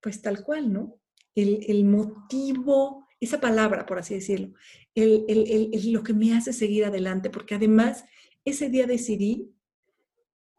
pues 0.02 0.22
tal 0.22 0.44
cual, 0.44 0.72
¿no? 0.72 1.00
El, 1.34 1.66
el 1.68 1.86
motivo 1.86 3.06
esa 3.20 3.40
palabra, 3.40 3.86
por 3.86 4.00
así 4.00 4.16
decirlo, 4.16 4.54
el, 4.94 5.72
lo 5.92 6.04
que 6.04 6.14
me 6.14 6.34
hace 6.34 6.54
seguir 6.54 6.86
adelante, 6.86 7.30
porque 7.30 7.56
además 7.56 8.06
ese 8.44 8.70
día 8.70 8.88
decidí 8.88 9.52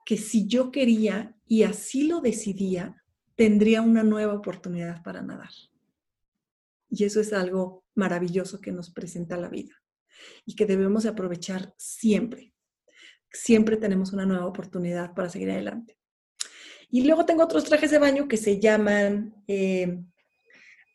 que 0.05 0.16
si 0.16 0.47
yo 0.47 0.71
quería 0.71 1.37
y 1.47 1.62
así 1.62 2.07
lo 2.07 2.21
decidía, 2.21 3.03
tendría 3.35 3.83
una 3.83 4.03
nueva 4.03 4.35
oportunidad 4.35 5.03
para 5.03 5.23
nadar. 5.23 5.51
Y 6.88 7.05
eso 7.05 7.21
es 7.21 7.33
algo 7.33 7.85
maravilloso 7.95 8.61
que 8.61 8.73
nos 8.73 8.90
presenta 8.90 9.37
la 9.37 9.49
vida 9.49 9.75
y 10.45 10.55
que 10.55 10.66
debemos 10.66 11.07
aprovechar 11.07 11.75
siempre. 11.77 12.53
Siempre 13.42 13.77
tenemos 13.77 14.12
una 14.12 14.27
nueva 14.27 14.46
oportunidad 14.46 15.14
para 15.14 15.29
seguir 15.29 15.51
adelante. 15.51 15.96
Y 16.90 17.05
luego 17.05 17.25
tengo 17.25 17.44
otros 17.44 17.64
trajes 17.64 17.90
de 17.90 17.99
baño 17.99 18.29
que 18.29 18.37
se 18.37 18.61
llaman 18.61 19.35
eh, 19.49 19.99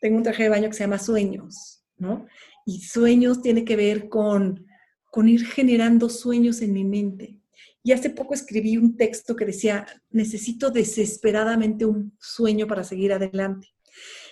tengo 0.02 0.18
un 0.18 0.24
traje 0.24 0.44
de 0.44 0.50
baño 0.50 0.68
que 0.68 0.76
se 0.76 0.84
llama 0.84 1.00
Sueños, 1.00 1.84
¿no? 1.98 2.26
Y 2.66 2.82
sueños 2.82 3.42
tiene 3.42 3.64
que 3.64 3.76
ver 3.76 4.10
con, 4.10 4.66
con 5.06 5.30
ir 5.30 5.46
generando 5.46 6.10
sueños 6.10 6.62
en 6.62 6.74
mi 6.74 6.84
mente. 6.84 7.38
Y 7.84 7.92
hace 7.94 8.10
poco 8.10 8.34
escribí 8.34 8.78
un 8.78 8.98
texto 8.98 9.36
que 9.36 9.46
decía, 9.46 9.86
necesito 10.10 10.72
desesperadamente 10.72 11.86
un 11.86 12.16
sueño 12.20 12.68
para 12.68 12.84
seguir 12.84 13.14
adelante. 13.14 13.68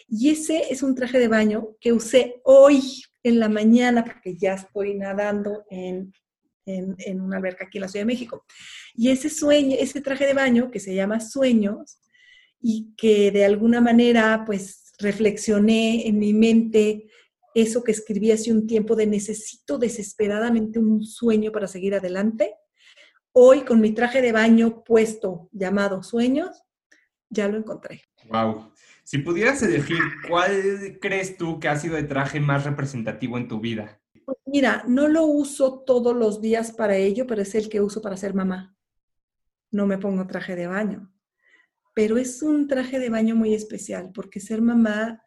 Y 0.08 0.30
ese 0.30 0.72
es 0.72 0.82
un 0.82 0.96
traje 0.96 1.20
de 1.20 1.28
baño 1.28 1.76
que 1.80 1.94
usé 1.94 2.42
hoy 2.44 3.04
en 3.22 3.40
la 3.40 3.50
mañana, 3.50 4.04
porque 4.04 4.36
ya 4.38 4.56
estoy 4.56 4.96
nadando 4.96 5.66
en, 5.70 6.14
en, 6.78 6.96
en, 7.00 7.22
una 7.22 7.38
alberca 7.38 7.66
aquí 7.66 7.78
en 7.78 7.84
la 7.84 7.88
Ciudad 7.88 8.06
de 8.06 8.14
México. 8.14 8.46
Y 8.96 9.10
ese 9.10 9.30
sueño, 9.30 9.76
ese 9.80 10.02
traje 10.02 10.26
de 10.26 10.34
baño 10.34 10.72
que 10.72 10.80
se 10.80 10.94
llama 10.94 11.20
Sueños 11.20 12.00
y 12.62 12.94
que 12.98 13.32
de 13.32 13.46
alguna 13.46 13.82
manera 13.82 14.44
pues 14.46 14.94
reflexioné 15.00 16.08
en 16.08 16.20
mi 16.20 16.34
mente 16.34 17.08
eso 17.56 17.84
que 17.84 17.92
escribí 17.92 18.32
hace 18.32 18.52
un 18.52 18.68
tiempo 18.68 18.96
de 18.96 19.08
necesito 19.08 19.78
desesperadamente 19.78 20.80
un 20.80 21.04
sueño 21.04 21.52
para 21.52 21.68
seguir 21.68 21.96
adelante. 21.96 22.54
Hoy 23.32 23.62
con 23.62 23.82
mi 23.82 23.92
traje 23.92 24.22
de 24.22 24.32
baño 24.32 24.84
puesto 24.84 25.50
llamado 25.52 26.04
Sueños, 26.04 26.64
ya 27.30 27.48
lo 27.48 27.58
encontré. 27.58 28.04
Wow. 28.30 28.72
Si 29.04 29.20
pudieras 29.20 29.62
elegir, 29.64 30.00
¿cuál 30.28 30.98
crees 31.02 31.38
tú 31.38 31.60
que 31.60 31.68
ha 31.68 31.76
sido 31.76 31.98
el 31.98 32.08
traje 32.08 32.40
más 32.40 32.66
representativo 32.66 33.38
en 33.38 33.48
tu 33.48 33.60
vida? 33.60 34.00
Pues 34.30 34.38
mira, 34.46 34.84
no 34.88 35.08
lo 35.08 35.26
uso 35.26 35.80
todos 35.80 36.16
los 36.16 36.42
días 36.42 36.72
para 36.72 36.96
ello, 36.98 37.26
pero 37.26 37.42
es 37.42 37.56
el 37.56 37.70
que 37.70 37.82
uso 37.82 38.02
para 38.02 38.18
ser 38.18 38.34
mamá. 38.34 38.76
No 39.72 39.88
me 39.88 39.98
pongo 39.98 40.28
traje 40.28 40.56
de 40.56 40.68
baño 40.68 41.12
pero 41.94 42.18
es 42.18 42.42
un 42.44 42.68
traje 42.68 43.00
de 43.00 43.10
baño 43.10 43.36
muy 43.36 43.54
especial 43.54 44.12
porque 44.14 44.40
ser 44.40 44.62
mamá, 44.62 45.24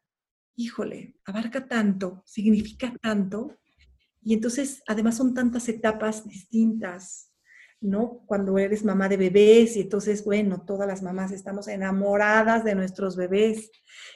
híjole, 0.56 1.16
abarca 1.24 1.66
tanto, 1.66 2.22
significa 2.24 2.94
tanto, 3.00 3.58
y 4.22 4.34
entonces 4.34 4.82
además 4.86 5.16
son 5.16 5.34
tantas 5.34 5.68
etapas 5.68 6.26
distintas. 6.26 7.31
¿No? 7.82 8.22
Cuando 8.26 8.58
eres 8.58 8.84
mamá 8.84 9.08
de 9.08 9.16
bebés 9.16 9.76
y 9.76 9.80
entonces, 9.80 10.24
bueno, 10.24 10.64
todas 10.64 10.86
las 10.86 11.02
mamás 11.02 11.32
estamos 11.32 11.66
enamoradas 11.66 12.64
de 12.64 12.76
nuestros 12.76 13.16
bebés 13.16 13.70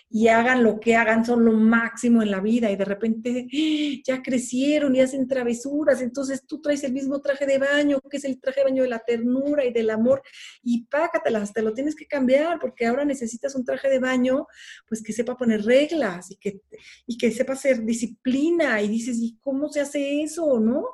y 0.08 0.28
hagan 0.28 0.62
lo 0.62 0.78
que 0.78 0.94
hagan, 0.94 1.26
son 1.26 1.44
lo 1.44 1.52
máximo 1.52 2.22
en 2.22 2.30
la 2.30 2.40
vida 2.40 2.70
y 2.70 2.76
de 2.76 2.84
repente 2.84 3.48
¡ah! 3.52 4.02
ya 4.06 4.22
crecieron 4.22 4.94
y 4.94 5.00
hacen 5.00 5.26
travesuras, 5.26 6.00
entonces 6.00 6.46
tú 6.46 6.60
traes 6.60 6.84
el 6.84 6.92
mismo 6.92 7.20
traje 7.20 7.44
de 7.44 7.58
baño, 7.58 8.00
que 8.08 8.18
es 8.18 8.24
el 8.24 8.40
traje 8.40 8.60
de 8.60 8.64
baño 8.66 8.82
de 8.84 8.88
la 8.88 9.00
ternura 9.00 9.64
y 9.64 9.72
del 9.72 9.90
amor, 9.90 10.22
y 10.62 10.84
pácatelas, 10.84 11.52
te 11.52 11.62
lo 11.62 11.74
tienes 11.74 11.96
que 11.96 12.06
cambiar 12.06 12.60
porque 12.60 12.86
ahora 12.86 13.04
necesitas 13.04 13.56
un 13.56 13.64
traje 13.64 13.88
de 13.88 13.98
baño, 13.98 14.46
pues 14.88 15.02
que 15.02 15.12
sepa 15.12 15.36
poner 15.36 15.64
reglas 15.64 16.30
y 16.30 16.36
que, 16.36 16.60
y 17.06 17.18
que 17.18 17.32
sepa 17.32 17.54
hacer 17.54 17.84
disciplina 17.84 18.80
y 18.80 18.88
dices, 18.88 19.18
¿y 19.20 19.38
cómo 19.40 19.68
se 19.68 19.80
hace 19.80 20.22
eso, 20.22 20.60
no? 20.60 20.84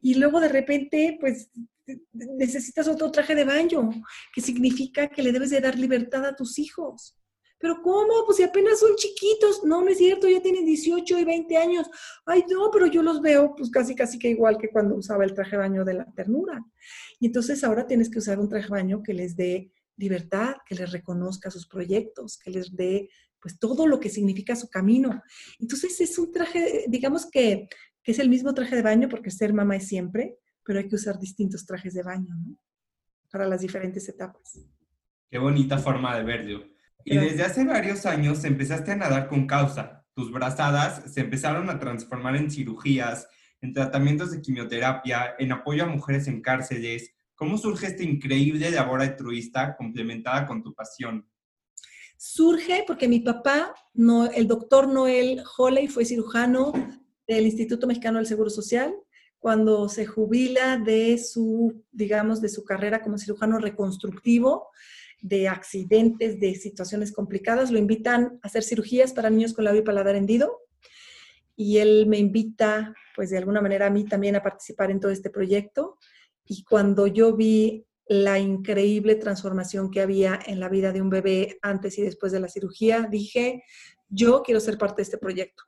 Y 0.00 0.14
luego 0.14 0.40
de 0.40 0.48
repente, 0.48 1.16
pues 1.20 1.50
necesitas 2.12 2.88
otro 2.88 3.10
traje 3.10 3.34
de 3.34 3.44
baño, 3.44 3.90
que 4.34 4.40
significa 4.40 5.08
que 5.08 5.22
le 5.22 5.32
debes 5.32 5.50
de 5.50 5.60
dar 5.60 5.78
libertad 5.78 6.24
a 6.26 6.36
tus 6.36 6.58
hijos. 6.58 7.16
Pero 7.60 7.82
¿cómo? 7.82 8.24
Pues 8.24 8.38
si 8.38 8.42
apenas 8.42 8.80
son 8.80 8.96
chiquitos. 8.96 9.64
No, 9.64 9.82
no 9.82 9.88
es 9.90 9.98
cierto, 9.98 10.26
ya 10.28 10.40
tienen 10.40 10.64
18 10.64 11.18
y 11.18 11.24
20 11.24 11.56
años. 11.58 11.86
Ay, 12.24 12.42
no, 12.48 12.70
pero 12.72 12.86
yo 12.86 13.02
los 13.02 13.20
veo 13.20 13.54
pues 13.54 13.70
casi, 13.70 13.94
casi 13.94 14.18
que 14.18 14.30
igual 14.30 14.56
que 14.56 14.70
cuando 14.70 14.96
usaba 14.96 15.24
el 15.24 15.34
traje 15.34 15.52
de 15.52 15.58
baño 15.58 15.84
de 15.84 15.94
la 15.94 16.06
ternura. 16.12 16.64
Y 17.20 17.26
entonces 17.26 17.62
ahora 17.62 17.86
tienes 17.86 18.08
que 18.10 18.18
usar 18.18 18.40
un 18.40 18.48
traje 18.48 18.64
de 18.64 18.70
baño 18.70 19.02
que 19.02 19.12
les 19.12 19.36
dé 19.36 19.70
libertad, 19.98 20.56
que 20.66 20.74
les 20.74 20.90
reconozca 20.90 21.50
sus 21.50 21.68
proyectos, 21.68 22.38
que 22.38 22.50
les 22.50 22.74
dé 22.74 23.10
pues 23.38 23.58
todo 23.58 23.86
lo 23.86 24.00
que 24.00 24.08
significa 24.08 24.56
su 24.56 24.68
camino. 24.68 25.22
Entonces 25.58 26.00
es 26.00 26.18
un 26.18 26.32
traje, 26.32 26.86
digamos 26.88 27.26
que, 27.30 27.68
que 28.02 28.12
es 28.12 28.18
el 28.18 28.30
mismo 28.30 28.54
traje 28.54 28.76
de 28.76 28.82
baño 28.82 29.08
porque 29.08 29.30
ser 29.30 29.52
mamá 29.52 29.76
es 29.76 29.86
siempre, 29.86 30.38
pero 30.70 30.78
hay 30.78 30.88
que 30.88 30.94
usar 30.94 31.18
distintos 31.18 31.66
trajes 31.66 31.94
de 31.94 32.04
baño, 32.04 32.32
¿no? 32.32 32.56
Para 33.28 33.44
las 33.48 33.60
diferentes 33.60 34.08
etapas. 34.08 34.56
Qué 35.28 35.36
bonita 35.36 35.78
forma 35.78 36.16
de 36.16 36.22
verlo. 36.22 36.64
Y 37.04 37.16
desde 37.16 37.42
hace 37.42 37.64
varios 37.64 38.06
años 38.06 38.44
empezaste 38.44 38.92
a 38.92 38.94
nadar 38.94 39.26
con 39.26 39.48
causa. 39.48 40.06
Tus 40.14 40.30
brazadas 40.30 41.12
se 41.12 41.22
empezaron 41.22 41.68
a 41.70 41.80
transformar 41.80 42.36
en 42.36 42.52
cirugías, 42.52 43.26
en 43.60 43.72
tratamientos 43.72 44.30
de 44.30 44.40
quimioterapia, 44.40 45.34
en 45.40 45.50
apoyo 45.50 45.82
a 45.82 45.88
mujeres 45.88 46.28
en 46.28 46.40
cárceles. 46.40 47.16
¿Cómo 47.34 47.58
surge 47.58 47.88
esta 47.88 48.04
increíble 48.04 48.70
labor 48.70 49.02
altruista 49.02 49.76
complementada 49.76 50.46
con 50.46 50.62
tu 50.62 50.72
pasión? 50.72 51.28
Surge 52.16 52.84
porque 52.86 53.08
mi 53.08 53.18
papá, 53.18 53.74
no, 53.92 54.30
el 54.30 54.46
doctor 54.46 54.86
Noel 54.86 55.42
Holley, 55.58 55.88
fue 55.88 56.04
cirujano 56.04 56.72
del 57.26 57.46
Instituto 57.46 57.88
Mexicano 57.88 58.18
del 58.18 58.28
Seguro 58.28 58.50
Social 58.50 58.94
cuando 59.40 59.88
se 59.88 60.06
jubila 60.06 60.76
de 60.76 61.16
su, 61.18 61.82
digamos, 61.90 62.42
de 62.42 62.50
su 62.50 62.62
carrera 62.62 63.02
como 63.02 63.16
cirujano 63.16 63.58
reconstructivo, 63.58 64.68
de 65.22 65.48
accidentes, 65.48 66.38
de 66.38 66.54
situaciones 66.54 67.10
complicadas, 67.10 67.70
lo 67.70 67.78
invitan 67.78 68.38
a 68.42 68.46
hacer 68.46 68.62
cirugías 68.62 69.12
para 69.12 69.30
niños 69.30 69.54
con 69.54 69.64
labio 69.64 69.80
y 69.80 69.84
paladar 69.84 70.14
hendido. 70.14 70.60
Y 71.56 71.78
él 71.78 72.06
me 72.06 72.18
invita, 72.18 72.94
pues 73.16 73.30
de 73.30 73.38
alguna 73.38 73.62
manera 73.62 73.86
a 73.86 73.90
mí 73.90 74.04
también 74.04 74.36
a 74.36 74.42
participar 74.42 74.90
en 74.90 75.00
todo 75.00 75.10
este 75.10 75.30
proyecto. 75.30 75.98
Y 76.46 76.64
cuando 76.64 77.06
yo 77.06 77.34
vi 77.34 77.86
la 78.06 78.38
increíble 78.38 79.14
transformación 79.14 79.90
que 79.90 80.00
había 80.00 80.38
en 80.46 80.60
la 80.60 80.68
vida 80.68 80.92
de 80.92 81.00
un 81.00 81.10
bebé 81.10 81.58
antes 81.62 81.98
y 81.98 82.02
después 82.02 82.32
de 82.32 82.40
la 82.40 82.48
cirugía, 82.48 83.08
dije, 83.10 83.62
yo 84.08 84.42
quiero 84.42 84.60
ser 84.60 84.76
parte 84.76 84.96
de 84.96 85.04
este 85.04 85.18
proyecto 85.18 85.62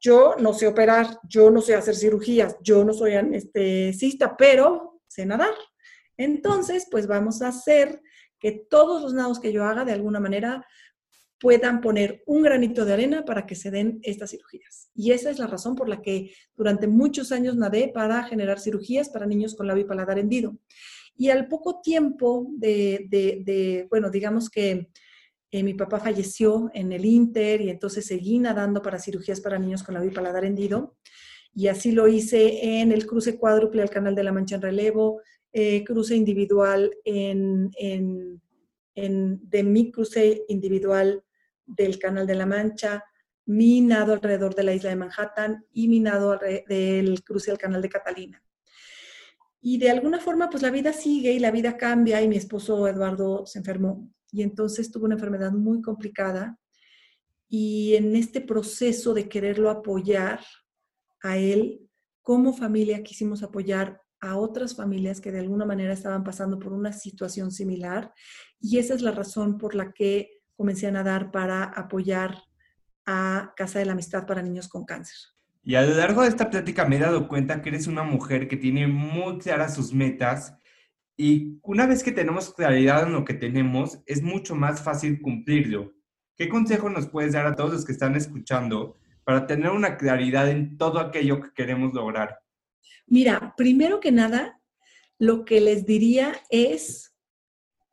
yo 0.00 0.36
no 0.38 0.52
sé 0.52 0.66
operar, 0.66 1.18
yo 1.28 1.50
no 1.50 1.60
sé 1.60 1.74
hacer 1.74 1.96
cirugías, 1.96 2.56
yo 2.62 2.84
no 2.84 2.92
soy 2.92 3.14
anestesista, 3.14 4.36
pero 4.36 5.00
sé 5.06 5.26
nadar. 5.26 5.54
Entonces, 6.16 6.86
pues 6.90 7.06
vamos 7.06 7.42
a 7.42 7.48
hacer 7.48 8.02
que 8.38 8.52
todos 8.52 9.02
los 9.02 9.14
nados 9.14 9.40
que 9.40 9.52
yo 9.52 9.64
haga 9.64 9.84
de 9.84 9.92
alguna 9.92 10.20
manera 10.20 10.66
puedan 11.38 11.80
poner 11.80 12.22
un 12.26 12.42
granito 12.42 12.84
de 12.84 12.94
arena 12.94 13.24
para 13.24 13.46
que 13.46 13.54
se 13.54 13.70
den 13.70 13.98
estas 14.02 14.30
cirugías. 14.30 14.90
Y 14.94 15.12
esa 15.12 15.30
es 15.30 15.38
la 15.38 15.46
razón 15.46 15.74
por 15.74 15.88
la 15.88 16.00
que 16.00 16.32
durante 16.56 16.86
muchos 16.86 17.30
años 17.32 17.56
nadé 17.56 17.90
para 17.92 18.24
generar 18.24 18.58
cirugías 18.58 19.10
para 19.10 19.26
niños 19.26 19.54
con 19.54 19.66
labio 19.66 19.84
y 19.84 19.88
paladar 19.88 20.18
hendido. 20.18 20.56
Y 21.16 21.28
al 21.30 21.48
poco 21.48 21.80
tiempo 21.82 22.46
de, 22.52 23.06
de 23.10 23.86
bueno, 23.90 24.10
digamos 24.10 24.48
que 24.48 24.88
eh, 25.56 25.62
mi 25.62 25.72
papá 25.72 25.98
falleció 25.98 26.70
en 26.74 26.92
el 26.92 27.06
Inter 27.06 27.62
y 27.62 27.70
entonces 27.70 28.04
seguí 28.04 28.38
nadando 28.38 28.82
para 28.82 28.98
cirugías 28.98 29.40
para 29.40 29.58
niños 29.58 29.82
con 29.82 29.94
la 29.94 30.12
paladar 30.12 30.44
hendido. 30.44 30.98
Y 31.54 31.68
así 31.68 31.92
lo 31.92 32.08
hice 32.08 32.80
en 32.80 32.92
el 32.92 33.06
cruce 33.06 33.38
cuádruple 33.38 33.80
al 33.80 33.88
Canal 33.88 34.14
de 34.14 34.22
la 34.22 34.32
Mancha 34.32 34.56
en 34.56 34.60
relevo, 34.60 35.22
eh, 35.54 35.82
cruce 35.82 36.14
individual 36.14 36.94
en, 37.04 37.70
en, 37.78 38.38
de 38.94 39.62
mi 39.62 39.90
cruce 39.90 40.44
individual 40.48 41.24
del 41.64 41.98
Canal 41.98 42.26
de 42.26 42.34
la 42.34 42.44
Mancha, 42.44 43.02
mi 43.46 43.80
nado 43.80 44.12
alrededor 44.12 44.54
de 44.54 44.62
la 44.62 44.74
isla 44.74 44.90
de 44.90 44.96
Manhattan 44.96 45.64
y 45.72 45.88
mi 45.88 46.00
nado 46.00 46.38
del 46.68 47.24
cruce 47.24 47.50
al 47.50 47.56
Canal 47.56 47.80
de 47.80 47.88
Catalina. 47.88 48.42
Y 49.62 49.78
de 49.78 49.88
alguna 49.88 50.18
forma, 50.18 50.50
pues 50.50 50.62
la 50.62 50.70
vida 50.70 50.92
sigue 50.92 51.32
y 51.32 51.38
la 51.38 51.50
vida 51.50 51.78
cambia 51.78 52.20
y 52.20 52.28
mi 52.28 52.36
esposo 52.36 52.86
Eduardo 52.86 53.46
se 53.46 53.60
enfermó 53.60 54.10
y 54.36 54.42
entonces 54.42 54.90
tuvo 54.90 55.06
una 55.06 55.14
enfermedad 55.14 55.50
muy 55.50 55.80
complicada 55.80 56.58
y 57.48 57.94
en 57.94 58.14
este 58.14 58.42
proceso 58.42 59.14
de 59.14 59.30
quererlo 59.30 59.70
apoyar 59.70 60.40
a 61.22 61.38
él, 61.38 61.88
como 62.20 62.52
familia 62.52 63.02
quisimos 63.02 63.42
apoyar 63.42 64.02
a 64.20 64.36
otras 64.36 64.76
familias 64.76 65.22
que 65.22 65.32
de 65.32 65.40
alguna 65.40 65.64
manera 65.64 65.94
estaban 65.94 66.22
pasando 66.22 66.58
por 66.58 66.74
una 66.74 66.92
situación 66.92 67.50
similar 67.50 68.12
y 68.60 68.76
esa 68.78 68.92
es 68.92 69.00
la 69.00 69.12
razón 69.12 69.56
por 69.56 69.74
la 69.74 69.92
que 69.92 70.42
comencé 70.54 70.86
a 70.86 70.90
nadar 70.90 71.30
para 71.30 71.64
apoyar 71.64 72.36
a 73.06 73.54
Casa 73.56 73.78
de 73.78 73.86
la 73.86 73.92
Amistad 73.92 74.26
para 74.26 74.42
Niños 74.42 74.68
con 74.68 74.84
Cáncer. 74.84 75.16
Y 75.62 75.76
a 75.76 75.82
lo 75.82 75.96
largo 75.96 76.22
de 76.22 76.28
esta 76.28 76.50
plática 76.50 76.84
me 76.84 76.96
he 76.96 77.00
dado 77.00 77.26
cuenta 77.26 77.62
que 77.62 77.70
eres 77.70 77.86
una 77.86 78.02
mujer 78.02 78.48
que 78.48 78.58
tiene 78.58 78.86
muy 78.86 79.38
claras 79.38 79.74
sus 79.74 79.94
metas 79.94 80.54
y 81.16 81.58
una 81.62 81.86
vez 81.86 82.02
que 82.02 82.12
tenemos 82.12 82.52
claridad 82.52 83.06
en 83.06 83.12
lo 83.14 83.24
que 83.24 83.34
tenemos, 83.34 84.00
es 84.06 84.22
mucho 84.22 84.54
más 84.54 84.82
fácil 84.82 85.20
cumplirlo. 85.22 85.94
¿Qué 86.36 86.48
consejo 86.48 86.90
nos 86.90 87.08
puedes 87.08 87.32
dar 87.32 87.46
a 87.46 87.56
todos 87.56 87.72
los 87.72 87.84
que 87.86 87.92
están 87.92 88.14
escuchando 88.16 88.98
para 89.24 89.46
tener 89.46 89.70
una 89.70 89.96
claridad 89.96 90.50
en 90.50 90.76
todo 90.76 90.98
aquello 90.98 91.40
que 91.40 91.52
queremos 91.54 91.94
lograr? 91.94 92.38
Mira, 93.06 93.54
primero 93.56 94.00
que 94.00 94.12
nada, 94.12 94.60
lo 95.18 95.46
que 95.46 95.60
les 95.60 95.86
diría 95.86 96.34
es 96.50 97.14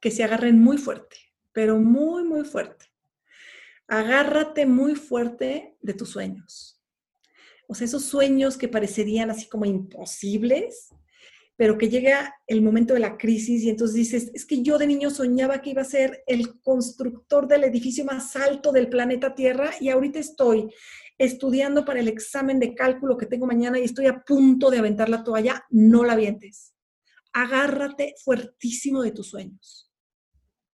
que 0.02 0.12
se 0.12 0.26
agarren 0.26 0.62
muy 0.62 0.78
fuerte, 0.78 1.16
pero 1.54 1.80
muy, 1.80 2.26
muy 2.26 2.44
fuerte. 2.44 2.88
Agárrate 3.88 4.66
muy 4.66 4.96
fuerte 4.96 5.78
de 5.82 5.94
tus 5.94 6.10
sueños. 6.10 6.82
O 7.70 7.76
sea, 7.76 7.86
esos 7.86 8.04
sueños 8.04 8.58
que 8.58 8.68
parecerían 8.68 9.30
así 9.30 9.48
como 9.48 9.64
imposibles, 9.64 10.94
pero 11.64 11.78
que 11.78 11.88
llega 11.88 12.36
el 12.46 12.62
momento 12.62 12.94
de 12.94 13.00
la 13.00 13.16
crisis 13.16 13.64
y 13.64 13.70
entonces 13.70 13.96
dices, 13.96 14.32
es 14.34 14.46
que 14.46 14.62
yo 14.62 14.78
de 14.78 14.86
niño 14.86 15.10
soñaba 15.10 15.62
que 15.62 15.70
iba 15.70 15.82
a 15.82 15.86
ser 15.86 16.22
el 16.28 16.60
constructor 16.60 17.48
del 17.48 17.64
edificio 17.64 18.04
más 18.04 18.36
alto 18.36 18.74
del 18.74 18.90
planeta 18.90 19.34
Tierra 19.34 19.72
y 19.80 19.88
ahorita 19.88 20.20
estoy 20.20 20.68
estudiando 21.18 21.86
para 21.86 22.02
el 22.02 22.10
examen 22.10 22.60
de 22.60 22.76
cálculo 22.76 23.16
que 23.16 23.28
tengo 23.28 23.46
mañana 23.46 23.80
y 23.80 23.84
estoy 23.84 24.08
a 24.08 24.26
punto 24.26 24.70
de 24.72 24.80
aventar 24.80 25.08
la 25.08 25.24
toalla, 25.24 25.66
no 25.70 26.04
la 26.04 26.12
avientes. 26.12 26.74
Agárrate 27.32 28.14
fuertísimo 28.22 29.02
de 29.02 29.12
tus 29.12 29.30
sueños, 29.30 29.90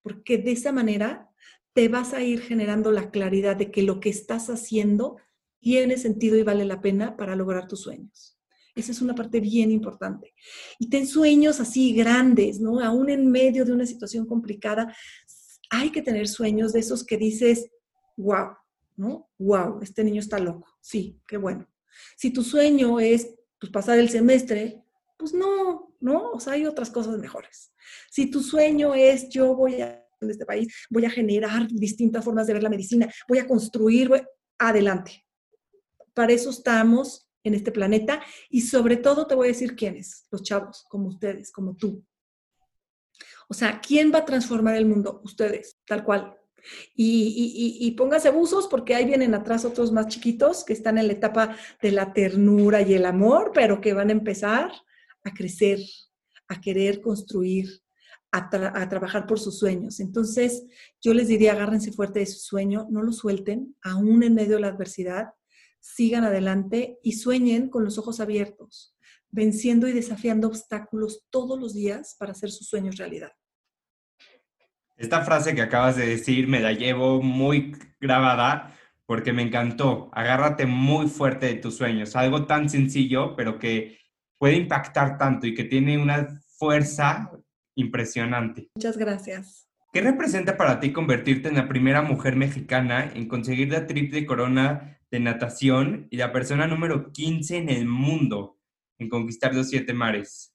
porque 0.01 0.39
de 0.39 0.53
esa 0.53 0.71
manera 0.71 1.29
te 1.73 1.87
vas 1.87 2.15
a 2.15 2.23
ir 2.23 2.41
generando 2.41 2.91
la 2.91 3.11
claridad 3.11 3.55
de 3.55 3.69
que 3.69 3.83
lo 3.83 3.99
que 3.99 4.09
estás 4.09 4.49
haciendo 4.49 5.17
tiene 5.59 5.97
sentido 5.97 6.35
y 6.35 6.41
vale 6.41 6.65
la 6.65 6.81
pena 6.81 7.15
para 7.15 7.35
lograr 7.35 7.67
tus 7.67 7.83
sueños. 7.83 8.38
Esa 8.79 8.91
es 8.91 9.01
una 9.01 9.15
parte 9.15 9.39
bien 9.39 9.71
importante. 9.71 10.33
Y 10.79 10.89
ten 10.89 11.05
sueños 11.07 11.59
así 11.59 11.93
grandes, 11.93 12.59
¿no? 12.59 12.79
Aún 12.79 13.09
en 13.09 13.29
medio 13.29 13.65
de 13.65 13.73
una 13.73 13.85
situación 13.85 14.25
complicada, 14.25 14.95
hay 15.69 15.91
que 15.91 16.01
tener 16.01 16.27
sueños 16.27 16.73
de 16.73 16.79
esos 16.79 17.05
que 17.05 17.17
dices, 17.17 17.69
wow, 18.17 18.55
¿no? 18.95 19.29
Wow, 19.37 19.79
este 19.81 20.03
niño 20.03 20.19
está 20.19 20.39
loco. 20.39 20.67
Sí, 20.81 21.21
qué 21.27 21.37
bueno. 21.37 21.67
Si 22.17 22.31
tu 22.31 22.43
sueño 22.43 22.99
es 22.99 23.35
pues, 23.59 23.71
pasar 23.71 23.99
el 23.99 24.09
semestre, 24.09 24.83
pues 25.17 25.33
no, 25.33 25.95
¿no? 25.99 26.31
O 26.31 26.39
sea, 26.39 26.53
hay 26.53 26.65
otras 26.65 26.89
cosas 26.89 27.17
mejores. 27.17 27.73
Si 28.09 28.29
tu 28.29 28.41
sueño 28.41 28.95
es 28.95 29.29
yo 29.29 29.55
voy 29.55 29.81
a 29.81 30.05
este 30.21 30.45
país, 30.45 30.73
voy 30.89 31.05
a 31.05 31.09
generar 31.09 31.67
distintas 31.69 32.25
formas 32.25 32.47
de 32.47 32.53
ver 32.53 32.63
la 32.63 32.69
medicina, 32.69 33.11
voy 33.27 33.39
a 33.39 33.47
construir, 33.47 34.11
adelante. 34.57 35.25
Para 36.13 36.33
eso 36.33 36.49
estamos 36.49 37.28
en 37.43 37.53
este 37.53 37.71
planeta 37.71 38.21
y 38.49 38.61
sobre 38.61 38.97
todo 38.97 39.27
te 39.27 39.35
voy 39.35 39.47
a 39.47 39.51
decir 39.51 39.75
quiénes, 39.75 40.27
los 40.31 40.43
chavos, 40.43 40.85
como 40.89 41.07
ustedes, 41.07 41.51
como 41.51 41.75
tú. 41.75 42.03
O 43.47 43.53
sea, 43.53 43.81
¿quién 43.81 44.13
va 44.13 44.19
a 44.19 44.25
transformar 44.25 44.75
el 44.75 44.85
mundo? 44.85 45.21
Ustedes, 45.23 45.77
tal 45.85 46.03
cual. 46.03 46.35
Y, 46.93 47.77
y, 47.79 47.91
póngase 47.91 48.29
buzos 48.29 48.67
porque 48.67 48.93
ahí 48.93 49.05
vienen 49.05 49.33
atrás 49.33 49.63
otros 49.63 49.91
más 49.91 50.07
chiquitos 50.07 50.65
que 50.65 50.73
están 50.73 50.97
en 50.97 51.07
la 51.07 51.13
etapa 51.13 51.55
de 51.81 51.91
la 51.91 52.13
ternura 52.13 52.81
y 52.81 52.93
el 52.93 53.05
amor, 53.05 53.51
pero 53.53 53.79
que 53.79 53.93
van 53.93 54.09
a 54.09 54.11
empezar 54.11 54.71
a 55.23 55.33
crecer, 55.33 55.79
a 56.49 56.59
querer 56.59 57.01
construir, 57.01 57.81
a, 58.31 58.89
trabajar 58.89 59.25
por 59.25 59.39
sus 59.39 59.57
sueños. 59.57 59.99
Entonces, 59.99 60.65
yo 61.01 61.13
les 61.13 61.27
diría, 61.27 61.53
agárrense 61.53 61.91
fuerte 61.91 62.19
de 62.19 62.25
su 62.25 62.39
sueño, 62.39 62.87
no 62.89 63.01
lo 63.01 63.11
suelten, 63.11 63.75
aún 63.81 64.23
en 64.23 64.35
medio 64.35 64.55
de 64.55 64.61
la 64.61 64.67
adversidad, 64.67 65.29
sigan 65.79 66.23
adelante 66.23 66.99
y 67.03 67.13
sueñen 67.13 67.69
con 67.69 67.83
los 67.83 67.97
ojos 67.97 68.19
abiertos, 68.19 68.95
venciendo 69.29 69.87
y 69.87 69.93
desafiando 69.93 70.47
obstáculos 70.47 71.25
todos 71.29 71.59
los 71.59 71.73
días 71.73 72.15
para 72.19 72.31
hacer 72.31 72.51
sus 72.51 72.67
sueños 72.67 72.97
realidad. 72.97 73.31
Esta 74.97 75.21
frase 75.21 75.55
que 75.55 75.61
acabas 75.61 75.95
de 75.95 76.07
decir 76.07 76.47
me 76.47 76.59
la 76.59 76.73
llevo 76.73 77.21
muy 77.21 77.75
grabada 78.01 78.75
porque 79.05 79.33
me 79.33 79.41
encantó. 79.41 80.09
Agárrate 80.13 80.65
muy 80.65 81.07
fuerte 81.07 81.47
de 81.47 81.55
tus 81.55 81.77
sueños. 81.77 82.15
Algo 82.15 82.45
tan 82.45 82.69
sencillo, 82.69 83.35
pero 83.35 83.57
que 83.57 83.97
puede 84.37 84.55
impactar 84.55 85.17
tanto 85.17 85.47
y 85.47 85.55
que 85.55 85.63
tiene 85.63 85.97
una 85.97 86.41
fuerza 86.57 87.31
impresionante. 87.75 88.69
Muchas 88.75 88.97
gracias. 88.97 89.67
¿Qué 89.91 90.01
representa 90.01 90.57
para 90.57 90.79
ti 90.79 90.91
convertirte 90.91 91.49
en 91.49 91.55
la 91.55 91.67
primera 91.67 92.03
mujer 92.03 92.35
mexicana 92.35 93.11
en 93.15 93.27
conseguir 93.27 93.71
la 93.71 93.87
triple 93.87 94.25
corona 94.25 94.98
de 95.11 95.19
natación 95.19 96.07
y 96.09 96.17
la 96.17 96.31
persona 96.31 96.67
número 96.67 97.11
15 97.11 97.57
en 97.57 97.69
el 97.69 97.85
mundo 97.85 98.57
en 98.97 99.09
conquistar 99.09 99.55
los 99.55 99.69
siete 99.69 99.93
mares? 99.93 100.53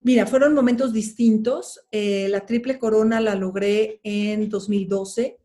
Mira, 0.00 0.26
fueron 0.26 0.54
momentos 0.54 0.92
distintos. 0.92 1.80
Eh, 1.90 2.28
la 2.28 2.46
triple 2.46 2.78
corona 2.78 3.20
la 3.20 3.34
logré 3.34 4.00
en 4.04 4.48
2012 4.48 5.38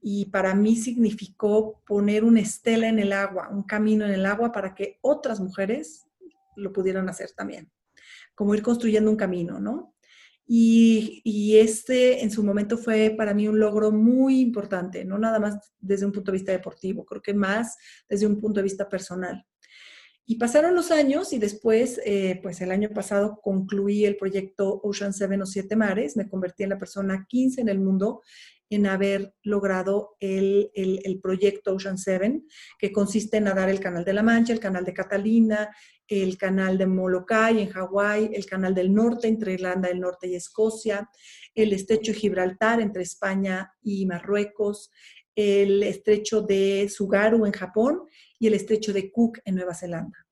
y 0.00 0.26
para 0.26 0.54
mí 0.54 0.76
significó 0.76 1.82
poner 1.86 2.24
una 2.24 2.40
estela 2.40 2.88
en 2.88 2.98
el 2.98 3.12
agua, 3.12 3.48
un 3.50 3.62
camino 3.62 4.04
en 4.04 4.12
el 4.12 4.26
agua 4.26 4.50
para 4.50 4.74
que 4.74 4.98
otras 5.00 5.38
mujeres 5.38 6.06
lo 6.56 6.72
pudieran 6.72 7.08
hacer 7.08 7.30
también, 7.36 7.70
como 8.34 8.54
ir 8.54 8.62
construyendo 8.62 9.10
un 9.10 9.16
camino, 9.16 9.60
¿no? 9.60 9.94
Y, 10.46 11.56
este 11.56 12.22
en 12.22 12.30
su 12.30 12.42
momento 12.42 12.76
fue 12.76 13.14
para 13.16 13.34
mí 13.34 13.46
un 13.46 13.58
logro 13.58 13.92
muy 13.92 14.40
importante, 14.40 15.04
no 15.04 15.18
nada 15.18 15.38
más 15.38 15.72
desde 15.78 16.06
un 16.06 16.12
punto 16.12 16.32
de 16.32 16.38
vista 16.38 16.52
deportivo, 16.52 17.04
creo 17.04 17.22
que 17.22 17.34
más 17.34 17.76
desde 18.08 18.26
un 18.26 18.40
punto 18.40 18.58
de 18.60 18.64
vista 18.64 18.88
personal. 18.88 19.44
Y 20.24 20.36
pasaron 20.36 20.74
los 20.74 20.90
años 20.90 21.32
y 21.32 21.38
después, 21.38 22.00
eh, 22.04 22.38
pues 22.42 22.60
el 22.60 22.70
año 22.70 22.90
pasado 22.90 23.40
concluí 23.42 24.04
el 24.04 24.16
proyecto 24.16 24.80
Ocean 24.82 25.12
Seven 25.12 25.42
o 25.42 25.46
Siete 25.46 25.76
Mares, 25.76 26.16
me 26.16 26.28
convertí 26.28 26.62
en 26.62 26.70
la 26.70 26.78
persona 26.78 27.26
15 27.28 27.60
en 27.60 27.68
el 27.68 27.80
mundo 27.80 28.22
en 28.74 28.86
haber 28.86 29.34
logrado 29.42 30.16
el, 30.20 30.70
el, 30.74 31.20
proyecto 31.20 31.74
Ocean 31.74 31.98
Seven, 31.98 32.46
que 32.78 32.92
consiste 32.92 33.36
en 33.36 33.44
nadar 33.44 33.68
el 33.68 33.80
Canal 33.80 34.04
de 34.04 34.12
la 34.12 34.22
Mancha, 34.22 34.52
el 34.52 34.60
Canal 34.60 34.84
de 34.84 34.94
Catalina, 34.94 35.70
el 36.06 36.36
Canal 36.36 36.78
de 36.78 36.86
Molokai 36.86 37.60
en 37.60 37.70
Hawái, 37.70 38.30
el 38.32 38.46
Canal 38.46 38.74
del 38.74 38.92
Norte 38.92 39.28
entre 39.28 39.54
Irlanda 39.54 39.88
del 39.88 40.00
Norte 40.00 40.28
y 40.28 40.34
Escocia, 40.34 41.08
el 41.54 41.72
Estrecho 41.72 42.12
de 42.12 42.18
Gibraltar 42.18 42.80
entre 42.80 43.02
España 43.02 43.72
y 43.82 44.06
Marruecos, 44.06 44.90
el 45.34 45.82
Estrecho 45.82 46.42
de 46.42 46.88
Sugaru 46.88 47.46
en 47.46 47.52
Japón 47.52 48.02
y 48.38 48.46
el 48.46 48.54
Estrecho 48.54 48.92
de 48.92 49.10
Cook 49.10 49.38
en 49.44 49.56
Nueva 49.56 49.74
Zelanda. 49.74 50.26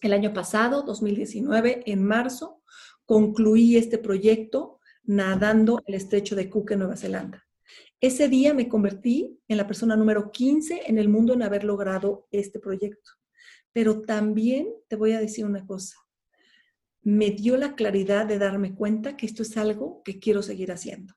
El 0.00 0.12
año 0.12 0.32
pasado, 0.32 0.82
2019, 0.82 1.82
en 1.86 2.04
marzo, 2.04 2.62
concluí 3.04 3.76
este 3.76 3.98
proyecto 3.98 4.78
nadando 5.04 5.82
el 5.86 5.94
Estrecho 5.94 6.36
de 6.36 6.50
Cook 6.50 6.72
en 6.72 6.80
Nueva 6.80 6.96
Zelanda. 6.96 7.47
Ese 8.00 8.28
día 8.28 8.54
me 8.54 8.68
convertí 8.68 9.40
en 9.48 9.56
la 9.56 9.66
persona 9.66 9.96
número 9.96 10.30
15 10.30 10.82
en 10.86 10.98
el 10.98 11.08
mundo 11.08 11.34
en 11.34 11.42
haber 11.42 11.64
logrado 11.64 12.28
este 12.30 12.60
proyecto. 12.60 13.10
Pero 13.72 14.02
también 14.02 14.68
te 14.86 14.94
voy 14.94 15.12
a 15.12 15.20
decir 15.20 15.44
una 15.44 15.66
cosa. 15.66 15.96
Me 17.02 17.30
dio 17.30 17.56
la 17.56 17.74
claridad 17.74 18.26
de 18.26 18.38
darme 18.38 18.74
cuenta 18.74 19.16
que 19.16 19.26
esto 19.26 19.42
es 19.42 19.56
algo 19.56 20.02
que 20.04 20.20
quiero 20.20 20.42
seguir 20.42 20.70
haciendo. 20.70 21.14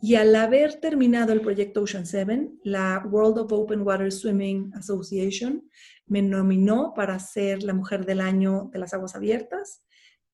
Y 0.00 0.14
al 0.14 0.34
haber 0.36 0.80
terminado 0.80 1.34
el 1.34 1.42
proyecto 1.42 1.82
Ocean 1.82 2.06
7, 2.06 2.50
la 2.64 3.06
World 3.10 3.38
of 3.38 3.52
Open 3.52 3.82
Water 3.82 4.10
Swimming 4.10 4.72
Association 4.74 5.68
me 6.06 6.22
nominó 6.22 6.94
para 6.94 7.18
ser 7.18 7.62
la 7.62 7.74
mujer 7.74 8.06
del 8.06 8.20
año 8.20 8.70
de 8.72 8.78
las 8.78 8.94
aguas 8.94 9.14
abiertas 9.14 9.82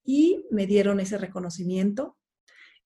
y 0.04 0.46
me 0.50 0.66
dieron 0.66 1.00
ese 1.00 1.18
reconocimiento. 1.18 2.18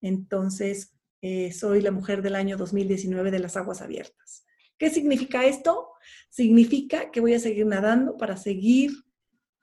Entonces, 0.00 0.95
eh, 1.22 1.52
soy 1.52 1.80
la 1.80 1.90
mujer 1.90 2.22
del 2.22 2.34
año 2.34 2.56
2019 2.56 3.30
de 3.30 3.38
las 3.38 3.56
aguas 3.56 3.82
abiertas. 3.82 4.44
¿Qué 4.78 4.90
significa 4.90 5.44
esto? 5.44 5.92
Significa 6.28 7.10
que 7.10 7.20
voy 7.20 7.34
a 7.34 7.38
seguir 7.38 7.66
nadando 7.66 8.16
para 8.16 8.36
seguir 8.36 8.92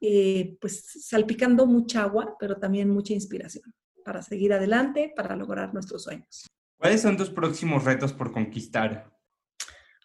eh, 0.01 0.57
pues 0.59 1.05
salpicando 1.05 1.65
mucha 1.65 2.03
agua, 2.03 2.35
pero 2.39 2.57
también 2.57 2.89
mucha 2.89 3.13
inspiración 3.13 3.73
para 4.03 4.21
seguir 4.21 4.51
adelante, 4.51 5.13
para 5.15 5.35
lograr 5.35 5.73
nuestros 5.73 6.03
sueños. 6.03 6.45
¿Cuáles 6.77 7.01
son 7.01 7.15
tus 7.15 7.29
próximos 7.29 7.85
retos 7.85 8.11
por 8.11 8.33
conquistar? 8.33 9.09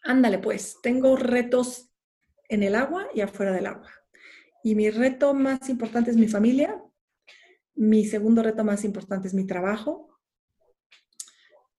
Ándale, 0.04 0.38
pues, 0.38 0.76
tengo 0.82 1.16
retos 1.16 1.90
en 2.48 2.62
el 2.62 2.76
agua 2.76 3.08
y 3.12 3.22
afuera 3.22 3.52
del 3.52 3.66
agua. 3.66 3.90
Y 4.62 4.76
mi 4.76 4.88
reto 4.90 5.34
más 5.34 5.68
importante 5.68 6.10
es 6.12 6.16
mi 6.16 6.28
familia. 6.28 6.80
Mi 7.74 8.04
segundo 8.04 8.42
reto 8.42 8.62
más 8.62 8.84
importante 8.84 9.26
es 9.26 9.34
mi 9.34 9.46
trabajo 9.46 10.17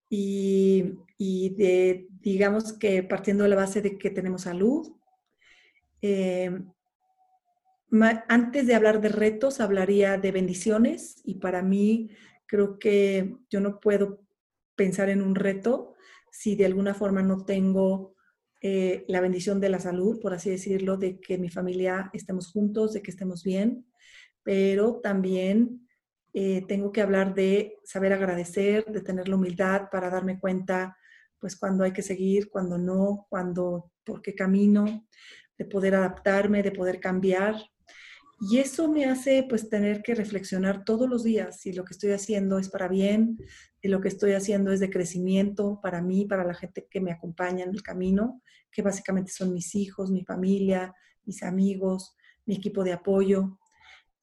y, 0.09 1.55
de, 1.55 2.07
digamos 2.21 2.73
que 2.73 3.03
partiendo 3.03 3.43
de 3.43 3.49
la 3.49 3.55
base 3.55 3.81
de 3.81 3.97
que 3.97 4.09
tenemos 4.09 4.43
salud. 4.43 4.91
Eh, 6.01 6.59
antes 8.27 8.67
de 8.67 8.75
hablar 8.75 9.01
de 9.01 9.09
retos, 9.09 9.59
hablaría 9.59 10.17
de 10.17 10.31
bendiciones 10.31 11.21
y 11.23 11.35
para 11.35 11.61
mí 11.61 12.09
creo 12.45 12.79
que 12.79 13.35
yo 13.49 13.59
no 13.59 13.79
puedo 13.79 14.21
pensar 14.75 15.09
en 15.09 15.21
un 15.21 15.35
reto 15.35 15.95
si 16.31 16.55
de 16.55 16.65
alguna 16.65 16.93
forma 16.93 17.21
no 17.21 17.45
tengo 17.45 18.15
eh, 18.61 19.05
la 19.07 19.21
bendición 19.21 19.59
de 19.59 19.69
la 19.69 19.79
salud, 19.79 20.19
por 20.19 20.33
así 20.33 20.49
decirlo, 20.49 20.97
de 20.97 21.19
que 21.19 21.37
mi 21.37 21.49
familia 21.49 22.09
estemos 22.13 22.51
juntos, 22.51 22.93
de 22.93 23.01
que 23.01 23.11
estemos 23.11 23.43
bien, 23.43 23.85
pero 24.43 24.99
también 25.01 25.87
eh, 26.33 26.63
tengo 26.67 26.91
que 26.91 27.01
hablar 27.01 27.33
de 27.33 27.77
saber 27.83 28.13
agradecer, 28.13 28.85
de 28.85 29.01
tener 29.01 29.27
la 29.27 29.35
humildad 29.35 29.89
para 29.91 30.09
darme 30.09 30.39
cuenta, 30.39 30.95
pues 31.39 31.55
cuando 31.55 31.83
hay 31.83 31.91
que 31.91 32.01
seguir, 32.01 32.49
cuando 32.49 32.77
no, 32.77 33.25
cuando, 33.29 33.91
por 34.03 34.21
qué 34.21 34.35
camino, 34.35 35.07
de 35.57 35.65
poder 35.65 35.95
adaptarme, 35.95 36.61
de 36.61 36.71
poder 36.71 36.99
cambiar. 36.99 37.55
Y 38.41 38.59
eso 38.59 38.89
me 38.89 39.05
hace 39.05 39.45
pues 39.49 39.69
tener 39.69 40.01
que 40.01 40.15
reflexionar 40.15 40.85
todos 40.85 41.09
los 41.09 41.23
días 41.23 41.59
si 41.59 41.73
lo 41.73 41.83
que 41.83 41.93
estoy 41.93 42.11
haciendo 42.11 42.57
es 42.57 42.69
para 42.69 42.87
bien, 42.87 43.37
si 43.81 43.87
lo 43.87 43.99
que 43.99 44.07
estoy 44.07 44.33
haciendo 44.33 44.71
es 44.71 44.79
de 44.79 44.89
crecimiento 44.89 45.79
para 45.81 46.01
mí, 46.01 46.25
para 46.25 46.45
la 46.45 46.53
gente 46.53 46.87
que 46.89 47.01
me 47.01 47.11
acompaña 47.11 47.65
en 47.65 47.71
el 47.71 47.83
camino, 47.83 48.41
que 48.71 48.81
básicamente 48.81 49.31
son 49.31 49.53
mis 49.53 49.75
hijos, 49.75 50.11
mi 50.11 50.23
familia, 50.23 50.93
mis 51.25 51.43
amigos, 51.43 52.15
mi 52.45 52.55
equipo 52.55 52.83
de 52.83 52.93
apoyo. 52.93 53.59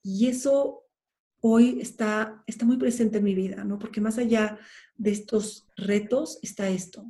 Y 0.01 0.27
eso 0.27 0.86
hoy 1.49 1.79
está, 1.81 2.43
está 2.47 2.65
muy 2.65 2.77
presente 2.77 3.17
en 3.17 3.23
mi 3.23 3.33
vida, 3.33 3.63
¿no? 3.63 3.79
Porque 3.79 4.01
más 4.01 4.17
allá 4.17 4.59
de 4.95 5.11
estos 5.11 5.67
retos 5.75 6.39
está 6.41 6.69
esto, 6.69 7.05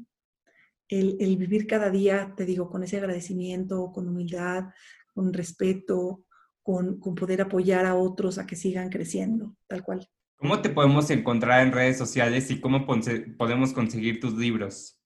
el, 0.90 1.38
vivir 1.38 1.68
cada 1.68 1.90
día, 1.90 2.34
te 2.36 2.46
digo, 2.46 2.70
con 2.70 2.84
ese 2.84 2.98
agradecimiento, 2.98 3.92
con 3.92 4.08
humildad, 4.08 4.66
con 5.14 5.34
respeto, 5.34 6.24
con, 6.62 7.00
con, 7.00 7.16
poder 7.16 7.42
apoyar 7.42 7.86
a 7.86 7.96
otros 7.96 8.38
a 8.38 8.46
que 8.46 8.56
sigan 8.56 8.90
creciendo, 8.90 9.56
tal 9.68 9.84
cual. 9.84 10.08
¿Cómo 10.38 10.62
te 10.62 10.70
podemos 10.70 11.10
encontrar 11.10 11.66
en 11.66 11.74
redes 11.74 11.98
sociales 11.98 12.50
y 12.52 12.60
cómo 12.60 12.86
podemos 12.86 13.74
conseguir 13.74 14.20
tus 14.20 14.34
libros? 14.34 15.02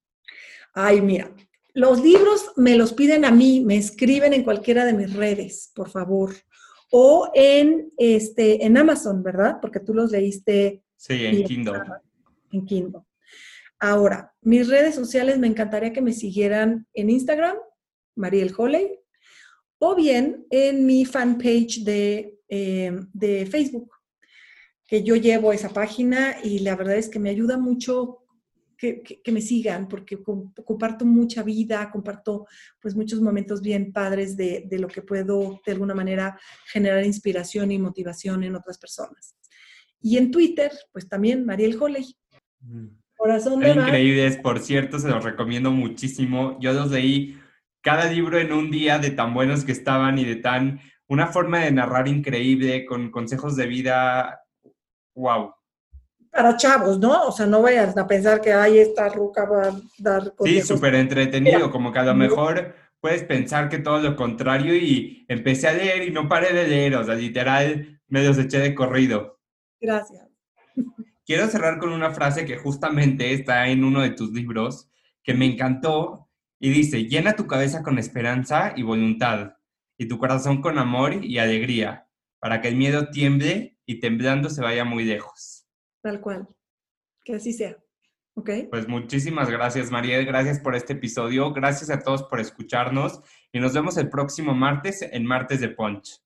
Ay, 0.74 1.02
mira, 1.02 1.34
los 1.74 2.02
libros 2.04 2.52
me 2.58 2.76
los 2.76 2.94
piden 2.94 3.26
a 3.26 3.32
mí, 3.32 3.62
me 3.62 3.78
escriben 3.78 4.34
en 4.34 4.44
cualquiera 4.44 4.86
de 4.86 4.94
mis 4.94 5.14
redes, 5.14 5.72
por 5.74 5.90
favor 5.90 6.34
o 6.92 7.32
en, 7.34 7.92
este, 7.98 8.66
en 8.66 8.78
Amazon, 8.78 9.24
¿verdad? 9.24 9.58
Porque 9.62 9.80
tú 9.80 9.94
los 9.94 10.12
leíste. 10.12 10.84
Sí, 10.98 11.26
en 11.26 11.44
Kindle. 11.46 11.80
En 12.52 12.66
Kindle. 12.66 13.02
Ahora, 13.80 14.34
mis 14.42 14.68
redes 14.68 14.94
sociales 14.94 15.40
me 15.40 15.48
encantaría 15.48 15.94
que 15.94 16.02
me 16.02 16.14
siguieran 16.14 16.86
en 16.94 17.10
Instagram, 17.10 17.56
Mariel 18.16 18.54
Holley, 18.56 19.00
o 19.80 19.96
bien 19.96 20.46
en 20.52 20.86
mi 20.86 21.06
fanpage 21.06 21.84
de, 21.84 22.38
em, 22.48 23.10
de 23.14 23.46
Facebook, 23.46 23.90
que 24.86 25.02
yo 25.02 25.16
llevo 25.16 25.54
esa 25.54 25.70
página 25.70 26.36
y 26.44 26.60
la 26.60 26.76
verdad 26.76 26.98
es 26.98 27.10
que 27.10 27.20
me 27.20 27.30
ayuda 27.30 27.58
mucho 27.58 28.21
que, 28.82 29.32
me 29.32 29.42
sigan, 29.42 29.88
porque 29.88 30.20
comparto 30.22 31.06
mucha 31.06 31.44
vida, 31.44 31.90
comparto 31.92 32.48
pues 32.82 32.96
muchos 32.96 33.22
momentos 33.22 33.62
bien 33.62 33.94
padres 33.94 34.36
de, 34.36 34.68
lo 34.72 34.88
que 34.88 35.02
puedo 35.02 35.62
de 35.66 35.72
alguna 35.72 35.94
manera 35.94 36.40
generar 36.72 37.06
inspiración 37.06 37.72
y 37.72 37.78
motivación 37.78 38.44
en 38.44 38.56
otras 38.56 38.78
personas. 38.78 39.36
Y 40.02 40.18
en 40.18 40.32
Twitter, 40.32 40.72
pues 40.92 41.08
también 41.08 41.46
Mariel 41.46 41.78
Holley. 41.80 42.16
Mm. 42.62 42.88
Corazón 43.16 43.60
de 43.60 43.70
Increíbles, 43.70 44.38
por 44.38 44.60
cierto, 44.60 44.98
se 44.98 45.10
los 45.10 45.24
recomiendo 45.24 45.70
muchísimo. 45.70 46.58
Yo 46.60 46.74
los 46.74 46.90
leí 46.90 47.38
cada 47.82 48.12
libro 48.12 48.40
en 48.40 48.52
un 48.52 48.72
día 48.72 48.98
de 48.98 49.12
tan 49.12 49.36
buenos 49.36 49.64
que 49.64 49.72
estaban 49.72 50.18
y 50.18 50.26
de 50.26 50.38
tan 50.38 50.80
una 51.08 51.28
forma 51.28 51.60
de 51.60 51.72
narrar 51.72 52.08
increíble, 52.08 52.86
con 52.86 53.12
consejos 53.12 53.56
de 53.56 53.68
vida 53.68 54.42
Wow. 55.16 55.54
Para 56.32 56.56
chavos, 56.56 56.98
¿no? 57.00 57.28
O 57.28 57.32
sea, 57.32 57.46
no 57.46 57.62
vayas 57.62 57.96
a 57.98 58.08
pensar 58.08 58.40
que 58.40 58.54
ahí 58.54 58.80
esta 58.80 59.10
ruca 59.10 59.46
va 59.46 59.68
a 59.68 59.82
dar 59.98 60.34
Sí, 60.44 60.62
súper 60.62 60.96
entretenido, 60.96 61.70
como 61.70 61.92
que 61.92 62.00
a 62.00 62.04
lo 62.04 62.16
mejor 62.16 62.74
puedes 63.02 63.24
pensar 63.24 63.68
que 63.68 63.80
todo 63.80 64.00
lo 64.00 64.16
contrario 64.16 64.76
y 64.76 65.26
empecé 65.28 65.68
a 65.68 65.74
leer 65.74 66.04
y 66.04 66.12
no 66.12 66.30
paré 66.30 66.54
de 66.54 66.68
leer, 66.68 66.96
o 66.96 67.04
sea, 67.04 67.16
literal, 67.16 68.00
me 68.08 68.24
los 68.24 68.38
eché 68.38 68.60
de 68.60 68.74
corrido. 68.74 69.40
Gracias. 69.82 70.28
Quiero 71.26 71.48
cerrar 71.48 71.80
con 71.80 71.92
una 71.92 72.12
frase 72.12 72.46
que 72.46 72.58
justamente 72.58 73.34
está 73.34 73.68
en 73.68 73.84
uno 73.84 74.02
de 74.02 74.12
tus 74.12 74.32
libros, 74.32 74.90
que 75.24 75.34
me 75.34 75.46
encantó, 75.46 76.30
y 76.60 76.70
dice, 76.70 77.06
llena 77.06 77.36
tu 77.36 77.48
cabeza 77.48 77.82
con 77.82 77.98
esperanza 77.98 78.74
y 78.76 78.84
voluntad, 78.84 79.56
y 79.98 80.08
tu 80.08 80.20
corazón 80.20 80.62
con 80.62 80.78
amor 80.78 81.26
y 81.26 81.40
alegría, 81.40 82.08
para 82.40 82.62
que 82.62 82.68
el 82.68 82.76
miedo 82.76 83.10
tiemble 83.10 83.78
y 83.86 84.00
temblando 84.00 84.50
se 84.50 84.62
vaya 84.62 84.86
muy 84.86 85.04
lejos. 85.04 85.61
Tal 86.02 86.20
cual. 86.22 86.48
Que 87.24 87.36
así 87.36 87.54
sea. 87.54 87.78
¿Ok? 88.34 88.50
Pues 88.70 88.88
muchísimas 88.88 89.50
gracias, 89.50 89.92
Mariel. 89.92 90.26
Gracias 90.26 90.60
por 90.60 90.76
este 90.76 90.94
episodio. 90.94 91.54
Gracias 91.54 91.90
a 91.90 92.00
todos 92.00 92.24
por 92.24 92.40
escucharnos 92.40 93.22
y 93.52 93.60
nos 93.60 93.74
vemos 93.74 93.98
el 93.98 94.10
próximo 94.10 94.54
martes 94.54 95.02
en 95.02 95.26
Martes 95.26 95.60
de 95.60 95.70
Punch. 95.70 96.22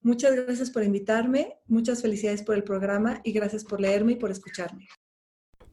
Muchas 0.00 0.36
gracias 0.36 0.70
por 0.70 0.84
invitarme, 0.84 1.56
muchas 1.66 2.02
felicidades 2.02 2.42
por 2.42 2.54
el 2.54 2.62
programa 2.62 3.20
y 3.24 3.32
gracias 3.32 3.64
por 3.64 3.80
leerme 3.80 4.12
y 4.12 4.16
por 4.16 4.30
escucharme. 4.30 4.86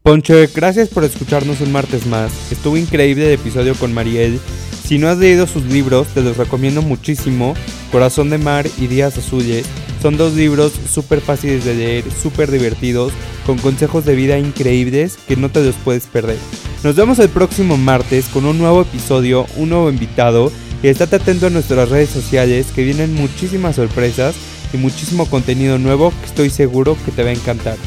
Ponche, 0.02 0.48
gracias 0.54 0.90
por 0.90 1.04
escucharnos 1.04 1.62
un 1.62 1.72
martes 1.72 2.06
más. 2.08 2.52
Estuvo 2.52 2.76
increíble 2.78 3.28
el 3.28 3.40
episodio 3.40 3.76
con 3.76 3.94
Mariel. 3.94 4.40
Si 4.86 5.00
no 5.00 5.10
has 5.10 5.18
leído 5.18 5.48
sus 5.48 5.64
libros, 5.64 6.08
te 6.10 6.22
los 6.22 6.38
recomiendo 6.38 6.84
muchísimo. 6.84 7.56
Corazón 7.92 8.30
de 8.30 8.38
Mar 8.38 8.68
y 8.78 8.86
Días 8.86 9.18
Azules. 9.18 9.66
Son 10.00 10.16
dos 10.16 10.34
libros 10.34 10.74
súper 10.88 11.22
fáciles 11.22 11.66
de 11.66 11.74
leer, 11.74 12.04
súper 12.22 12.52
divertidos, 12.52 13.12
con 13.48 13.58
consejos 13.58 14.06
de 14.06 14.14
vida 14.14 14.38
increíbles 14.38 15.18
que 15.28 15.38
no 15.38 15.50
te 15.50 15.64
los 15.64 15.74
puedes 15.76 16.06
perder. 16.06 16.38
Nos 16.84 16.96
vemos 16.96 17.18
el 17.18 17.30
próximo 17.30 17.78
martes 17.78 18.28
con 18.28 18.46
un 18.46 18.60
nuevo 18.60 18.84
episodio, 18.84 19.48
un 19.56 19.70
nuevo 19.70 19.90
invitado 19.90 20.52
y 20.84 20.88
estate 20.90 21.16
atento 21.16 21.48
a 21.48 21.50
nuestras 21.50 21.90
redes 21.90 22.10
sociales 22.10 22.68
que 22.76 22.84
vienen 22.84 23.16
muchísimas 23.16 23.78
sorpresas 23.78 24.36
y 24.72 24.78
muchísimo 24.78 25.26
contenido 25.28 25.80
nuevo 25.80 26.12
que 26.12 26.28
estoy 26.28 26.52
seguro 26.52 26.96
que 27.04 27.12
te 27.12 27.24
va 27.24 27.30
a 27.30 27.34
encantar. 27.34 27.78